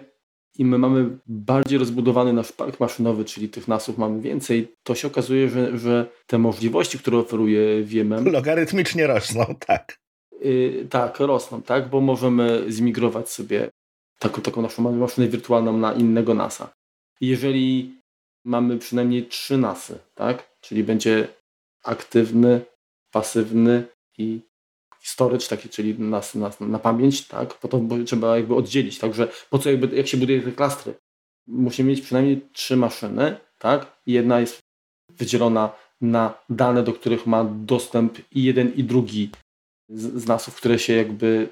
i 0.59 0.65
my 0.65 0.79
mamy 0.79 1.19
bardziej 1.27 1.79
rozbudowany 1.79 2.33
nasz 2.33 2.53
park 2.53 2.81
maszynowy, 2.81 3.25
czyli 3.25 3.49
tych 3.49 3.69
nasów 3.69 3.99
mamy 3.99 4.21
więcej, 4.21 4.75
to 4.83 4.95
się 4.95 5.09
okazuje, 5.09 5.49
że, 5.49 5.79
że 5.79 6.07
te 6.27 6.39
możliwości, 6.39 6.99
które 6.99 7.19
oferuje 7.19 7.83
VMM... 7.83 8.33
Logarytmicznie 8.33 9.07
rosną, 9.07 9.55
tak. 9.67 9.99
Yy, 10.41 10.87
tak, 10.91 11.21
rosną, 11.21 11.63
tak, 11.63 11.91
bo 11.91 12.01
możemy 12.01 12.65
zmigrować 12.73 13.31
sobie 13.31 13.71
taką, 14.19 14.43
taką 14.43 14.63
naszą 14.63 14.93
maszynę 14.93 15.29
wirtualną 15.29 15.77
na 15.77 15.93
innego 15.93 16.35
NASA. 16.35 16.73
Jeżeli 17.21 17.99
mamy 18.45 18.79
przynajmniej 18.79 19.27
trzy 19.27 19.59
nasy, 19.59 19.99
tak, 20.15 20.49
czyli 20.61 20.85
będzie 20.85 21.29
aktywny, 21.85 22.61
pasywny 23.11 23.85
i 24.19 24.41
storage, 25.09 25.47
taki, 25.47 25.69
czyli 25.69 25.99
na, 25.99 26.21
na, 26.35 26.51
na 26.61 26.79
pamięć, 26.79 27.29
tak, 27.29 27.55
po 27.55 27.69
to 27.69 27.81
trzeba 28.07 28.37
jakby 28.37 28.55
oddzielić, 28.55 28.99
także 28.99 29.29
po 29.51 29.59
co 29.59 29.71
jakby, 29.71 29.97
jak 29.97 30.07
się 30.07 30.17
buduje 30.17 30.43
te 30.43 30.53
klastry? 30.53 30.95
Musimy 31.47 31.91
mieć 31.91 32.01
przynajmniej 32.01 32.49
trzy 32.53 32.77
maszyny, 32.77 33.37
tak, 33.59 34.01
i 34.07 34.13
jedna 34.13 34.41
jest 34.41 34.59
wydzielona 35.11 35.73
na 36.01 36.35
dane, 36.49 36.83
do 36.83 36.93
których 36.93 37.27
ma 37.27 37.45
dostęp 37.45 38.19
i 38.33 38.43
jeden 38.43 38.75
i 38.75 38.85
drugi 38.85 39.31
z, 39.89 40.23
z 40.23 40.27
nasów, 40.27 40.57
które 40.57 40.79
się 40.79 40.93
jakby, 40.93 41.49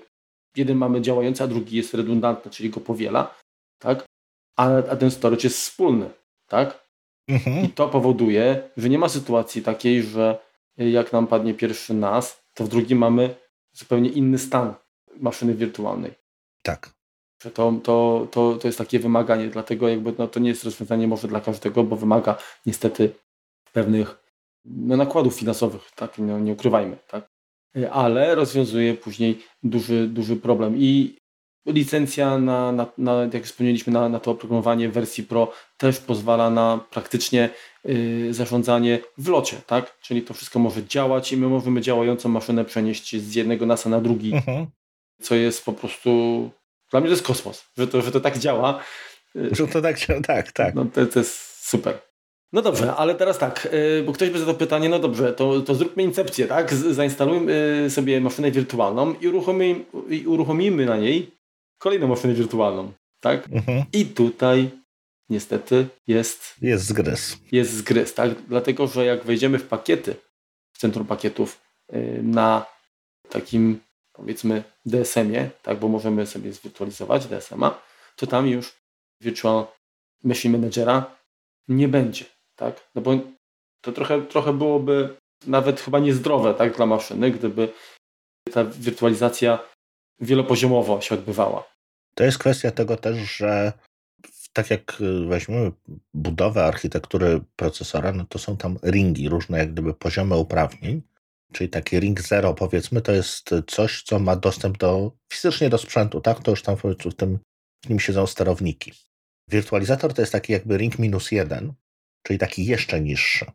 jeden 0.56 0.76
mamy 0.76 1.00
działający, 1.00 1.44
a 1.44 1.46
drugi 1.46 1.76
jest 1.76 1.94
redundantny, 1.94 2.50
czyli 2.50 2.70
go 2.70 2.80
powiela, 2.80 3.34
tak, 3.78 4.04
a, 4.56 4.76
a 4.76 4.96
ten 4.96 5.10
storage 5.10 5.42
jest 5.44 5.58
wspólny, 5.58 6.10
tak, 6.46 6.88
mhm. 7.28 7.64
i 7.64 7.68
to 7.68 7.88
powoduje, 7.88 8.70
że 8.76 8.88
nie 8.88 8.98
ma 8.98 9.08
sytuacji 9.08 9.62
takiej, 9.62 10.02
że 10.02 10.38
jak 10.76 11.12
nam 11.12 11.26
padnie 11.26 11.54
pierwszy 11.54 11.94
nas, 11.94 12.42
to 12.54 12.64
w 12.64 12.68
drugim 12.68 12.98
mamy 12.98 13.45
zupełnie 13.76 14.10
inny 14.10 14.38
stan 14.38 14.74
maszyny 15.16 15.54
wirtualnej. 15.54 16.12
Tak. 16.62 16.90
Że 17.42 17.50
to, 17.50 17.72
to, 17.82 18.26
to, 18.30 18.56
to 18.60 18.68
jest 18.68 18.78
takie 18.78 18.98
wymaganie, 18.98 19.48
dlatego 19.48 19.88
jakby 19.88 20.14
no, 20.18 20.28
to 20.28 20.40
nie 20.40 20.48
jest 20.48 20.64
rozwiązanie 20.64 21.08
może 21.08 21.28
dla 21.28 21.40
każdego, 21.40 21.84
bo 21.84 21.96
wymaga 21.96 22.38
niestety 22.66 23.12
pewnych 23.72 24.18
no, 24.64 24.96
nakładów 24.96 25.34
finansowych, 25.34 25.90
tak, 25.96 26.18
no, 26.18 26.38
nie 26.38 26.52
ukrywajmy, 26.52 26.96
tak. 27.08 27.28
Ale 27.90 28.34
rozwiązuje 28.34 28.94
później 28.94 29.42
duży, 29.62 30.08
duży 30.08 30.36
problem. 30.36 30.76
I 30.76 31.18
licencja 31.66 32.38
na, 32.38 32.72
na, 32.72 32.86
na 32.98 33.28
jak 33.32 33.44
wspomnieliśmy, 33.44 33.92
na, 33.92 34.08
na 34.08 34.20
to 34.20 34.30
oprogramowanie 34.30 34.88
w 34.88 34.92
wersji 34.92 35.24
Pro 35.24 35.52
też 35.76 35.98
pozwala 35.98 36.50
na 36.50 36.80
praktycznie 36.90 37.50
y, 37.88 38.28
zarządzanie 38.34 38.98
w 39.18 39.28
locie, 39.28 39.56
tak? 39.66 39.98
Czyli 40.00 40.22
to 40.22 40.34
wszystko 40.34 40.58
może 40.58 40.86
działać 40.86 41.32
i 41.32 41.36
my 41.36 41.48
możemy 41.48 41.80
działającą 41.80 42.28
maszynę 42.28 42.64
przenieść 42.64 43.16
z 43.16 43.34
jednego 43.34 43.66
NASA 43.66 43.90
na 43.90 44.00
drugi, 44.00 44.32
mhm. 44.34 44.66
co 45.22 45.34
jest 45.34 45.64
po 45.64 45.72
prostu 45.72 46.10
dla 46.90 47.00
mnie 47.00 47.08
to 47.08 47.12
jest 47.12 47.26
kosmos, 47.26 47.64
że 47.78 47.88
to, 47.88 48.02
że 48.02 48.12
to 48.12 48.20
tak 48.20 48.38
działa. 48.38 48.80
Że 49.34 49.68
to 49.68 49.82
tak 49.82 49.98
działa, 49.98 50.20
tak, 50.20 50.52
tak. 50.52 50.74
No 50.74 50.84
to, 50.84 51.06
to 51.06 51.18
jest 51.18 51.66
super. 51.68 51.98
No 52.52 52.62
dobrze, 52.62 52.94
ale 52.94 53.14
teraz 53.14 53.38
tak, 53.38 53.68
y, 53.72 54.02
bo 54.02 54.12
ktoś 54.12 54.30
by 54.30 54.38
zadał 54.38 54.54
pytanie, 54.54 54.88
no 54.88 54.98
dobrze, 54.98 55.32
to, 55.32 55.60
to 55.60 55.74
zróbmy 55.74 56.02
incepcję, 56.02 56.46
tak? 56.46 56.74
Zainstalujmy 56.74 57.82
y, 57.86 57.90
sobie 57.90 58.20
maszynę 58.20 58.50
wirtualną 58.50 59.14
i 59.20 59.28
uruchomimy, 59.28 59.84
i 60.10 60.26
uruchomimy 60.26 60.86
na 60.86 60.96
niej 60.96 61.35
kolejną 61.78 62.08
maszynę 62.08 62.34
wirtualną, 62.34 62.92
tak? 63.20 63.48
Mhm. 63.52 63.84
I 63.92 64.06
tutaj 64.06 64.70
niestety 65.28 65.86
jest... 66.06 66.54
Jest 66.62 66.84
zgryz. 66.84 67.38
Jest 67.52 67.72
zgryz, 67.72 68.14
tak? 68.14 68.30
Dlatego, 68.48 68.86
że 68.86 69.04
jak 69.04 69.24
wejdziemy 69.24 69.58
w 69.58 69.68
pakiety, 69.68 70.16
w 70.72 70.78
centrum 70.78 71.06
pakietów 71.06 71.60
yy, 71.92 72.20
na 72.22 72.66
takim 73.28 73.80
powiedzmy 74.12 74.62
DSM-ie, 74.86 75.50
tak? 75.62 75.78
Bo 75.78 75.88
możemy 75.88 76.26
sobie 76.26 76.52
zwirtualizować 76.52 77.26
DSM-a, 77.26 77.78
to 78.16 78.26
tam 78.26 78.46
już 78.46 78.74
Virtual 79.20 79.66
Machine 80.24 80.58
Managera 80.58 81.16
nie 81.68 81.88
będzie, 81.88 82.24
tak? 82.56 82.88
No 82.94 83.02
bo 83.02 83.10
to 83.80 83.92
trochę, 83.92 84.22
trochę 84.22 84.52
byłoby 84.52 85.16
nawet 85.46 85.80
chyba 85.80 85.98
niezdrowe 85.98 86.54
tak, 86.54 86.76
dla 86.76 86.86
maszyny, 86.86 87.30
gdyby 87.30 87.68
ta 88.52 88.64
wirtualizacja 88.64 89.58
wielopoziomowo 90.20 91.00
się 91.00 91.14
odbywała. 91.14 91.64
To 92.14 92.24
jest 92.24 92.38
kwestia 92.38 92.70
tego 92.70 92.96
też, 92.96 93.36
że 93.36 93.72
tak 94.52 94.70
jak 94.70 94.96
weźmiemy 95.28 95.72
budowę 96.14 96.64
architektury 96.64 97.40
procesora, 97.56 98.12
no 98.12 98.24
to 98.28 98.38
są 98.38 98.56
tam 98.56 98.78
ringi, 98.84 99.28
różne 99.28 99.58
jak 99.58 99.72
gdyby 99.72 99.94
poziomy 99.94 100.36
uprawnień, 100.36 101.02
czyli 101.52 101.70
taki 101.70 102.00
ring 102.00 102.20
zero 102.20 102.54
powiedzmy, 102.54 103.02
to 103.02 103.12
jest 103.12 103.50
coś, 103.66 104.02
co 104.02 104.18
ma 104.18 104.36
dostęp 104.36 104.78
do 104.78 105.12
fizycznie 105.32 105.70
do 105.70 105.78
sprzętu, 105.78 106.20
tak? 106.20 106.42
To 106.42 106.50
już 106.50 106.62
tam 106.62 106.76
w 106.76 107.14
tym 107.16 107.38
w 107.84 107.88
nim 107.88 108.00
siedzą 108.00 108.26
sterowniki. 108.26 108.92
Wirtualizator 109.50 110.14
to 110.14 110.22
jest 110.22 110.32
taki 110.32 110.52
jakby 110.52 110.76
ring 110.76 110.98
minus 110.98 111.32
jeden, 111.32 111.72
czyli 112.22 112.38
taki 112.38 112.66
jeszcze 112.66 113.00
niższy. 113.00 113.46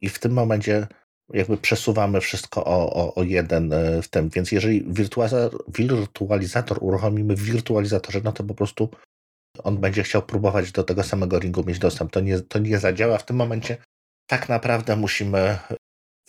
I 0.00 0.08
w 0.08 0.18
tym 0.18 0.32
momencie 0.32 0.86
jakby 1.32 1.56
przesuwamy 1.56 2.20
wszystko 2.20 2.64
o, 2.64 2.92
o, 2.92 3.14
o 3.14 3.22
jeden 3.22 3.72
e, 3.72 4.02
w 4.02 4.08
tym. 4.08 4.28
Więc 4.28 4.52
jeżeli 4.52 4.84
wirtualizator, 5.74 6.78
uruchomimy 6.80 7.36
w 7.36 7.42
wirtualizatorze, 7.42 8.20
no 8.24 8.32
to 8.32 8.44
po 8.44 8.54
prostu 8.54 8.90
on 9.62 9.78
będzie 9.78 10.02
chciał 10.02 10.22
próbować 10.22 10.72
do 10.72 10.84
tego 10.84 11.02
samego 11.02 11.38
ringu 11.38 11.64
mieć 11.64 11.78
dostęp. 11.78 12.12
To 12.12 12.20
nie, 12.20 12.40
to 12.40 12.58
nie 12.58 12.78
zadziała. 12.78 13.18
W 13.18 13.26
tym 13.26 13.36
momencie 13.36 13.76
tak 14.26 14.48
naprawdę 14.48 14.96
musimy 14.96 15.58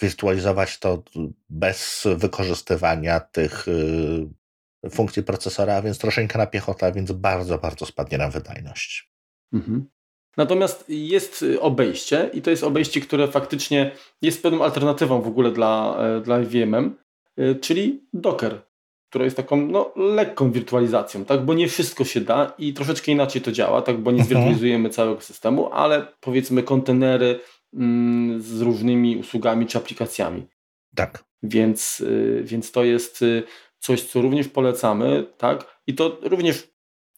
wirtualizować 0.02 0.80
to 0.80 1.04
bez 1.50 2.08
wykorzystywania 2.16 3.20
tych 3.20 3.68
y, 3.68 4.90
funkcji 4.90 5.24
procesora, 5.24 5.82
więc 5.82 5.98
troszeczkę 5.98 6.38
na 6.38 6.48
piechotę, 6.48 6.92
więc 6.92 7.12
bardzo, 7.12 7.58
bardzo 7.58 7.86
spadnie 7.86 8.18
nam 8.18 8.32
wydajność. 8.32 9.12
Mhm. 9.54 9.90
Natomiast 10.38 10.86
jest 10.90 11.46
obejście 11.60 12.30
i 12.34 12.42
to 12.42 12.50
jest 12.50 12.64
obejście, 12.64 13.02
które 13.02 13.28
faktycznie 13.28 13.92
jest 14.22 14.44
pewną 14.44 14.64
alternatywą 14.64 15.22
w 15.22 15.28
ogóle 15.28 15.52
dla, 15.52 15.98
e, 16.00 16.22
dla 16.22 16.40
VMM, 16.40 16.96
e, 17.38 17.56
czyli 17.56 18.08
Docker, 18.14 18.62
która 19.10 19.26
jest 19.26 19.38
taką 19.38 19.68
no, 19.68 19.94
lekką 19.96 20.52
wirtualizacją, 20.52 21.26
tak? 21.26 21.46
bo 21.46 21.54
nie 21.54 21.68
wszystko 21.68 22.06
się 22.06 22.22
da 22.22 22.54
i 22.58 22.74
troszeczkę 22.74 23.12
inaczej 23.12 23.42
to 23.42 23.52
działa, 23.52 23.82
tak? 23.82 23.98
bo 23.98 24.12
nie 24.12 24.22
mhm. 24.22 24.26
zwirtualizujemy 24.26 24.90
całego 24.90 25.22
systemu, 25.22 25.70
ale 25.74 26.08
powiedzmy 26.20 26.64
kontenery 26.64 27.40
mm, 27.74 28.42
z 28.42 28.62
różnymi 28.62 29.18
usługami 29.18 29.66
czy 29.68 29.78
aplikacjami. 29.78 30.48
Tak. 30.96 31.24
Więc, 31.44 32.00
y, 32.00 32.42
więc 32.46 32.72
to 32.72 32.84
jest 32.84 33.22
y, 33.22 33.44
coś, 33.80 34.02
co 34.02 34.22
również 34.22 34.48
polecamy, 34.48 35.26
tak? 35.38 35.82
I 35.88 35.94
to 35.94 36.18
również 36.22 36.68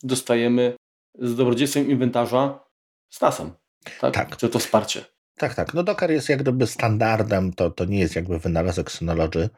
dostajemy 0.04 0.74
z 1.20 1.36
dobrodziejstwem 1.36 1.90
inwentarza 1.90 2.69
z 3.10 3.22
NASem. 3.22 3.52
Tak? 4.00 4.14
tak. 4.14 4.38
Czy 4.38 4.50
to 4.50 4.60
wsparcie. 4.60 5.06
Tak, 5.38 5.56
tak. 5.56 5.74
No 5.74 5.84
Docker 5.84 6.12
jest 6.12 6.30
jak 6.30 6.40
gdyby 6.40 6.68
standardem, 6.68 7.54
to, 7.54 7.72
to 7.72 7.86
nie 7.86 8.00
jest 8.00 8.16
jakby 8.16 8.40
wynalazek 8.40 8.92
Synology, 8.92 9.50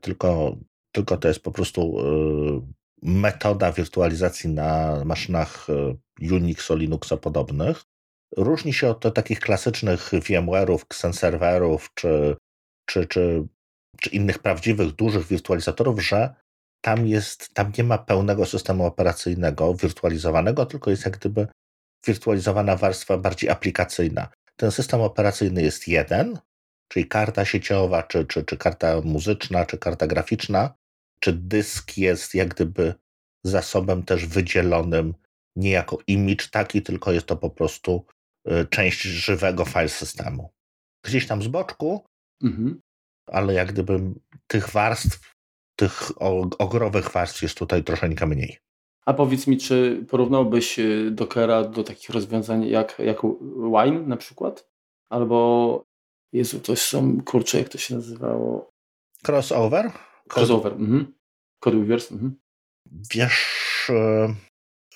tylko, 0.00 0.56
tylko 0.92 1.16
to 1.16 1.28
jest 1.28 1.40
po 1.40 1.52
prostu 1.52 2.00
y, 2.00 2.74
metoda 3.02 3.72
wirtualizacji 3.72 4.50
na 4.50 5.02
maszynach 5.04 5.66
y, 6.20 6.34
Unix, 6.34 6.70
Linuxa 6.70 7.16
podobnych. 7.16 7.82
Różni 8.36 8.72
się 8.72 8.88
od 8.88 9.14
takich 9.14 9.40
klasycznych 9.40 10.12
VMware'ów, 10.12 10.78
Xen-serwerów 10.84 11.90
czy, 11.94 12.36
czy, 12.86 13.06
czy, 13.06 13.46
czy 14.00 14.10
innych 14.10 14.38
prawdziwych, 14.38 14.92
dużych 14.92 15.26
wirtualizatorów, 15.26 16.02
że 16.02 16.34
tam 16.80 17.06
jest, 17.06 17.54
tam 17.54 17.72
nie 17.78 17.84
ma 17.84 17.98
pełnego 17.98 18.46
systemu 18.46 18.86
operacyjnego 18.86 19.74
wirtualizowanego, 19.74 20.66
tylko 20.66 20.90
jest 20.90 21.04
jak 21.04 21.18
gdyby 21.18 21.46
wirtualizowana 22.06 22.76
warstwa 22.76 23.18
bardziej 23.18 23.50
aplikacyjna. 23.50 24.28
Ten 24.56 24.70
system 24.70 25.00
operacyjny 25.00 25.62
jest 25.62 25.88
jeden, 25.88 26.38
czyli 26.88 27.08
karta 27.08 27.44
sieciowa, 27.44 28.02
czy, 28.02 28.24
czy, 28.26 28.44
czy 28.44 28.56
karta 28.56 29.00
muzyczna, 29.00 29.66
czy 29.66 29.78
karta 29.78 30.06
graficzna, 30.06 30.74
czy 31.20 31.32
dysk 31.32 31.96
jest 31.96 32.34
jak 32.34 32.54
gdyby 32.54 32.94
zasobem 33.44 34.02
też 34.02 34.26
wydzielonym 34.26 35.14
nie 35.56 35.70
jako 35.70 35.98
image 36.06 36.48
taki, 36.50 36.82
tylko 36.82 37.12
jest 37.12 37.26
to 37.26 37.36
po 37.36 37.50
prostu 37.50 38.06
y, 38.48 38.66
część 38.70 39.02
żywego 39.02 39.64
file 39.64 39.88
systemu. 39.88 40.52
Gdzieś 41.04 41.26
tam 41.26 41.42
z 41.42 41.48
boczku, 41.48 42.04
mhm. 42.42 42.80
ale 43.26 43.54
jak 43.54 43.72
gdyby 43.72 44.00
tych 44.46 44.70
warstw, 44.70 45.34
tych 45.76 46.22
ogrowych 46.58 47.10
warstw 47.10 47.42
jest 47.42 47.58
tutaj 47.58 47.84
troszeczkę 47.84 48.26
mniej. 48.26 48.58
A 49.06 49.14
powiedz 49.14 49.46
mi, 49.46 49.58
czy 49.58 50.06
porównałbyś 50.08 50.78
y, 50.78 51.10
Dockera 51.10 51.64
do 51.64 51.84
takich 51.84 52.10
rozwiązań 52.10 52.66
jak, 52.66 52.98
jak 52.98 53.22
Wine 53.56 54.06
na 54.06 54.16
przykład? 54.16 54.68
Albo, 55.10 55.84
Jezu, 56.32 56.60
to 56.60 56.76
są, 56.76 57.22
kurczę, 57.22 57.58
jak 57.58 57.68
to 57.68 57.78
się 57.78 57.94
nazywało? 57.94 58.70
Crossover? 59.28 59.92
Crossover, 60.34 60.72
mhm. 60.72 61.14
Codeweavers, 61.60 62.12
mhm. 62.12 62.34
Wiesz, 63.14 63.90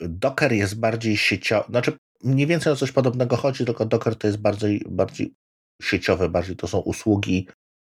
y, 0.00 0.08
Docker 0.08 0.52
jest 0.52 0.80
bardziej 0.80 1.16
sieciowy, 1.16 1.66
znaczy 1.70 1.92
mniej 2.24 2.46
więcej 2.46 2.72
o 2.72 2.76
coś 2.76 2.92
podobnego 2.92 3.36
chodzi, 3.36 3.64
tylko 3.64 3.86
Docker 3.86 4.16
to 4.16 4.26
jest 4.26 4.40
bardziej, 4.40 4.82
bardziej 4.88 5.34
sieciowy, 5.82 6.28
bardziej 6.28 6.56
to 6.56 6.68
są 6.68 6.78
usługi 6.78 7.48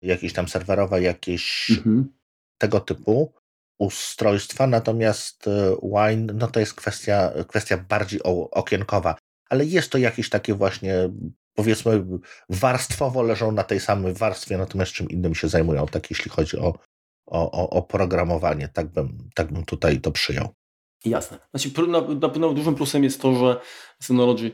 jakieś 0.01 0.33
tam 0.33 0.47
serwerowe, 0.47 1.01
jakieś 1.01 1.69
mhm. 1.69 2.13
tego 2.57 2.79
typu 2.79 3.33
ustrojstwa, 3.79 4.67
natomiast 4.67 5.47
e, 5.47 5.75
wine, 5.83 6.33
no 6.33 6.47
to 6.47 6.59
jest 6.59 6.73
kwestia, 6.73 7.31
kwestia 7.47 7.77
bardziej 7.77 8.19
okienkowa, 8.51 9.15
ale 9.49 9.65
jest 9.65 9.91
to 9.91 9.97
jakieś 9.97 10.29
takie 10.29 10.53
właśnie, 10.53 11.09
powiedzmy, 11.55 12.05
warstwowo 12.49 13.23
leżą 13.23 13.51
na 13.51 13.63
tej 13.63 13.79
samej 13.79 14.13
warstwie, 14.13 14.57
natomiast 14.57 14.91
czym 14.91 15.09
innym 15.09 15.35
się 15.35 15.47
zajmują, 15.49 15.85
tak 15.85 16.09
jeśli 16.09 16.31
chodzi 16.31 16.57
o, 16.57 16.73
o, 17.25 17.69
o 17.69 17.81
programowanie, 17.81 18.69
tak 18.73 18.87
bym, 18.87 19.29
tak 19.35 19.53
bym 19.53 19.65
tutaj 19.65 20.01
to 20.01 20.11
przyjął. 20.11 20.49
Jasne. 21.05 21.37
Znaczy, 21.53 21.87
na, 21.87 22.01
na 22.01 22.29
pewno 22.29 22.53
dużym 22.53 22.75
plusem 22.75 23.03
jest 23.03 23.21
to, 23.21 23.35
że 23.35 23.61
Synology 24.01 24.51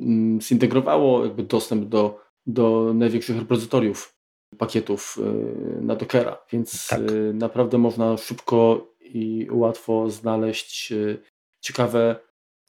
mm, 0.00 0.40
zintegrowało 0.40 1.24
jakby 1.24 1.42
dostęp 1.42 1.88
do, 1.88 2.20
do 2.46 2.92
największych 2.94 3.38
repozytoriów 3.38 4.15
pakietów 4.58 5.18
y, 5.18 5.82
na 5.82 5.96
Dockera, 5.96 6.38
więc 6.52 6.88
tak. 6.88 7.00
Y, 7.00 7.32
naprawdę 7.34 7.78
można 7.78 8.16
szybko 8.16 8.88
i 9.00 9.48
łatwo 9.50 10.10
znaleźć 10.10 10.92
y, 10.92 11.18
ciekawe 11.60 12.16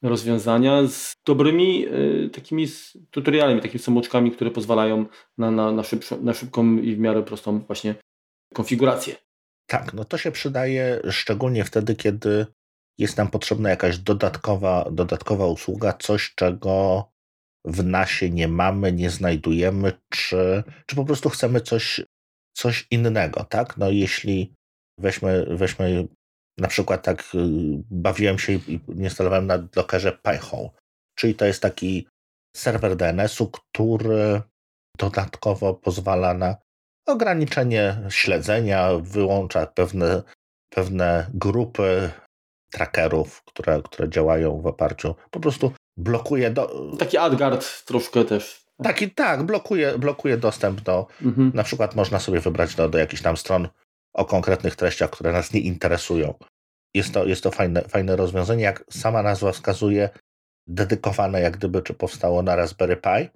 rozwiązania 0.04 0.88
z 0.88 1.14
dobrymi 1.26 1.86
takimi 2.34 2.68
tutorialami, 3.12 3.62
takimi 3.62 3.80
samouczkami, 3.80 4.32
które 4.32 4.52
pozwalają 4.52 5.06
na, 5.38 5.52
na, 5.52 5.72
na, 5.72 5.84
szybszą, 5.84 6.22
na 6.22 6.34
szybką 6.34 6.78
i 6.78 6.96
w 6.96 7.00
miarę 7.00 7.24
prostą 7.24 7.60
właśnie 7.60 7.96
konfigurację. 8.54 9.16
Tak, 9.68 9.94
no 9.94 10.06
to 10.06 10.18
się 10.18 10.32
przydaje 10.32 11.02
szczególnie 11.10 11.64
wtedy, 11.64 11.96
kiedy 11.96 12.46
jest 12.98 13.18
nam 13.18 13.28
potrzebna 13.28 13.70
jakaś 13.70 13.98
dodatkowa, 13.98 14.90
dodatkowa 14.92 15.48
usługa, 15.48 15.94
coś 15.94 16.36
czego 16.36 17.06
w 17.68 17.84
nasie 17.84 18.30
nie 18.30 18.47
mamy, 18.47 18.93
nie 18.93 19.09
znajdujemy, 19.09 19.93
czy, 20.09 20.63
czy 20.86 20.95
po 20.95 21.05
prostu 21.05 21.30
chcemy 21.30 21.61
coś, 21.61 22.01
coś 22.53 22.88
innego, 22.91 23.43
tak? 23.43 23.78
No 23.78 23.89
jeśli 23.89 24.53
weźmy, 24.99 25.45
weźmy 25.49 26.07
na 26.57 26.68
przykład 26.68 27.03
tak 27.03 27.22
y, 27.22 27.38
bawiłem 27.91 28.39
się 28.39 28.53
i 28.53 28.80
instalowałem 28.97 29.47
na 29.47 29.57
Dockerze 29.57 30.18
Pi-hole, 30.24 30.70
czyli 31.15 31.36
to 31.36 31.45
jest 31.45 31.61
taki 31.61 32.07
serwer 32.55 32.95
DNS-u, 32.95 33.51
który 33.51 34.41
dodatkowo 34.97 35.74
pozwala 35.74 36.34
na 36.34 36.55
ograniczenie 37.07 38.01
śledzenia, 38.09 38.89
wyłącza 39.01 39.68
pewne, 39.68 40.24
pewne 40.70 41.28
grupy 41.34 42.11
trackerów, 42.72 43.43
które, 43.43 43.82
które 43.82 44.09
działają 44.09 44.61
w 44.61 44.68
oparciu, 44.68 45.15
po 45.32 45.39
prostu 45.39 45.74
blokuje. 45.98 46.52
Do... 46.52 46.91
Taki 47.00 47.18
AdGuard 47.18 47.86
troszkę 47.86 48.26
też. 48.26 48.68
Taki, 48.84 49.12
tak, 49.12 49.43
blokuje, 49.43 49.98
blokuje 49.98 50.38
dostęp 50.38 50.82
do. 50.82 51.08
Mhm. 51.22 51.52
Na 51.54 51.64
przykład 51.64 51.95
można 51.95 52.20
sobie 52.20 52.39
wybrać 52.39 52.76
do, 52.76 52.89
do 52.89 52.98
jakichś 52.98 53.22
tam 53.22 53.38
stron 53.38 53.68
o 54.14 54.26
konkretnych 54.26 54.76
treściach, 54.76 55.10
które 55.10 55.34
nas 55.34 55.54
nie 55.54 55.60
interesują. 55.60 56.34
Jest 56.93 57.14
to, 57.14 57.26
jest 57.26 57.43
to 57.43 57.52
fajne, 57.52 57.82
fajne 57.82 58.16
rozwiązanie. 58.16 58.64
Jak 58.64 58.84
sama 58.89 59.24
nazwa 59.24 59.52
wskazuje, 59.52 60.10
dedykowane 60.68 61.41
jak 61.41 61.58
gdyby, 61.58 61.82
czy 61.82 61.93
powstało 61.93 62.41
na 62.41 62.56
Raspberry 62.56 62.98
Pi. 62.98 63.30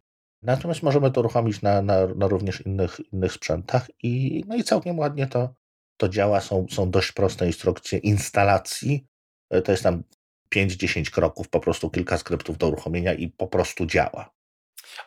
Natomiast 0.43 0.83
możemy 0.83 1.11
to 1.11 1.19
uruchomić 1.19 1.61
na, 1.61 1.81
na, 1.81 2.07
na 2.07 2.27
również 2.27 2.65
innych, 2.65 2.99
innych 3.13 3.33
sprzętach 3.33 3.87
i, 4.03 4.43
no 4.47 4.55
i 4.55 4.63
całkiem 4.63 4.99
ładnie 4.99 5.27
to, 5.27 5.53
to 5.97 6.09
działa. 6.09 6.41
Są, 6.41 6.65
są 6.69 6.91
dość 6.91 7.11
proste 7.11 7.47
instrukcje 7.47 7.99
instalacji. 7.99 9.05
To 9.63 9.71
jest 9.71 9.83
tam 9.83 10.03
5-10 10.55 11.11
kroków, 11.11 11.49
po 11.49 11.59
prostu 11.59 11.89
kilka 11.89 12.17
skryptów 12.17 12.57
do 12.57 12.67
uruchomienia 12.67 13.13
i 13.13 13.27
po 13.29 13.47
prostu 13.47 13.85
działa. 13.85 14.33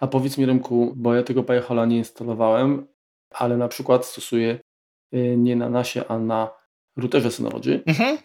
A 0.00 0.06
powiedz 0.06 0.38
mi 0.38 0.46
Remku, 0.46 0.92
bo 0.96 1.14
ja 1.14 1.22
tego 1.22 1.42
PyHola 1.42 1.86
nie 1.86 1.98
instalowałem, 1.98 2.86
ale 3.30 3.56
na 3.56 3.68
przykład 3.68 4.06
stosuję 4.06 4.58
y, 5.14 5.36
nie 5.36 5.56
na 5.56 5.68
nasie, 5.68 6.08
a 6.08 6.18
na 6.18 6.50
routerze 6.96 7.30
Synology 7.30 7.82
mhm. 7.86 8.18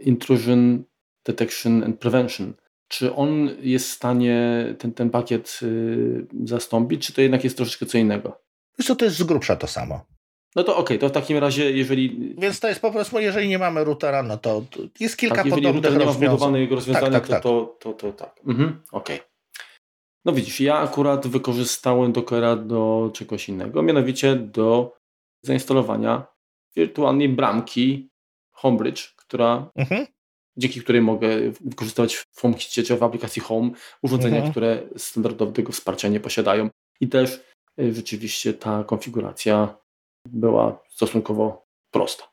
Intrusion 0.00 0.84
Detection 1.24 1.84
and 1.84 1.98
Prevention. 1.98 2.54
Czy 2.88 3.14
on 3.14 3.50
jest 3.60 3.88
w 3.88 3.92
stanie 3.92 4.66
ten, 4.78 4.92
ten 4.92 5.10
pakiet 5.10 5.60
y, 5.62 6.26
zastąpić, 6.44 7.06
czy 7.06 7.12
to 7.12 7.20
jednak 7.20 7.44
jest 7.44 7.56
troszeczkę 7.56 7.86
co 7.86 7.98
innego? 7.98 8.42
Wiesz 8.78 8.86
co, 8.86 8.96
to 8.96 9.04
jest 9.04 9.16
z 9.16 9.22
grubsza 9.22 9.56
to 9.56 9.66
samo. 9.66 10.06
No 10.56 10.64
to 10.64 10.76
okej, 10.76 10.96
okay, 10.96 10.98
to 10.98 11.08
w 11.08 11.12
takim 11.12 11.38
razie, 11.38 11.70
jeżeli... 11.70 12.34
Więc 12.38 12.60
to 12.60 12.68
jest 12.68 12.80
po 12.80 12.90
prostu, 12.90 13.18
jeżeli 13.18 13.48
nie 13.48 13.58
mamy 13.58 13.84
routera, 13.84 14.22
no 14.22 14.36
to 14.36 14.64
jest 15.00 15.16
kilka 15.16 15.36
tak, 15.36 15.44
jeżeli 15.46 15.62
podobnych 15.62 15.84
router 15.84 16.00
nie 16.00 16.06
ma 16.06 16.12
wbudowanych 16.12 16.70
rozwiązań, 16.70 17.12
tak, 17.12 17.12
tak, 17.12 17.28
tak. 17.28 17.42
To, 17.42 17.76
to, 17.80 17.92
to, 17.92 18.12
to, 18.12 18.12
tak. 18.12 18.40
Mhm, 18.46 18.82
okej. 18.92 19.16
Okay. 19.16 19.30
No 20.24 20.32
widzisz, 20.32 20.60
ja 20.60 20.78
akurat 20.78 21.26
wykorzystałem 21.26 22.12
Dockera 22.12 22.56
do 22.56 23.10
czegoś 23.14 23.48
innego, 23.48 23.82
mianowicie 23.82 24.36
do 24.36 24.96
zainstalowania 25.42 26.26
wirtualnej 26.76 27.28
bramki 27.28 28.10
Homebridge, 28.52 29.14
która, 29.16 29.70
mhm. 29.76 30.06
dzięki 30.56 30.80
której 30.80 31.02
mogę 31.02 31.28
wykorzystywać 31.60 32.14
w 32.16 32.40
HomeKitie 32.40 32.82
czy 32.82 32.96
w 32.96 33.02
aplikacji 33.02 33.42
Home 33.42 33.70
urządzenia, 34.02 34.36
mhm. 34.36 34.50
które 34.50 34.82
standardowego 34.96 35.72
wsparcia 35.72 36.08
nie 36.08 36.20
posiadają. 36.20 36.70
I 37.00 37.08
też 37.08 37.40
y, 37.80 37.94
rzeczywiście 37.94 38.54
ta 38.54 38.84
konfiguracja 38.84 39.79
była 40.28 40.82
stosunkowo 40.88 41.66
prosta. 41.90 42.24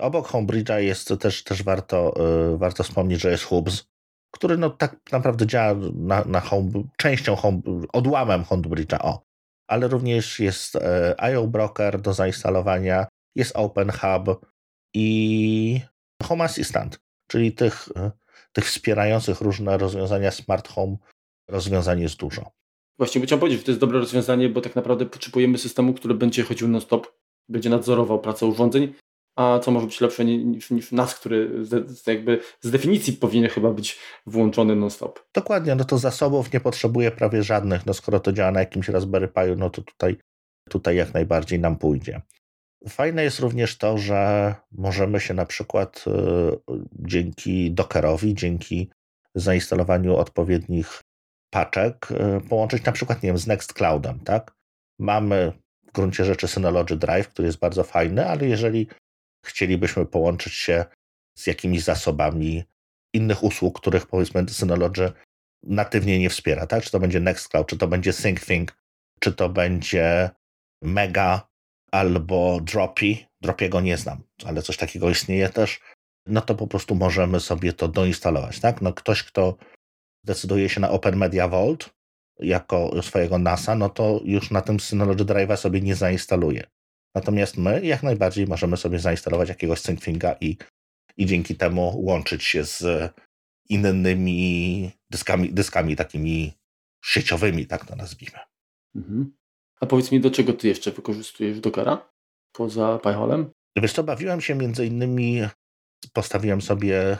Obok 0.00 0.28
Homebridge'a 0.28 0.76
jest 0.76 1.12
też, 1.20 1.44
też 1.44 1.62
warto, 1.62 2.14
yy, 2.50 2.58
warto 2.58 2.84
wspomnieć, 2.84 3.20
że 3.20 3.30
jest 3.30 3.44
Hubs, 3.44 3.84
który 4.30 4.58
no 4.58 4.70
tak 4.70 5.12
naprawdę 5.12 5.46
działa 5.46 5.74
na, 5.94 6.24
na 6.24 6.40
home, 6.40 6.70
częścią 6.96 7.36
home, 7.36 7.60
odłamem 7.92 8.42
Homebridge'a, 8.42 8.98
o. 9.02 9.22
Ale 9.66 9.88
również 9.88 10.40
jest 10.40 10.74
yy, 10.74 10.80
IO 11.18 11.46
Broker 11.46 12.00
do 12.00 12.12
zainstalowania, 12.12 13.06
jest 13.34 13.56
Open 13.56 13.90
Hub 13.90 14.46
i 14.94 15.80
Home 16.22 16.44
Assistant, 16.44 17.00
czyli 17.26 17.52
tych, 17.52 17.88
yy, 17.96 18.10
tych 18.52 18.64
wspierających 18.64 19.40
różne 19.40 19.78
rozwiązania 19.78 20.30
Smart 20.30 20.68
Home 20.68 20.96
rozwiązań 21.48 22.00
jest 22.00 22.16
dużo. 22.16 22.50
Właśnie, 22.98 23.20
chciałem 23.20 23.40
powiedzieć, 23.40 23.60
że 23.60 23.64
to 23.64 23.70
jest 23.70 23.80
dobre 23.80 23.98
rozwiązanie, 23.98 24.48
bo 24.48 24.60
tak 24.60 24.76
naprawdę 24.76 25.06
potrzebujemy 25.06 25.58
systemu, 25.58 25.94
który 25.94 26.14
będzie 26.14 26.42
chodził 26.42 26.68
non-stop 26.68 27.06
będzie 27.48 27.70
nadzorował 27.70 28.20
pracę 28.20 28.46
urządzeń, 28.46 28.94
a 29.36 29.58
co 29.58 29.70
może 29.70 29.86
być 29.86 30.00
lepsze 30.00 30.24
niż, 30.24 30.70
niż 30.70 30.92
nas, 30.92 31.14
który 31.14 31.64
z, 31.64 32.06
jakby 32.06 32.40
z 32.60 32.70
definicji 32.70 33.12
powinien 33.12 33.50
chyba 33.50 33.70
być 33.70 33.98
włączony 34.26 34.76
non-stop. 34.76 35.20
Dokładnie, 35.34 35.74
no 35.74 35.84
to 35.84 35.98
zasobów 35.98 36.52
nie 36.52 36.60
potrzebuje 36.60 37.10
prawie 37.10 37.42
żadnych, 37.42 37.86
no 37.86 37.94
skoro 37.94 38.20
to 38.20 38.32
działa 38.32 38.50
na 38.50 38.60
jakimś 38.60 38.88
Raspberry 38.88 39.28
Pi'u, 39.28 39.58
no 39.58 39.70
to 39.70 39.82
tutaj, 39.82 40.16
tutaj 40.70 40.96
jak 40.96 41.14
najbardziej 41.14 41.60
nam 41.60 41.78
pójdzie. 41.78 42.20
Fajne 42.88 43.24
jest 43.24 43.40
również 43.40 43.78
to, 43.78 43.98
że 43.98 44.54
możemy 44.72 45.20
się 45.20 45.34
na 45.34 45.46
przykład 45.46 46.04
y, 46.06 46.10
dzięki 46.92 47.72
Dockerowi, 47.72 48.34
dzięki 48.34 48.90
zainstalowaniu 49.34 50.16
odpowiednich 50.16 51.00
paczek 51.50 52.08
y, 52.10 52.48
połączyć 52.48 52.84
na 52.84 52.92
przykład, 52.92 53.22
nie 53.22 53.26
wiem, 53.26 53.38
z 53.38 53.46
Nextcloudem, 53.46 54.20
tak? 54.20 54.54
Mamy 54.98 55.52
w 55.92 55.94
gruncie 55.94 56.24
rzeczy 56.24 56.48
Synology 56.48 56.96
Drive, 56.96 57.28
który 57.28 57.46
jest 57.46 57.58
bardzo 57.58 57.84
fajny, 57.84 58.28
ale 58.28 58.46
jeżeli 58.48 58.86
chcielibyśmy 59.46 60.06
połączyć 60.06 60.52
się 60.52 60.84
z 61.38 61.46
jakimiś 61.46 61.82
zasobami 61.82 62.64
innych 63.14 63.42
usług, 63.42 63.80
których 63.80 64.06
powiedzmy 64.06 64.48
Synology 64.48 65.12
natywnie 65.62 66.18
nie 66.18 66.30
wspiera, 66.30 66.66
tak? 66.66 66.84
Czy 66.84 66.90
to 66.90 67.00
będzie 67.00 67.20
Nextcloud, 67.20 67.66
czy 67.66 67.78
to 67.78 67.88
będzie 67.88 68.12
SyncThing, 68.12 68.76
czy 69.20 69.32
to 69.32 69.48
będzie 69.48 70.30
Mega 70.82 71.48
albo 71.90 72.60
Droppy. 72.60 73.16
Dropiego 73.40 73.80
nie 73.80 73.96
znam, 73.96 74.22
ale 74.44 74.62
coś 74.62 74.76
takiego 74.76 75.10
istnieje 75.10 75.48
też. 75.48 75.80
No 76.26 76.40
to 76.40 76.54
po 76.54 76.66
prostu 76.66 76.94
możemy 76.94 77.40
sobie 77.40 77.72
to 77.72 77.88
doinstalować, 77.88 78.60
tak? 78.60 78.82
No 78.82 78.92
ktoś, 78.92 79.22
kto 79.22 79.56
decyduje 80.24 80.68
się 80.68 80.80
na 80.80 80.90
Open 80.90 81.16
Media 81.16 81.48
Vault, 81.48 81.90
jako 82.42 83.02
swojego 83.02 83.38
NASA, 83.38 83.74
no 83.74 83.88
to 83.88 84.20
już 84.24 84.50
na 84.50 84.60
tym 84.60 84.80
Synology 84.80 85.24
Drive'a 85.24 85.56
sobie 85.56 85.80
nie 85.80 85.94
zainstaluje. 85.94 86.66
Natomiast 87.14 87.56
my 87.56 87.86
jak 87.86 88.02
najbardziej 88.02 88.46
możemy 88.46 88.76
sobie 88.76 88.98
zainstalować 88.98 89.48
jakiegoś 89.48 89.80
SyncThinga 89.80 90.36
i, 90.40 90.56
i 91.16 91.26
dzięki 91.26 91.56
temu 91.56 92.00
łączyć 92.04 92.44
się 92.44 92.64
z 92.64 93.12
innymi 93.68 94.90
dyskami, 95.10 95.52
dyskami 95.52 95.96
takimi 95.96 96.52
sieciowymi, 97.04 97.66
tak 97.66 97.86
to 97.86 97.96
nazwijmy. 97.96 98.38
Mhm. 98.94 99.32
A 99.80 99.86
powiedz 99.86 100.12
mi, 100.12 100.20
do 100.20 100.30
czego 100.30 100.52
ty 100.52 100.68
jeszcze 100.68 100.92
wykorzystujesz 100.92 101.60
Dockera 101.60 102.12
poza 102.52 102.98
PyHolem? 102.98 103.50
Wiesz 103.76 103.92
co, 103.92 104.04
bawiłem 104.04 104.40
się 104.40 104.54
między 104.54 104.86
innymi, 104.86 105.42
postawiłem 106.12 106.62
sobie 106.62 107.18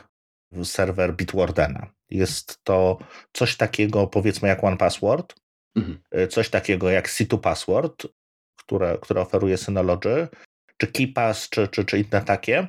serwer 0.64 1.16
Bitwardena. 1.16 1.92
Jest 2.12 2.64
to 2.64 2.98
coś 3.32 3.56
takiego, 3.56 4.06
powiedzmy, 4.06 4.48
jak 4.48 4.64
One 4.64 4.76
Password, 4.76 5.34
mhm. 5.76 5.98
E, 6.10 6.28
coś 6.28 6.48
takiego 6.48 6.90
jak 6.90 7.08
C2 7.08 7.38
Password, 7.38 8.06
które, 8.58 8.98
które 9.00 9.20
oferuje 9.20 9.58
Synology, 9.58 10.28
czy 10.76 10.86
KeePass, 10.86 11.48
czy, 11.48 11.68
czy, 11.68 11.84
czy 11.84 11.98
inne 11.98 12.22
takie. 12.22 12.68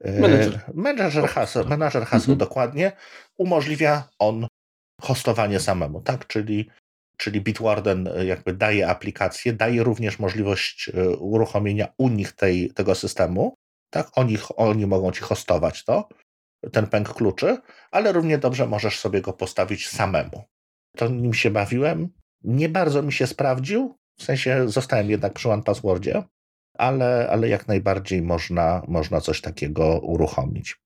E, 0.00 0.20
Manager. 0.20 0.60
Manager 0.74 1.28
haseł, 1.28 1.68
manager 1.68 2.04
haseł 2.04 2.32
mhm. 2.32 2.38
dokładnie. 2.38 2.92
Umożliwia 3.38 4.08
on 4.18 4.46
hostowanie 5.00 5.60
samemu, 5.60 6.00
tak? 6.00 6.26
Czyli, 6.26 6.70
czyli 7.16 7.40
Bitwarden 7.40 8.08
e, 8.08 8.24
jakby 8.24 8.52
daje 8.52 8.88
aplikację, 8.88 9.52
daje 9.52 9.82
również 9.82 10.18
możliwość 10.18 10.90
uruchomienia 11.18 11.88
u 11.98 12.08
nich 12.08 12.32
tej, 12.32 12.72
tego 12.72 12.94
systemu, 12.94 13.54
tak? 13.90 14.10
Oni, 14.14 14.38
oni 14.56 14.86
mogą 14.86 15.12
ci 15.12 15.20
hostować 15.20 15.84
to 15.84 16.08
ten 16.72 16.86
pęk 16.86 17.14
kluczy, 17.14 17.58
ale 17.90 18.12
równie 18.12 18.38
dobrze 18.38 18.66
możesz 18.66 18.98
sobie 18.98 19.20
go 19.20 19.32
postawić 19.32 19.88
samemu. 19.88 20.44
To 20.96 21.08
nim 21.08 21.34
się 21.34 21.50
bawiłem. 21.50 22.08
Nie 22.44 22.68
bardzo 22.68 23.02
mi 23.02 23.12
się 23.12 23.26
sprawdził, 23.26 23.96
w 24.18 24.22
sensie 24.22 24.68
zostałem 24.68 25.10
jednak 25.10 25.32
przy 25.32 25.50
One 25.50 25.62
Passwordzie, 25.62 26.22
ale, 26.78 27.28
ale 27.30 27.48
jak 27.48 27.68
najbardziej 27.68 28.22
można, 28.22 28.82
można 28.88 29.20
coś 29.20 29.40
takiego 29.40 29.98
uruchomić. 29.98 30.76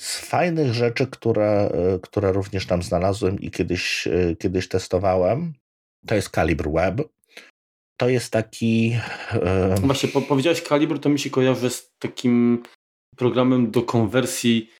Z 0.00 0.18
fajnych 0.18 0.74
rzeczy, 0.74 1.06
które, 1.06 1.70
które 2.02 2.32
również 2.32 2.66
tam 2.66 2.82
znalazłem 2.82 3.40
i 3.40 3.50
kiedyś, 3.50 4.08
kiedyś 4.38 4.68
testowałem, 4.68 5.52
to 6.06 6.14
jest 6.14 6.28
Calibre 6.28 6.72
Web. 6.72 7.08
To 7.96 8.08
jest 8.08 8.32
taki. 8.32 8.96
Właśnie, 9.80 10.08
po, 10.08 10.22
powiedziałeś 10.22 10.62
Calibre, 10.62 10.98
to 10.98 11.08
mi 11.08 11.18
się 11.18 11.30
kojarzy 11.30 11.70
z 11.70 11.92
takim 11.98 12.62
programem 13.16 13.70
do 13.70 13.82
konwersji 13.82 14.70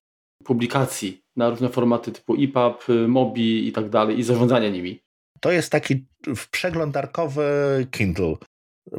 publikacji 0.45 1.23
na 1.35 1.49
różne 1.49 1.69
formaty 1.69 2.11
typu 2.11 2.35
EPUB, 2.43 2.85
MOBI 3.07 3.67
i 3.67 3.71
tak 3.71 3.89
dalej 3.89 4.19
i 4.19 4.23
zarządzania 4.23 4.69
nimi. 4.69 4.99
To 5.39 5.51
jest 5.51 5.71
taki 5.71 6.05
przeglądarkowy 6.51 7.47
Kindle, 7.91 8.35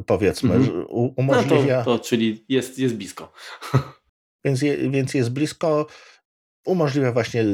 powiedzmy. 0.05 0.55
Mhm. 0.55 0.85
Umożliwia... 1.15 1.77
No 1.77 1.83
to, 1.83 1.97
to, 1.97 2.03
czyli 2.03 2.45
jest, 2.49 2.79
jest 2.79 2.95
blisko. 2.95 3.31
Więc, 4.45 4.61
je, 4.61 4.89
więc 4.89 5.13
jest 5.13 5.31
blisko. 5.31 5.87
Umożliwia 6.65 7.11
właśnie 7.11 7.45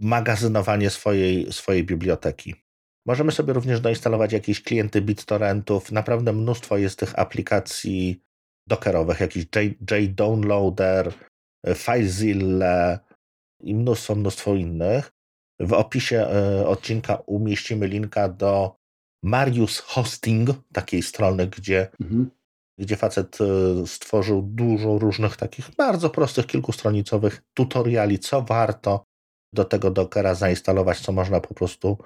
magazynowanie 0.00 0.90
swojej, 0.90 1.52
swojej 1.52 1.84
biblioteki. 1.84 2.54
Możemy 3.06 3.32
sobie 3.32 3.52
również 3.52 3.80
doinstalować 3.80 4.32
jakieś 4.32 4.62
klienty 4.62 5.00
BitTorrentów. 5.00 5.92
Naprawdę 5.92 6.32
mnóstwo 6.32 6.78
jest 6.78 6.98
tych 6.98 7.18
aplikacji 7.18 8.22
dockerowych, 8.66 9.20
jakiś 9.20 9.46
JDownloader, 9.90 11.12
FileZilla 11.74 12.98
i 13.60 13.74
mnóstwo, 13.74 14.14
mnóstwo 14.14 14.54
innych. 14.54 15.12
W 15.60 15.72
opisie 15.72 16.16
e, 16.16 16.66
odcinka 16.66 17.14
umieścimy 17.26 17.86
linka 17.86 18.28
do 18.28 18.76
Marius 19.22 19.78
Hosting, 19.78 20.50
takiej 20.72 21.02
strony, 21.02 21.46
gdzie, 21.46 21.88
mhm. 22.00 22.30
gdzie 22.78 22.96
facet 22.96 23.38
e, 23.40 23.86
stworzył 23.86 24.42
dużo 24.42 24.98
różnych 24.98 25.36
takich 25.36 25.70
bardzo 25.70 26.10
prostych, 26.10 26.46
kilkustronicowych 26.46 27.42
tutoriali, 27.54 28.18
co 28.18 28.42
warto 28.42 29.04
do 29.54 29.64
tego 29.64 29.90
Dockera 29.90 30.34
zainstalować, 30.34 31.00
co 31.00 31.12
można 31.12 31.40
po 31.40 31.54
prostu 31.54 31.98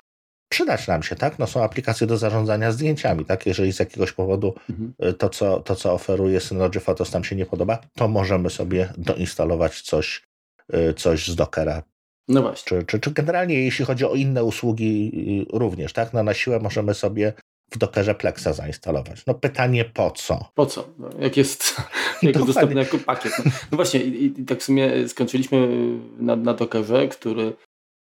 przydać 0.52 0.86
nam 0.88 1.02
się, 1.02 1.16
tak? 1.16 1.38
No 1.38 1.46
są 1.46 1.64
aplikacje 1.64 2.06
do 2.06 2.16
zarządzania 2.16 2.72
zdjęciami, 2.72 3.24
tak? 3.24 3.46
Jeżeli 3.46 3.72
z 3.72 3.78
jakiegoś 3.78 4.12
powodu 4.12 4.54
mhm. 4.70 4.92
Y, 5.10 5.12
to, 5.14 5.28
co, 5.28 5.60
to, 5.60 5.76
co 5.76 5.92
oferuje 5.92 6.40
Synology 6.40 6.80
Photos 6.80 7.12
nam 7.12 7.24
się 7.24 7.36
nie 7.36 7.46
podoba, 7.46 7.78
to 7.94 8.08
możemy 8.08 8.50
sobie 8.50 8.92
doinstalować 8.98 9.80
coś, 9.80 10.22
y, 10.74 10.94
coś 10.94 11.28
z 11.28 11.34
Dockera. 11.34 11.82
No 12.28 12.42
właśnie. 12.42 12.78
Czy, 12.78 12.86
czy, 12.86 13.00
czy 13.00 13.10
generalnie, 13.10 13.64
jeśli 13.64 13.84
chodzi 13.84 14.04
o 14.04 14.14
inne 14.14 14.44
usługi 14.44 15.12
y, 15.52 15.58
również, 15.58 15.92
tak? 15.92 16.12
No 16.12 16.22
na 16.22 16.34
siłę 16.34 16.58
możemy 16.58 16.94
sobie 16.94 17.32
w 17.70 17.78
Dockerze 17.78 18.14
Plexa 18.14 18.52
zainstalować. 18.52 19.26
No 19.26 19.34
pytanie 19.34 19.84
po 19.84 20.10
co? 20.10 20.50
Po 20.54 20.66
co? 20.66 20.88
No, 20.98 21.10
jak 21.18 21.36
jest 21.36 21.76
jako 22.22 22.44
dostępny 22.44 22.80
jako 22.80 22.98
pakiet. 22.98 23.32
No, 23.38 23.44
no 23.70 23.76
właśnie 23.76 24.00
i, 24.00 24.40
i, 24.40 24.44
tak 24.44 24.58
w 24.58 24.62
sumie 24.62 25.08
skończyliśmy 25.08 25.68
na, 26.18 26.36
na 26.36 26.54
Dockerze, 26.54 27.08
który 27.08 27.52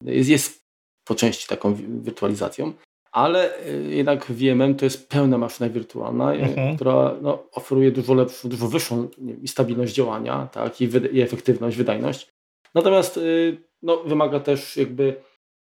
jest, 0.06 0.30
jest 0.30 0.67
po 1.08 1.16
części 1.16 1.48
taką 1.48 1.76
wirtualizacją, 1.76 2.74
ale 3.12 3.66
y, 3.68 3.84
jednak 3.90 4.26
VMM 4.26 4.76
to 4.76 4.86
jest 4.86 5.10
pełna 5.10 5.38
maszyna 5.38 5.70
wirtualna, 5.70 6.34
y, 6.34 6.38
mhm. 6.38 6.76
która 6.76 7.16
no, 7.22 7.44
oferuje 7.52 7.92
dużo 7.92 8.14
lepszą, 8.14 8.50
dużo 8.50 8.68
wyższą 8.68 9.08
stabilność 9.46 9.94
działania 9.94 10.48
tak, 10.52 10.82
i, 10.82 10.90
i 11.12 11.22
efektywność, 11.22 11.78
wydajność. 11.78 12.28
Natomiast 12.76 13.18
y, 13.18 13.58
no, 13.82 13.98
wymaga 13.98 14.40
też 14.40 14.78
jakby 14.78 15.16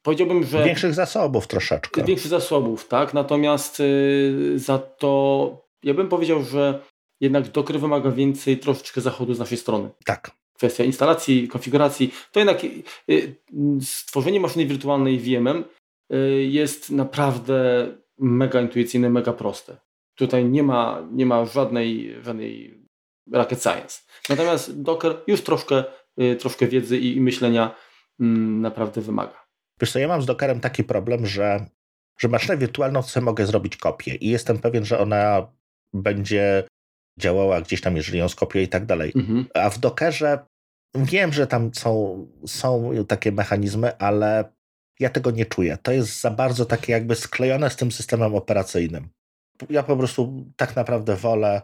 powiedziałbym, 0.02 0.44
że... 0.44 0.64
Większych 0.64 0.94
zasobów 0.94 1.48
troszeczkę. 1.48 2.04
Większych 2.04 2.30
zasobów, 2.30 2.88
tak. 2.88 3.14
Natomiast 3.14 3.82
za 4.56 4.78
to 4.78 5.70
ja 5.84 5.94
bym 5.94 6.10
powiedział, 6.10 6.44
że 6.44 6.80
jednak 7.22 7.48
Docker 7.48 7.80
wymaga 7.80 8.12
więcej 8.12 8.58
troszeczkę 8.58 9.02
zachodu 9.02 9.34
z 9.34 9.40
naszej 9.40 9.58
strony. 9.58 9.90
Tak. 10.06 10.32
Kwestia 10.60 10.84
instalacji, 10.84 11.48
konfiguracji. 11.48 12.14
To 12.32 12.40
jednak 12.40 12.64
y, 13.10 13.36
stworzenie 13.82 14.40
maszyny 14.40 14.66
wirtualnej 14.66 15.20
VMem 15.20 15.64
y, 16.14 16.18
jest 16.44 16.90
naprawdę 16.90 17.88
mega 18.18 18.62
intuicyjne, 18.62 19.10
mega 19.10 19.34
proste. 19.34 19.78
Tutaj 20.16 20.46
nie 20.46 20.64
ma, 20.64 21.08
nie 21.12 21.26
ma 21.26 21.46
żadnej, 21.46 22.16
żadnej 22.24 22.80
rocket 23.32 23.62
science. 23.64 24.02
Natomiast 24.30 24.82
Docker 24.82 25.16
już 25.28 25.42
troszkę, 25.42 25.84
y, 26.22 26.36
troszkę 26.36 26.68
wiedzy 26.68 26.98
i 26.98 27.22
myślenia 27.22 27.76
mm, 28.20 28.62
naprawdę 28.62 29.02
wymaga. 29.02 29.46
Wiesz 29.82 29.92
co, 29.92 30.00
ja 30.00 30.08
mam 30.08 30.22
z 30.22 30.26
Dockerem 30.26 30.60
taki 30.60 30.84
problem, 30.84 31.26
że, 31.26 31.66
że 32.20 32.28
maszynę 32.28 32.58
wirtualną 32.58 33.02
sobie 33.02 33.26
mogę 33.26 33.46
zrobić 33.46 33.78
kopię 33.78 34.16
i 34.16 34.30
jestem 34.30 34.60
pewien, 34.60 34.86
że 34.86 35.00
ona 35.00 35.48
będzie 35.94 36.64
działała 37.20 37.62
gdzieś 37.62 37.82
tam, 37.82 37.96
jeżeli 37.96 38.20
ją 38.20 38.30
skopiuję 38.30 38.64
i 38.64 38.68
tak 38.68 38.86
dalej. 38.86 39.12
Mhm. 39.16 39.46
A 39.54 39.70
w 39.70 39.80
Dockerze 39.80 40.40
wiem, 40.96 41.34
że 41.34 41.48
tam 41.48 41.72
są, 41.74 42.28
są 42.46 42.92
takie 43.08 43.32
mechanizmy, 43.32 43.98
ale 43.98 44.54
ja 45.00 45.10
tego 45.10 45.32
nie 45.32 45.46
czuję. 45.46 45.78
To 45.84 45.92
jest 45.92 46.22
za 46.22 46.32
bardzo 46.32 46.66
takie 46.66 46.92
jakby 46.92 47.16
sklejone 47.16 47.70
z 47.70 47.76
tym 47.76 47.92
systemem 47.92 48.36
operacyjnym. 48.36 49.10
Ja 49.70 49.84
po 49.84 49.98
prostu 49.98 50.46
tak 50.56 50.76
naprawdę 50.76 51.16
wolę 51.16 51.62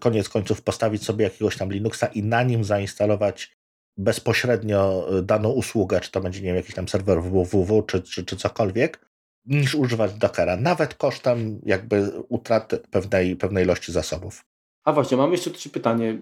koniec 0.00 0.28
końców 0.28 0.62
postawić 0.62 1.04
sobie 1.04 1.24
jakiegoś 1.24 1.56
tam 1.56 1.72
Linuxa 1.72 2.06
i 2.14 2.22
na 2.22 2.42
nim 2.42 2.64
zainstalować 2.64 3.56
bezpośrednio 3.96 5.08
daną 5.22 5.50
usługę, 5.50 6.00
czy 6.00 6.10
to 6.10 6.20
będzie 6.20 6.40
nie 6.40 6.46
wiem, 6.46 6.56
jakiś 6.56 6.74
tam 6.74 6.88
serwer 6.88 7.22
www, 7.22 7.82
czy, 7.82 8.02
czy, 8.02 8.24
czy 8.24 8.36
cokolwiek, 8.36 9.10
niż 9.46 9.74
używać 9.74 10.14
Dockera, 10.14 10.56
nawet 10.56 10.94
kosztem 10.94 11.60
jakby 11.64 12.10
utraty 12.28 12.78
pewnej, 12.90 13.36
pewnej 13.36 13.64
ilości 13.64 13.92
zasobów. 13.92 14.44
A 14.84 14.92
właśnie, 14.92 15.16
mam 15.16 15.32
jeszcze 15.32 15.50
trzy 15.50 15.70
pytanie, 15.70 16.18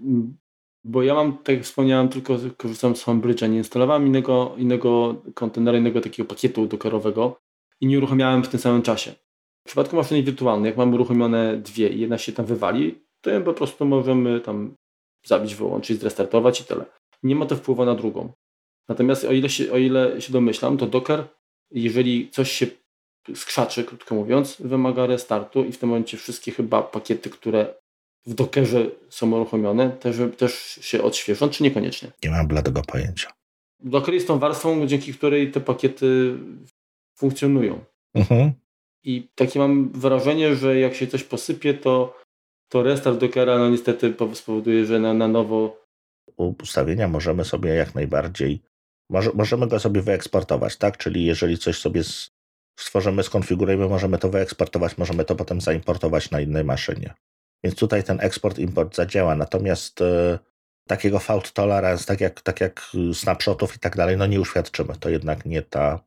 bo 0.84 1.02
ja 1.02 1.14
mam, 1.14 1.38
tak 1.38 1.56
jak 1.56 1.64
wspomniałem, 1.64 2.08
tylko 2.08 2.36
korzystam 2.56 2.96
z 2.96 3.04
Homebridge'a, 3.04 3.50
nie 3.50 3.58
instalowałem 3.58 4.06
innego, 4.06 4.54
innego 4.58 5.22
kontenera, 5.34 5.78
innego 5.78 6.00
takiego 6.00 6.28
pakietu 6.28 6.66
dockerowego 6.66 7.40
i 7.80 7.86
nie 7.86 7.98
uruchamiałem 7.98 8.44
w 8.44 8.48
tym 8.48 8.60
samym 8.60 8.82
czasie. 8.82 9.12
W 9.62 9.66
przypadku 9.66 9.96
maszyny 9.96 10.22
wirtualnej, 10.22 10.68
jak 10.68 10.76
mam 10.76 10.94
uruchomione 10.94 11.56
dwie 11.56 11.88
i 11.88 12.00
jedna 12.00 12.18
się 12.18 12.32
tam 12.32 12.46
wywali, 12.46 13.00
to 13.20 13.30
ją 13.30 13.42
po 13.42 13.54
prostu 13.54 13.84
możemy 13.84 14.40
tam 14.40 14.74
zabić, 15.26 15.54
wyłączyć, 15.54 16.00
zrestartować 16.00 16.60
i 16.60 16.64
tyle. 16.64 16.84
Nie 17.22 17.36
ma 17.36 17.46
to 17.46 17.56
wpływu 17.56 17.84
na 17.84 17.94
drugą. 17.94 18.32
Natomiast 18.88 19.24
o 19.24 19.32
ile 19.32 19.48
się, 19.48 19.72
o 19.72 19.78
ile 19.78 20.20
się 20.20 20.32
domyślam, 20.32 20.76
to 20.76 20.86
Docker, 20.86 21.24
jeżeli 21.70 22.30
coś 22.30 22.52
się 22.52 22.66
skrzaczy, 23.34 23.84
krótko 23.84 24.14
mówiąc, 24.14 24.56
wymaga 24.60 25.06
restartu 25.06 25.64
i 25.64 25.72
w 25.72 25.78
tym 25.78 25.88
momencie 25.88 26.16
wszystkie 26.16 26.52
chyba 26.52 26.82
pakiety, 26.82 27.30
które 27.30 27.74
w 28.26 28.34
Dockerze 28.34 28.86
są 29.08 29.32
uruchomione, 29.32 29.90
też, 29.90 30.16
też 30.36 30.78
się 30.82 31.02
odświeżą, 31.02 31.48
czy 31.48 31.62
niekoniecznie? 31.62 32.12
Nie 32.24 32.30
mam 32.30 32.46
bladego 32.46 32.82
pojęcia. 32.82 33.30
Docker 33.80 34.14
jest 34.14 34.26
tą 34.26 34.38
warstwą, 34.38 34.86
dzięki 34.86 35.14
której 35.14 35.50
te 35.50 35.60
pakiety 35.60 36.38
funkcjonują. 37.14 37.84
Mhm. 38.14 38.52
I 39.04 39.28
takie 39.34 39.58
mam 39.58 39.92
wrażenie, 39.92 40.56
że 40.56 40.80
jak 40.80 40.94
się 40.94 41.06
coś 41.06 41.24
posypie, 41.24 41.74
to, 41.74 42.18
to 42.68 42.82
restart 42.82 43.18
Dockera 43.18 43.58
no 43.58 43.70
niestety 43.70 44.14
spowoduje, 44.34 44.86
że 44.86 45.00
na, 45.00 45.14
na 45.14 45.28
nowo 45.28 45.80
ustawienia 46.36 47.08
możemy 47.08 47.44
sobie 47.44 47.70
jak 47.70 47.94
najbardziej, 47.94 48.60
może, 49.10 49.30
możemy 49.34 49.66
go 49.66 49.80
sobie 49.80 50.02
wyeksportować, 50.02 50.76
tak? 50.76 50.96
Czyli 50.96 51.24
jeżeli 51.24 51.58
coś 51.58 51.78
sobie 51.78 52.02
stworzymy, 52.76 53.22
skonfigurujemy, 53.22 53.88
możemy 53.88 54.18
to 54.18 54.28
wyeksportować, 54.28 54.98
możemy 54.98 55.24
to 55.24 55.36
potem 55.36 55.60
zaimportować 55.60 56.30
na 56.30 56.40
innej 56.40 56.64
maszynie. 56.64 57.14
Więc 57.64 57.76
tutaj 57.76 58.04
ten 58.04 58.18
eksport-import 58.20 58.96
zadziała. 58.96 59.34
Natomiast 59.34 60.00
e, 60.00 60.38
takiego 60.86 61.18
fault 61.18 61.52
tolerance, 61.52 62.04
tak 62.04 62.20
jak, 62.20 62.40
tak 62.40 62.60
jak 62.60 62.90
snapshotów 63.14 63.76
i 63.76 63.78
tak 63.78 63.96
dalej, 63.96 64.16
no 64.16 64.26
nie 64.26 64.40
uświadczymy. 64.40 64.94
To 65.00 65.08
jednak 65.08 65.46
nie 65.46 65.62
ta, 65.62 66.00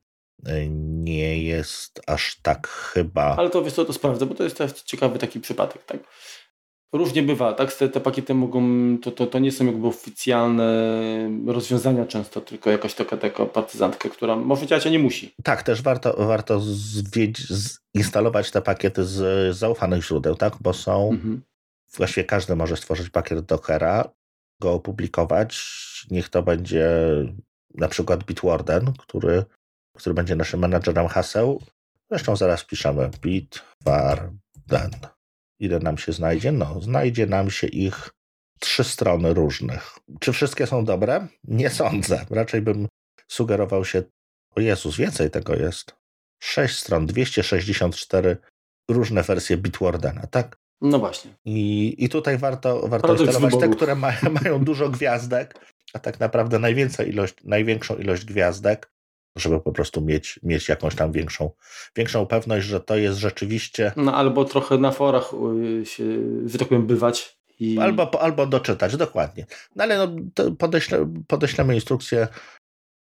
e, 0.45 0.67
nie 0.67 1.43
jest 1.43 2.01
aż 2.07 2.35
tak 2.41 2.67
chyba. 2.67 3.35
Ale 3.35 3.49
to 3.49 3.63
wiesz 3.63 3.73
co, 3.73 3.85
to 3.85 3.93
sprawdzę, 3.93 4.25
bo 4.25 4.35
to 4.35 4.43
jest 4.43 4.83
ciekawy 4.83 5.19
taki 5.19 5.39
przypadek, 5.39 5.85
tak? 5.85 5.99
Różnie 6.93 7.23
bywa, 7.23 7.53
tak? 7.53 7.73
Te, 7.73 7.89
te 7.89 7.99
pakiety 7.99 8.33
mogą, 8.33 8.61
to, 8.97 9.11
to, 9.11 9.27
to 9.27 9.39
nie 9.39 9.51
są 9.51 9.65
jakby 9.65 9.87
oficjalne 9.87 11.29
rozwiązania 11.47 12.05
często, 12.05 12.41
tylko 12.41 12.69
jakaś 12.69 12.93
taka, 12.93 13.17
taka 13.17 13.45
partyzantka, 13.45 14.09
która 14.09 14.35
może 14.35 14.67
działać, 14.67 14.87
a 14.87 14.89
nie 14.89 14.99
musi. 14.99 15.33
Tak, 15.43 15.63
też 15.63 15.81
warto, 15.81 16.25
warto 16.27 16.61
zinstalować 17.97 18.51
te 18.51 18.61
pakiety 18.61 19.05
z 19.05 19.57
zaufanych 19.57 20.05
źródeł, 20.05 20.35
tak? 20.35 20.53
Bo 20.61 20.73
są, 20.73 21.09
mhm. 21.09 21.41
właściwie 21.97 22.23
każdy 22.23 22.55
może 22.55 22.77
stworzyć 22.77 23.09
pakiet 23.09 23.39
Dockera, 23.39 24.09
go 24.61 24.73
opublikować, 24.73 25.61
niech 26.11 26.29
to 26.29 26.43
będzie 26.43 26.89
na 27.75 27.87
przykład 27.87 28.23
Bitwarden, 28.23 28.93
który, 28.99 29.43
który 29.97 30.13
będzie 30.13 30.35
naszym 30.35 30.59
menadżerem 30.59 31.07
haseł. 31.07 31.61
Zresztą 32.09 32.35
zaraz 32.35 32.63
piszemy 32.63 33.09
Bitwarden 33.21 34.91
ile 35.63 35.79
nam 35.79 35.97
się 35.97 36.13
znajdzie? 36.13 36.51
No, 36.51 36.81
znajdzie 36.81 37.25
nam 37.25 37.51
się 37.51 37.67
ich 37.67 38.09
trzy 38.59 38.83
strony 38.83 39.33
różnych. 39.33 39.97
Czy 40.19 40.33
wszystkie 40.33 40.67
są 40.67 40.85
dobre? 40.85 41.27
Nie 41.43 41.69
sądzę. 41.69 42.25
Raczej 42.29 42.61
bym 42.61 42.87
sugerował 43.27 43.85
się, 43.85 44.03
o 44.55 44.61
Jezus, 44.61 44.97
więcej 44.97 45.31
tego 45.31 45.55
jest. 45.55 45.95
Sześć 46.39 46.77
stron, 46.77 47.05
264 47.05 48.37
różne 48.89 49.23
wersje 49.23 49.57
Bitwardena, 49.57 50.27
tak? 50.27 50.57
No 50.81 50.99
właśnie. 50.99 51.35
I, 51.45 51.95
i 51.97 52.09
tutaj 52.09 52.37
warto, 52.37 52.87
warto 52.87 53.15
instalować 53.15 53.59
te, 53.59 53.69
które 53.69 53.95
ma, 53.95 54.13
mają 54.43 54.63
dużo 54.65 54.89
gwiazdek, 54.89 55.59
a 55.93 55.99
tak 55.99 56.19
naprawdę 56.19 56.59
najwięcej 56.59 57.09
ilość, 57.09 57.35
największą 57.43 57.95
ilość 57.95 58.25
gwiazdek, 58.25 58.92
żeby 59.37 59.59
po 59.59 59.71
prostu 59.71 60.01
mieć, 60.01 60.39
mieć 60.43 60.69
jakąś 60.69 60.95
tam 60.95 61.11
większą, 61.11 61.51
większą 61.95 62.25
pewność, 62.25 62.67
że 62.67 62.79
to 62.79 62.97
jest 62.97 63.19
rzeczywiście. 63.19 63.91
No 63.95 64.15
albo 64.15 64.45
trochę 64.45 64.77
na 64.77 64.91
forach 64.91 65.31
y, 65.81 65.85
się, 65.85 66.03
że 66.45 66.57
tak 66.57 66.67
powiem, 66.67 66.87
bywać. 66.87 67.39
I... 67.59 67.79
Albo, 67.79 68.21
albo 68.21 68.47
doczytać, 68.47 68.97
dokładnie. 68.97 69.45
No 69.75 69.83
ale 69.83 69.97
no, 69.97 70.07
podeśle, 70.59 71.13
podeślemy 71.27 71.75
instrukcję 71.75 72.27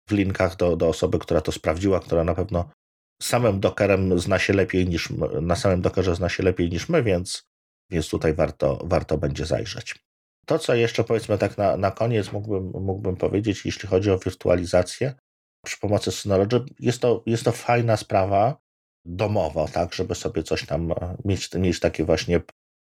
w 0.08 0.12
linkach 0.12 0.56
do, 0.56 0.76
do 0.76 0.88
osoby, 0.88 1.18
która 1.18 1.40
to 1.40 1.52
sprawdziła, 1.52 2.00
która 2.00 2.24
na 2.24 2.34
pewno 2.34 2.70
samym 3.22 3.60
Dockerem 3.60 4.18
zna 4.18 4.38
się 4.38 4.52
lepiej 4.52 4.88
niż 4.88 5.08
na 5.42 5.56
samym 5.56 5.82
Dockerze 5.82 6.14
zna 6.14 6.28
się 6.28 6.42
lepiej 6.42 6.70
niż 6.70 6.88
my, 6.88 7.02
więc, 7.02 7.42
więc 7.90 8.08
tutaj 8.08 8.34
warto, 8.34 8.78
warto 8.84 9.18
będzie 9.18 9.46
zajrzeć. 9.46 9.94
To, 10.46 10.58
co 10.58 10.74
jeszcze 10.74 11.04
powiedzmy 11.04 11.38
tak 11.38 11.58
na, 11.58 11.76
na 11.76 11.90
koniec 11.90 12.32
mógłbym, 12.32 12.82
mógłbym 12.82 13.16
powiedzieć, 13.16 13.66
jeśli 13.66 13.88
chodzi 13.88 14.10
o 14.10 14.18
wirtualizację, 14.18 15.14
przy 15.64 15.78
pomocy 15.78 16.12
Synology. 16.12 16.64
Jest 16.80 17.00
to, 17.00 17.22
jest 17.26 17.44
to 17.44 17.52
fajna 17.52 17.96
sprawa 17.96 18.62
domowa, 19.04 19.68
tak, 19.68 19.94
żeby 19.94 20.14
sobie 20.14 20.42
coś 20.42 20.66
tam 20.66 20.92
e, 20.92 21.16
mieć, 21.24 21.54
mieć 21.54 21.80
takie 21.80 22.04
właśnie 22.04 22.40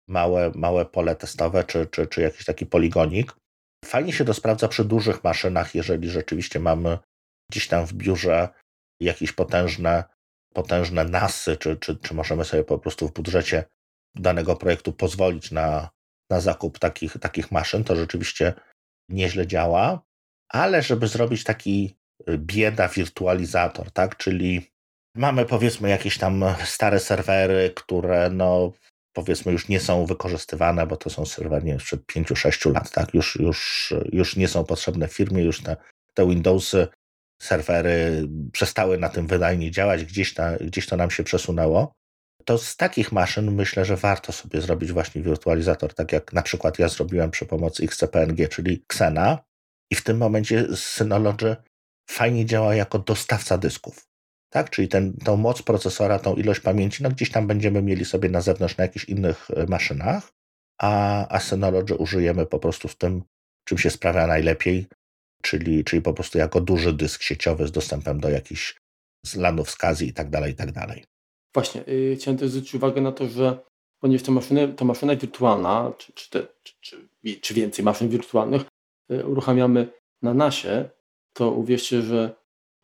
małe, 0.09 0.53
małe 0.55 0.87
pole 0.87 1.17
testowe, 1.17 1.65
czy, 1.65 1.87
czy, 1.87 2.07
czy 2.07 2.21
jakiś 2.23 2.45
taki 2.45 2.67
poligonik. 2.67 3.37
Fajnie 3.85 4.13
się 4.13 4.25
to 4.25 4.35
sprawdza 4.35 4.69
przy 4.69 4.85
dużych 4.85 5.25
maszynach, 5.25 5.75
jeżeli 5.75 6.11
rzeczywiście 6.11 6.61
mamy 6.61 6.99
gdzieś 7.51 7.69
tam 7.69 7.87
w 7.87 7.93
biurze 7.93 8.49
jakieś 9.01 9.33
potężne, 9.33 10.05
potężne 10.55 11.05
nasy, 11.05 11.57
czy, 11.57 11.77
czy, 11.77 11.97
czy 11.97 12.15
możemy 12.15 12.45
sobie 12.45 12.65
po 12.65 12.79
prostu 12.79 13.09
w 13.09 13.13
budżecie 13.13 13.65
danego 14.15 14.57
projektu 14.57 14.93
pozwolić 14.93 15.51
na, 15.51 15.91
na 16.31 16.41
zakup 16.41 16.79
takich, 16.79 17.19
takich 17.21 17.53
maszyn, 17.53 17.85
to 17.85 17.97
rzeczywiście 17.97 18.55
nieźle 19.09 19.47
działa, 19.47 20.03
ale 20.49 20.83
żeby 20.83 21.09
zrobić 21.09 21.45
taki 21.45 22.00
bieda 22.39 22.89
wirtualizator, 22.89 23.91
tak? 23.91 24.17
Czyli 24.17 24.71
mamy 25.15 25.45
powiedzmy 25.45 25.89
jakieś 25.89 26.19
tam 26.19 26.45
stare 26.65 27.01
serwery, 27.01 27.73
które 27.77 28.31
no 28.31 28.73
powiedzmy 29.13 29.53
już 29.53 29.69
nie 29.69 29.81
są 29.81 30.07
wykorzystywane, 30.07 30.87
bo 30.87 30.97
to 30.97 31.11
są 31.11 31.27
serwery 31.27 31.65
nie, 31.65 31.81
sprzed 31.81 32.07
5-6 32.07 32.75
lat, 32.75 32.91
tak? 32.91 33.15
Już, 33.15 33.37
już, 33.37 33.95
już 34.13 34.37
nie 34.37 34.49
są 34.49 34.65
potrzebne 34.65 35.09
firmie, 35.09 35.43
już 35.43 35.63
te, 35.63 35.77
te 36.15 36.29
Windowsy, 36.29 36.89
serwery 37.43 38.29
przestały 38.53 38.99
na 38.99 39.09
tym 39.09 39.27
wydajnie 39.27 39.71
działać, 39.71 40.05
gdzieś, 40.05 40.35
ta, 40.35 40.57
gdzieś 40.57 40.87
to 40.87 40.97
nam 40.97 41.11
się 41.11 41.25
przesunęło. 41.25 41.93
To 42.45 42.59
z 42.59 42.77
takich 42.77 43.13
maszyn 43.13 43.55
myślę, 43.55 43.85
że 43.85 43.97
warto 43.97 44.33
sobie 44.33 44.61
zrobić 44.61 44.93
właśnie 44.93 45.23
wirtualizator, 45.23 45.95
tak 45.95 46.13
jak 46.13 46.33
na 46.33 46.43
przykład 46.43 46.79
ja 46.79 46.89
zrobiłem 46.89 47.31
przy 47.31 47.47
pomocy 47.47 47.85
XCPNG, 47.85 48.49
czyli 48.49 48.85
Xena. 48.91 49.39
I 49.91 49.95
w 49.95 50.05
tym 50.05 50.17
momencie 50.17 50.77
Synology 50.77 51.57
fajnie 52.11 52.47
działa 52.47 52.75
jako 52.75 52.99
dostawca 52.99 53.59
dysków. 53.59 54.07
Tak? 54.51 54.71
Czyli 54.71 54.89
ten, 54.89 55.17
tą 55.25 55.37
moc 55.37 55.63
procesora, 55.63 56.19
tą 56.19 56.35
ilość 56.35 56.61
pamięci, 56.61 57.03
no 57.03 57.11
gdzieś 57.11 57.31
tam 57.31 57.47
będziemy 57.47 57.83
mieli 57.83 58.05
sobie 58.05 58.29
na 58.29 58.41
zewnątrz 58.41 58.77
na 58.77 58.85
jakichś 58.85 59.05
innych 59.05 59.51
e, 59.51 59.67
maszynach, 59.67 60.33
a, 60.81 61.27
a 61.29 61.41
Synology 61.41 61.95
użyjemy 61.95 62.47
po 62.47 62.59
prostu 62.59 62.89
w 62.89 62.97
tym, 62.97 63.23
czym 63.65 63.79
się 63.79 63.91
sprawia 63.91 64.27
najlepiej, 64.27 64.87
czyli, 65.43 65.85
czyli 65.85 66.03
po 66.03 66.13
prostu 66.13 66.39
jako 66.39 66.61
duży 66.61 66.93
dysk 66.93 67.23
sieciowy 67.23 67.67
z 67.67 67.73
dostępem 67.73 68.21
do 68.21 68.31
jakichś 68.31 68.81
lanów 69.37 69.71
z 69.71 70.03
i 70.03 70.13
tak 70.13 70.31
dalej, 70.31 70.53
i 70.53 70.57
tak 70.57 70.73
dalej. 70.73 71.05
Właśnie, 71.55 71.85
yy, 71.87 72.17
chciałem 72.17 72.39
też 72.39 72.51
zwrócić 72.51 72.75
uwagę 72.75 73.01
na 73.01 73.13
to, 73.13 73.29
że 73.29 73.59
ponieważ 74.01 74.27
ta 74.27 74.33
maszyna, 74.33 74.69
ta 74.77 74.85
maszyna 74.85 75.17
wirtualna, 75.17 75.93
czy, 75.99 76.13
czy, 76.13 76.31
te, 76.31 76.47
czy, 76.63 76.75
czy, 76.81 77.09
czy 77.41 77.55
więcej 77.55 77.85
maszyn 77.85 78.09
wirtualnych 78.09 78.63
y, 79.13 79.27
uruchamiamy 79.27 79.93
na 80.23 80.35
nasie, 80.35 80.91
to 81.33 81.51
uwierzcie, 81.51 82.03
że 82.03 82.35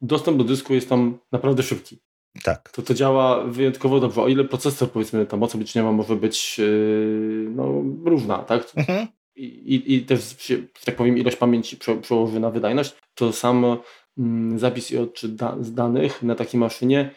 dostęp 0.00 0.38
do 0.38 0.44
dysku 0.44 0.74
jest 0.74 0.88
tam 0.88 1.18
naprawdę 1.32 1.62
szybki. 1.62 1.98
Tak. 2.42 2.70
To 2.70 2.82
to 2.82 2.94
działa 2.94 3.44
wyjątkowo 3.44 4.00
dobrze. 4.00 4.22
O 4.22 4.28
ile 4.28 4.44
procesor, 4.44 4.90
powiedzmy, 4.90 5.26
ta 5.26 5.36
moc 5.36 5.54
obliczeniowa 5.54 5.92
może 5.92 6.16
być 6.16 6.58
yy, 6.58 7.46
no, 7.50 7.82
różna, 8.04 8.38
tak? 8.38 8.72
Mhm. 8.76 9.06
I, 9.36 9.44
i, 9.44 9.94
I 9.94 10.02
też, 10.02 10.36
tak 10.84 10.96
powiem, 10.96 11.18
ilość 11.18 11.36
pamięci 11.36 11.76
przełoży 12.02 12.40
na 12.40 12.50
wydajność, 12.50 12.94
to 13.14 13.32
sam 13.32 13.78
mm, 14.18 14.58
zapis 14.58 14.90
i 14.90 14.98
odczyt 14.98 15.34
da, 15.34 15.56
z 15.60 15.74
danych 15.74 16.22
na 16.22 16.34
takiej 16.34 16.60
maszynie 16.60 17.10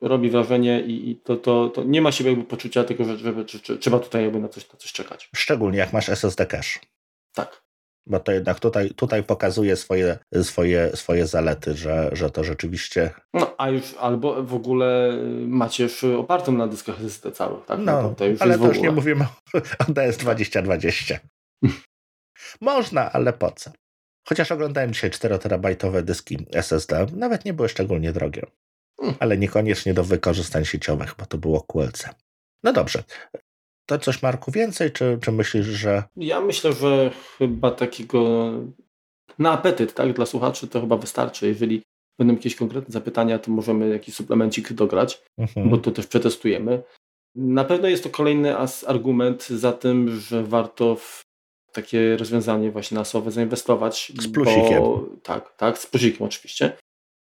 robi 0.00 0.30
wrażenie 0.30 0.80
i, 0.80 1.10
i 1.10 1.16
to, 1.16 1.36
to, 1.36 1.68
to 1.68 1.84
nie 1.84 2.02
ma 2.02 2.12
się 2.12 2.24
jakby 2.24 2.44
poczucia 2.44 2.84
tego, 2.84 3.04
że, 3.04 3.18
że, 3.18 3.32
że, 3.32 3.58
że 3.64 3.78
trzeba 3.78 3.98
tutaj 3.98 4.22
jakby 4.22 4.40
na 4.40 4.48
coś, 4.48 4.72
na 4.72 4.78
coś 4.78 4.92
czekać. 4.92 5.30
Szczególnie 5.36 5.78
jak 5.78 5.92
masz 5.92 6.08
SSD 6.08 6.46
cache. 6.46 6.80
Tak 7.34 7.65
bo 8.06 8.20
to 8.20 8.32
jednak 8.32 8.60
tutaj, 8.60 8.90
tutaj 8.90 9.22
pokazuje 9.22 9.76
swoje, 9.76 10.18
swoje, 10.42 10.96
swoje 10.96 11.26
zalety, 11.26 11.74
że, 11.74 12.10
że 12.12 12.30
to 12.30 12.44
rzeczywiście. 12.44 13.10
No, 13.34 13.54
a 13.58 13.68
już 13.68 13.94
albo 14.00 14.42
w 14.42 14.54
ogóle 14.54 15.18
macie 15.46 15.82
już 15.82 16.04
opartą 16.04 16.52
na 16.52 16.66
dyskach 16.66 17.00
SSD 17.00 17.32
całych, 17.32 17.64
tak? 17.64 17.78
No, 17.78 18.02
no 18.02 18.14
to 18.14 18.24
już 18.24 18.42
ale 18.42 18.58
to 18.58 18.66
już 18.66 18.80
nie 18.80 18.90
mówimy 18.90 19.26
o 19.78 19.84
DS2020. 19.84 21.18
Można, 22.60 23.12
ale 23.12 23.32
po 23.32 23.50
co? 23.50 23.70
Chociaż 24.28 24.52
oglądałem 24.52 24.92
dzisiaj 24.92 25.10
4-terabajtowe 25.10 26.02
dyski 26.02 26.46
SSD, 26.52 27.06
nawet 27.12 27.44
nie 27.44 27.52
były 27.52 27.68
szczególnie 27.68 28.12
drogie. 28.12 28.46
Hmm. 29.00 29.16
Ale 29.20 29.38
niekoniecznie 29.38 29.94
do 29.94 30.04
wykorzystań 30.04 30.64
sieciowych, 30.64 31.14
bo 31.18 31.26
to 31.26 31.38
było 31.38 31.60
QLC. 31.60 32.08
No 32.62 32.72
dobrze. 32.72 33.02
To 33.86 33.98
coś, 33.98 34.22
Marku, 34.22 34.50
więcej, 34.50 34.92
czy, 34.92 35.18
czy 35.22 35.32
myślisz, 35.32 35.66
że... 35.66 36.02
Ja 36.16 36.40
myślę, 36.40 36.72
że 36.72 37.10
chyba 37.38 37.70
takiego 37.70 38.50
na 39.38 39.52
apetyt 39.52 39.94
tak, 39.94 40.12
dla 40.12 40.26
słuchaczy 40.26 40.68
to 40.68 40.80
chyba 40.80 40.96
wystarczy. 40.96 41.46
Jeżeli 41.46 41.82
będą 42.18 42.34
jakieś 42.34 42.56
konkretne 42.56 42.92
zapytania, 42.92 43.38
to 43.38 43.50
możemy 43.50 43.88
jakiś 43.88 44.14
suplemencik 44.14 44.72
dograć, 44.72 45.22
mhm. 45.38 45.70
bo 45.70 45.78
to 45.78 45.90
też 45.90 46.06
przetestujemy. 46.06 46.82
Na 47.34 47.64
pewno 47.64 47.88
jest 47.88 48.04
to 48.04 48.10
kolejny 48.10 48.56
argument 48.86 49.46
za 49.46 49.72
tym, 49.72 50.20
że 50.20 50.44
warto 50.44 50.94
w 50.94 51.22
takie 51.72 52.16
rozwiązanie 52.16 52.70
właśnie 52.70 52.94
nasowe 52.94 53.30
zainwestować. 53.30 54.12
Z 54.18 54.32
plusikiem. 54.32 54.82
Bo, 54.82 55.08
tak, 55.22 55.56
tak, 55.56 55.78
z 55.78 55.86
plusikiem 55.86 56.26
oczywiście 56.26 56.76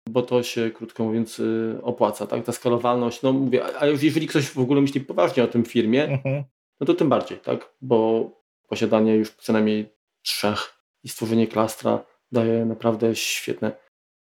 bo 0.10 0.22
to 0.22 0.43
się, 0.43 0.72
krótko 0.72 1.04
mówiąc, 1.04 1.39
y, 1.39 1.80
opłaca. 1.82 2.28
Tak? 2.28 2.43
Ta 2.43 2.52
skalowalność, 2.52 3.22
no 3.22 3.34
mówię, 3.34 3.64
a 3.80 3.86
jeżeli 3.86 4.28
ktoś 4.28 4.49
w 4.49 4.60
ogóle 4.60 4.82
myśli 4.82 5.02
poważnie 5.02 5.43
o 5.43 5.47
tym 5.47 5.64
firmie, 5.64 6.04
mhm. 6.04 6.43
no 6.80 6.88
to 6.88 6.93
tym 6.93 7.10
bardziej, 7.10 7.38
tak? 7.38 7.74
bo 7.82 8.30
posiadanie 8.68 9.16
już 9.16 9.32
przynajmniej 9.32 9.89
trzech 10.22 10.74
i 11.04 11.10
stworzenie 11.10 11.47
klastra 11.47 12.06
daje 12.32 12.66
naprawdę 12.66 13.16
świetne 13.16 13.72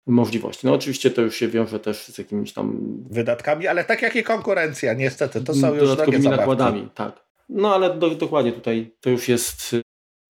możliwości. 0.07 0.67
No 0.67 0.73
oczywiście 0.73 1.11
to 1.11 1.21
już 1.21 1.35
się 1.35 1.47
wiąże 1.47 1.79
też 1.79 2.05
z 2.05 2.17
jakimiś 2.17 2.53
tam... 2.53 2.77
Wydatkami, 3.09 3.67
ale 3.67 3.83
tak 3.83 4.01
jak 4.01 4.15
i 4.15 4.23
konkurencja, 4.23 4.93
niestety, 4.93 5.41
to 5.41 5.53
są 5.53 5.73
już 5.75 5.89
dodatkowymi 5.89 6.27
nakładami, 6.27 6.89
tak. 6.95 7.25
No 7.49 7.75
ale 7.75 7.97
do, 7.97 8.09
dokładnie 8.09 8.51
tutaj 8.51 8.95
to 9.01 9.09
już 9.09 9.27
jest, 9.27 9.75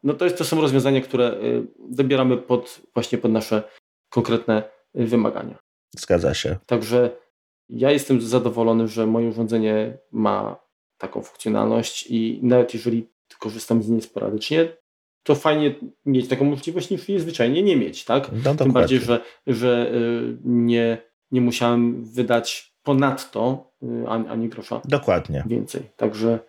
no 0.04 0.14
to, 0.14 0.26
jest, 0.26 0.38
to 0.38 0.46
są 0.46 0.62
rozwiązania, 0.62 1.02
które 1.02 1.34
y, 1.34 1.68
dobieramy 1.80 2.38
pod 2.38 2.82
właśnie 2.94 3.18
pod 3.18 3.32
nasze 3.32 3.64
konkretne 4.10 4.64
wymagania. 4.96 5.60
Zgadza 5.98 6.34
się. 6.34 6.58
Także 6.66 7.10
ja 7.70 7.92
jestem 7.92 8.22
zadowolony, 8.22 8.88
że 8.88 9.08
moje 9.08 9.28
urządzenie 9.28 9.98
ma 10.12 10.60
taką 10.98 11.22
funkcjonalność 11.22 12.08
i 12.10 12.40
nawet 12.44 12.74
jeżeli 12.74 13.10
korzystam 13.40 13.84
z 13.84 13.90
niej 13.90 14.02
sporadycznie, 14.02 14.78
to 15.24 15.36
fajnie 15.36 15.76
mieć 16.06 16.28
taką 16.28 16.46
możliwość 16.46 16.90
niż 16.90 17.10
jej 17.10 17.20
zwyczajnie 17.20 17.64
nie 17.64 17.76
mieć, 17.78 18.06
tak? 18.06 18.30
No, 18.46 18.56
Tym 18.56 18.72
bardziej, 18.72 19.00
że, 19.00 19.20
że 19.48 19.92
y, 19.94 20.38
nie, 20.44 20.98
nie 21.32 21.42
musiałem 21.42 22.06
wydać 22.06 22.74
ponadto 22.84 23.72
y, 23.84 24.08
ani, 24.08 24.28
ani 24.28 24.50
grosza 24.50 24.82
dokładnie. 24.86 25.44
więcej. 25.48 25.82
Także 25.98 26.40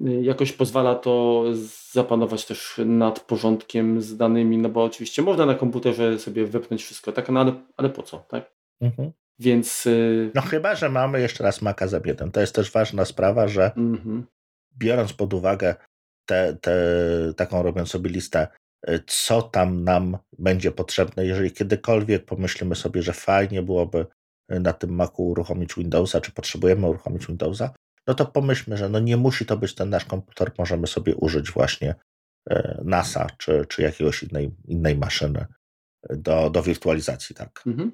jakoś 0.00 0.52
pozwala 0.52 0.94
to 0.94 1.44
zapanować 1.92 2.46
też 2.46 2.80
nad 2.86 3.20
porządkiem 3.20 4.02
z 4.02 4.16
danymi, 4.16 4.58
no 4.58 4.68
bo 4.68 4.84
oczywiście 4.84 5.22
można 5.22 5.46
na 5.46 5.54
komputerze 5.54 6.18
sobie 6.18 6.46
wepchnąć 6.46 6.84
wszystko, 6.84 7.12
tak, 7.12 7.28
no 7.28 7.40
ale, 7.40 7.52
ale 7.76 7.90
po 7.90 8.02
co, 8.02 8.18
tak? 8.28 8.52
Mhm. 8.80 9.12
Więc... 9.38 9.86
Y, 9.86 10.30
no 10.34 10.42
chyba, 10.42 10.74
że 10.74 10.88
mamy 10.88 11.20
jeszcze 11.20 11.44
raz 11.44 11.62
Maca 11.62 11.86
za 11.86 12.00
biedem. 12.00 12.30
To 12.30 12.40
jest 12.40 12.54
też 12.54 12.70
ważna 12.70 13.04
sprawa, 13.04 13.48
że 13.48 13.72
mhm. 13.76 14.26
biorąc 14.78 15.12
pod 15.12 15.34
uwagę 15.34 15.74
te, 16.26 16.56
te, 16.60 16.74
taką 17.36 17.62
robiąc 17.62 17.88
sobie 17.88 18.10
listę, 18.10 18.48
y, 18.88 19.00
co 19.06 19.42
tam 19.42 19.84
nam 19.84 20.18
będzie 20.38 20.72
potrzebne, 20.72 21.26
jeżeli 21.26 21.52
kiedykolwiek 21.52 22.24
pomyślimy 22.24 22.74
sobie, 22.74 23.02
że 23.02 23.12
fajnie 23.12 23.62
byłoby 23.62 24.06
na 24.48 24.72
tym 24.72 24.90
Macu 24.90 25.22
uruchomić 25.22 25.74
Windowsa, 25.74 26.20
czy 26.20 26.32
potrzebujemy 26.32 26.86
uruchomić 26.86 27.26
Windowsa, 27.26 27.74
no 28.06 28.14
to 28.14 28.26
pomyślmy, 28.26 28.76
że 28.76 28.88
no 28.88 28.98
nie 28.98 29.16
musi 29.16 29.46
to 29.46 29.56
być 29.56 29.74
ten 29.74 29.90
nasz 29.90 30.04
komputer, 30.04 30.52
możemy 30.58 30.86
sobie 30.86 31.14
użyć 31.14 31.50
właśnie 31.50 31.94
e, 32.50 32.82
NASA 32.84 33.26
czy, 33.38 33.66
czy 33.68 33.82
jakiegoś 33.82 34.22
innej, 34.22 34.50
innej 34.68 34.96
maszyny 34.96 35.46
do, 36.10 36.50
do 36.50 36.62
wirtualizacji, 36.62 37.36
tak. 37.36 37.62
Mhm. 37.66 37.92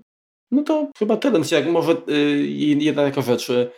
No 0.51 0.63
to 0.63 0.91
chyba 0.99 1.17
tyle. 1.17 1.41
Jak 1.51 1.67
może 1.67 1.97
y, 2.09 2.47
jedna 2.79 3.05
taka 3.05 3.23
rzecz. 3.23 3.51
Y, 3.51 3.71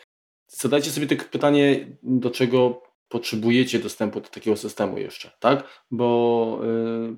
zadajcie 0.48 0.90
sobie 0.90 1.06
tylko 1.06 1.24
pytanie, 1.24 1.86
do 2.02 2.30
czego 2.30 2.82
potrzebujecie 3.08 3.78
dostępu 3.78 4.20
do 4.20 4.28
takiego 4.28 4.56
systemu 4.56 4.98
jeszcze, 4.98 5.30
tak? 5.40 5.84
Bo 5.90 6.60
y, 6.64 7.16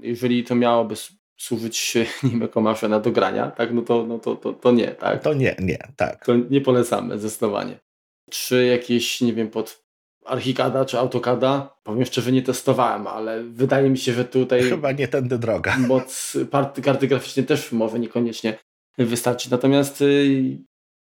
jeżeli 0.00 0.44
to 0.44 0.54
miałoby 0.54 0.94
służyć 1.36 1.94
nim 2.22 2.40
jako 2.40 2.60
maszyna 2.60 3.00
do 3.00 3.10
grania, 3.10 3.50
tak? 3.50 3.72
No 3.72 3.82
to, 3.82 4.06
no 4.06 4.18
to, 4.18 4.36
to, 4.36 4.52
to 4.52 4.72
nie, 4.72 4.88
tak? 4.88 5.22
To 5.22 5.34
nie, 5.34 5.56
nie, 5.58 5.78
tak. 5.96 6.24
To 6.24 6.34
nie 6.34 6.60
polecamy 6.60 7.18
zdecydowanie 7.18 7.85
czy 8.30 8.64
jakieś, 8.64 9.20
nie 9.20 9.32
wiem, 9.32 9.48
pod 9.48 9.86
Archicada 10.24 10.84
czy 10.84 10.98
AutoCada. 10.98 11.76
Powiem 11.82 12.04
szczerze, 12.04 12.32
nie 12.32 12.42
testowałem, 12.42 13.06
ale 13.06 13.44
wydaje 13.44 13.90
mi 13.90 13.98
się, 13.98 14.12
że 14.12 14.24
tutaj... 14.24 14.62
Chyba 14.70 14.92
nie 14.92 15.08
tędy 15.08 15.38
droga. 15.38 15.78
Moc 15.88 16.36
karty 16.82 17.06
graficznej 17.06 17.46
też 17.46 17.72
może 17.72 17.98
niekoniecznie 17.98 18.58
wystarczyć. 18.98 19.50
Natomiast 19.50 20.02
y, 20.02 20.58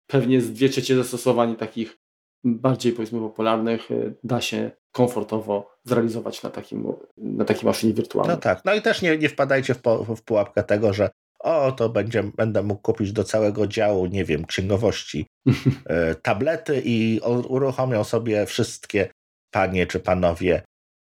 pewnie 0.08 0.42
z 0.42 0.54
dwie 0.54 0.70
trzecie 0.70 0.96
zastosowań 0.96 1.56
takich 1.56 1.98
bardziej 2.44 2.94
powiedzmy 2.94 3.20
popularnych 3.20 3.92
y, 3.92 4.16
da 4.24 4.42
się 4.42 4.72
komfortowo 4.92 5.72
zrealizować 5.84 6.44
na 6.44 6.50
takim, 6.50 6.94
na 7.18 7.46
takiej 7.46 7.66
maszynie 7.66 7.94
wirtualnej. 7.94 8.36
No 8.36 8.42
tak, 8.42 8.66
no 8.66 8.74
i 8.74 8.82
też 8.82 9.02
nie, 9.02 9.18
nie 9.18 9.30
wpadajcie 9.30 9.74
w, 9.74 9.82
po, 9.82 10.16
w 10.16 10.22
pułapkę 10.22 10.64
tego, 10.64 10.94
że 10.94 11.10
o, 11.44 11.72
to 11.72 11.90
będzie, 11.90 12.24
będę 12.24 12.64
mógł 12.64 12.82
kupić 12.82 13.12
do 13.12 13.24
całego 13.24 13.68
działu, 13.68 14.06
nie 14.06 14.26
wiem, 14.26 14.46
księgowości 14.46 15.26
e, 15.86 16.16
tablety 16.16 16.82
i 16.86 17.20
uruchomią 17.48 18.04
sobie 18.04 18.46
wszystkie 18.46 19.10
panie 19.52 19.88
czy 19.88 20.00
panowie 20.00 20.62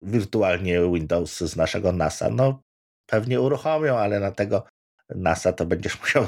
wirtualnie 0.02 0.82
Windows 0.94 1.38
z 1.38 1.56
naszego 1.56 1.92
NASA. 1.92 2.30
No, 2.30 2.62
pewnie 3.06 3.42
uruchomią, 3.42 3.98
ale 3.98 4.20
na 4.20 4.32
tego 4.32 4.64
NASA 5.16 5.54
to 5.54 5.66
będziesz 5.66 6.00
musiał, 6.02 6.28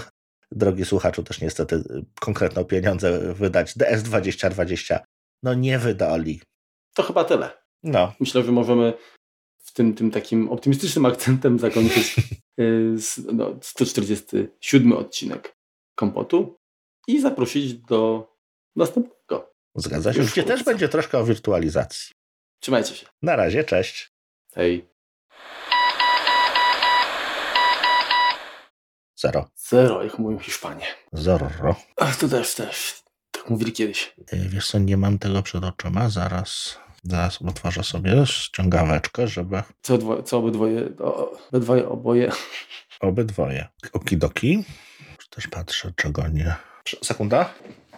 drogi 0.51 0.85
słuchaczu, 0.85 1.23
też 1.23 1.41
niestety 1.41 1.83
konkretne 2.21 2.65
pieniądze 2.65 3.33
wydać. 3.33 3.75
DS2020 3.77 4.99
no 5.43 5.53
nie 5.53 5.79
wydali. 5.79 6.41
To 6.93 7.03
chyba 7.03 7.23
tyle. 7.23 7.49
No. 7.83 8.13
Myślę, 8.19 8.43
że 8.43 8.51
możemy 8.51 8.93
w 9.74 9.76
tym, 9.76 9.93
tym 9.93 10.11
takim 10.11 10.49
optymistycznym 10.49 11.05
akcentem 11.05 11.59
zakończyć 11.59 12.15
y, 12.59 12.95
no, 13.34 13.55
147 13.61 14.93
odcinek 14.93 15.55
kompotu 15.95 16.55
i 17.07 17.21
zaprosić 17.21 17.74
do 17.74 18.28
następnego. 18.76 19.53
Zgadza 19.76 20.13
się. 20.13 20.21
Gdzie 20.21 20.43
też 20.43 20.63
będzie 20.63 20.89
troszkę 20.89 21.19
o 21.19 21.26
wirtualizacji. 21.26 22.11
Trzymajcie 22.59 22.95
się. 22.95 23.05
Na 23.21 23.36
razie, 23.36 23.63
cześć. 23.63 24.11
Hej. 24.55 24.89
Zero. 29.15 29.49
Zero, 29.55 30.03
jak 30.03 30.19
mówią 30.19 30.39
Hiszpanie. 30.39 30.86
Zero. 31.13 31.49
Ach, 31.97 32.15
to 32.15 32.28
też, 32.28 32.55
też. 32.55 33.03
Tak 33.32 33.49
mówili 33.49 33.71
kiedyś. 33.71 34.15
E, 34.32 34.38
wiesz 34.38 34.71
co, 34.71 34.80
nie 34.80 34.97
mam 34.97 35.19
tego 35.19 35.43
przed 35.43 35.63
oczyma, 35.63 36.09
zaraz 36.09 36.78
Zaraz 37.03 37.41
otworzę 37.41 37.83
sobie 37.83 38.25
ściągaweczkę, 38.25 39.27
żeby... 39.27 39.63
Co, 39.81 39.97
dwo, 39.97 40.23
co 40.23 40.37
obydwoje, 40.37 40.89
obydwoje, 41.51 41.89
oboje. 41.89 42.31
Obydwoje. 42.99 43.67
Okidoki. 43.93 44.63
Też 45.29 45.47
patrzę, 45.47 45.91
czego 45.95 46.27
nie... 46.27 46.55
Sekunda. 47.03 47.49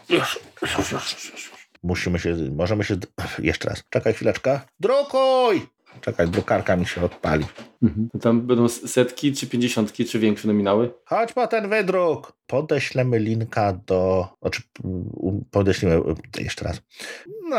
Już, 0.09 0.39
już, 0.61 0.77
już, 0.77 0.91
już. 0.91 1.51
Musimy 1.83 2.19
się, 2.19 2.35
możemy 2.51 2.83
się... 2.83 2.97
Jeszcze 3.39 3.69
raz. 3.69 3.83
Czekaj 3.89 4.13
chwileczkę. 4.13 4.59
Drukuj! 4.79 5.67
Czekaj, 6.01 6.27
drukarka 6.27 6.75
mi 6.75 6.85
się 6.85 7.01
odpali. 7.01 7.45
Mhm. 7.83 8.09
Tam 8.21 8.41
będą 8.41 8.69
setki, 8.69 9.33
czy 9.33 9.47
pięćdziesiątki, 9.47 10.05
czy 10.05 10.19
większe 10.19 10.47
nominały? 10.47 10.93
Chodź 11.05 11.33
po 11.33 11.47
ten 11.47 11.69
wydruk. 11.69 12.33
Podeślemy 12.47 13.19
linka 13.19 13.73
do... 13.73 14.27
Znaczy, 14.41 14.61
podeślimy... 15.51 16.01
Jeszcze 16.39 16.65
raz. 16.65 16.81
No 17.49 17.57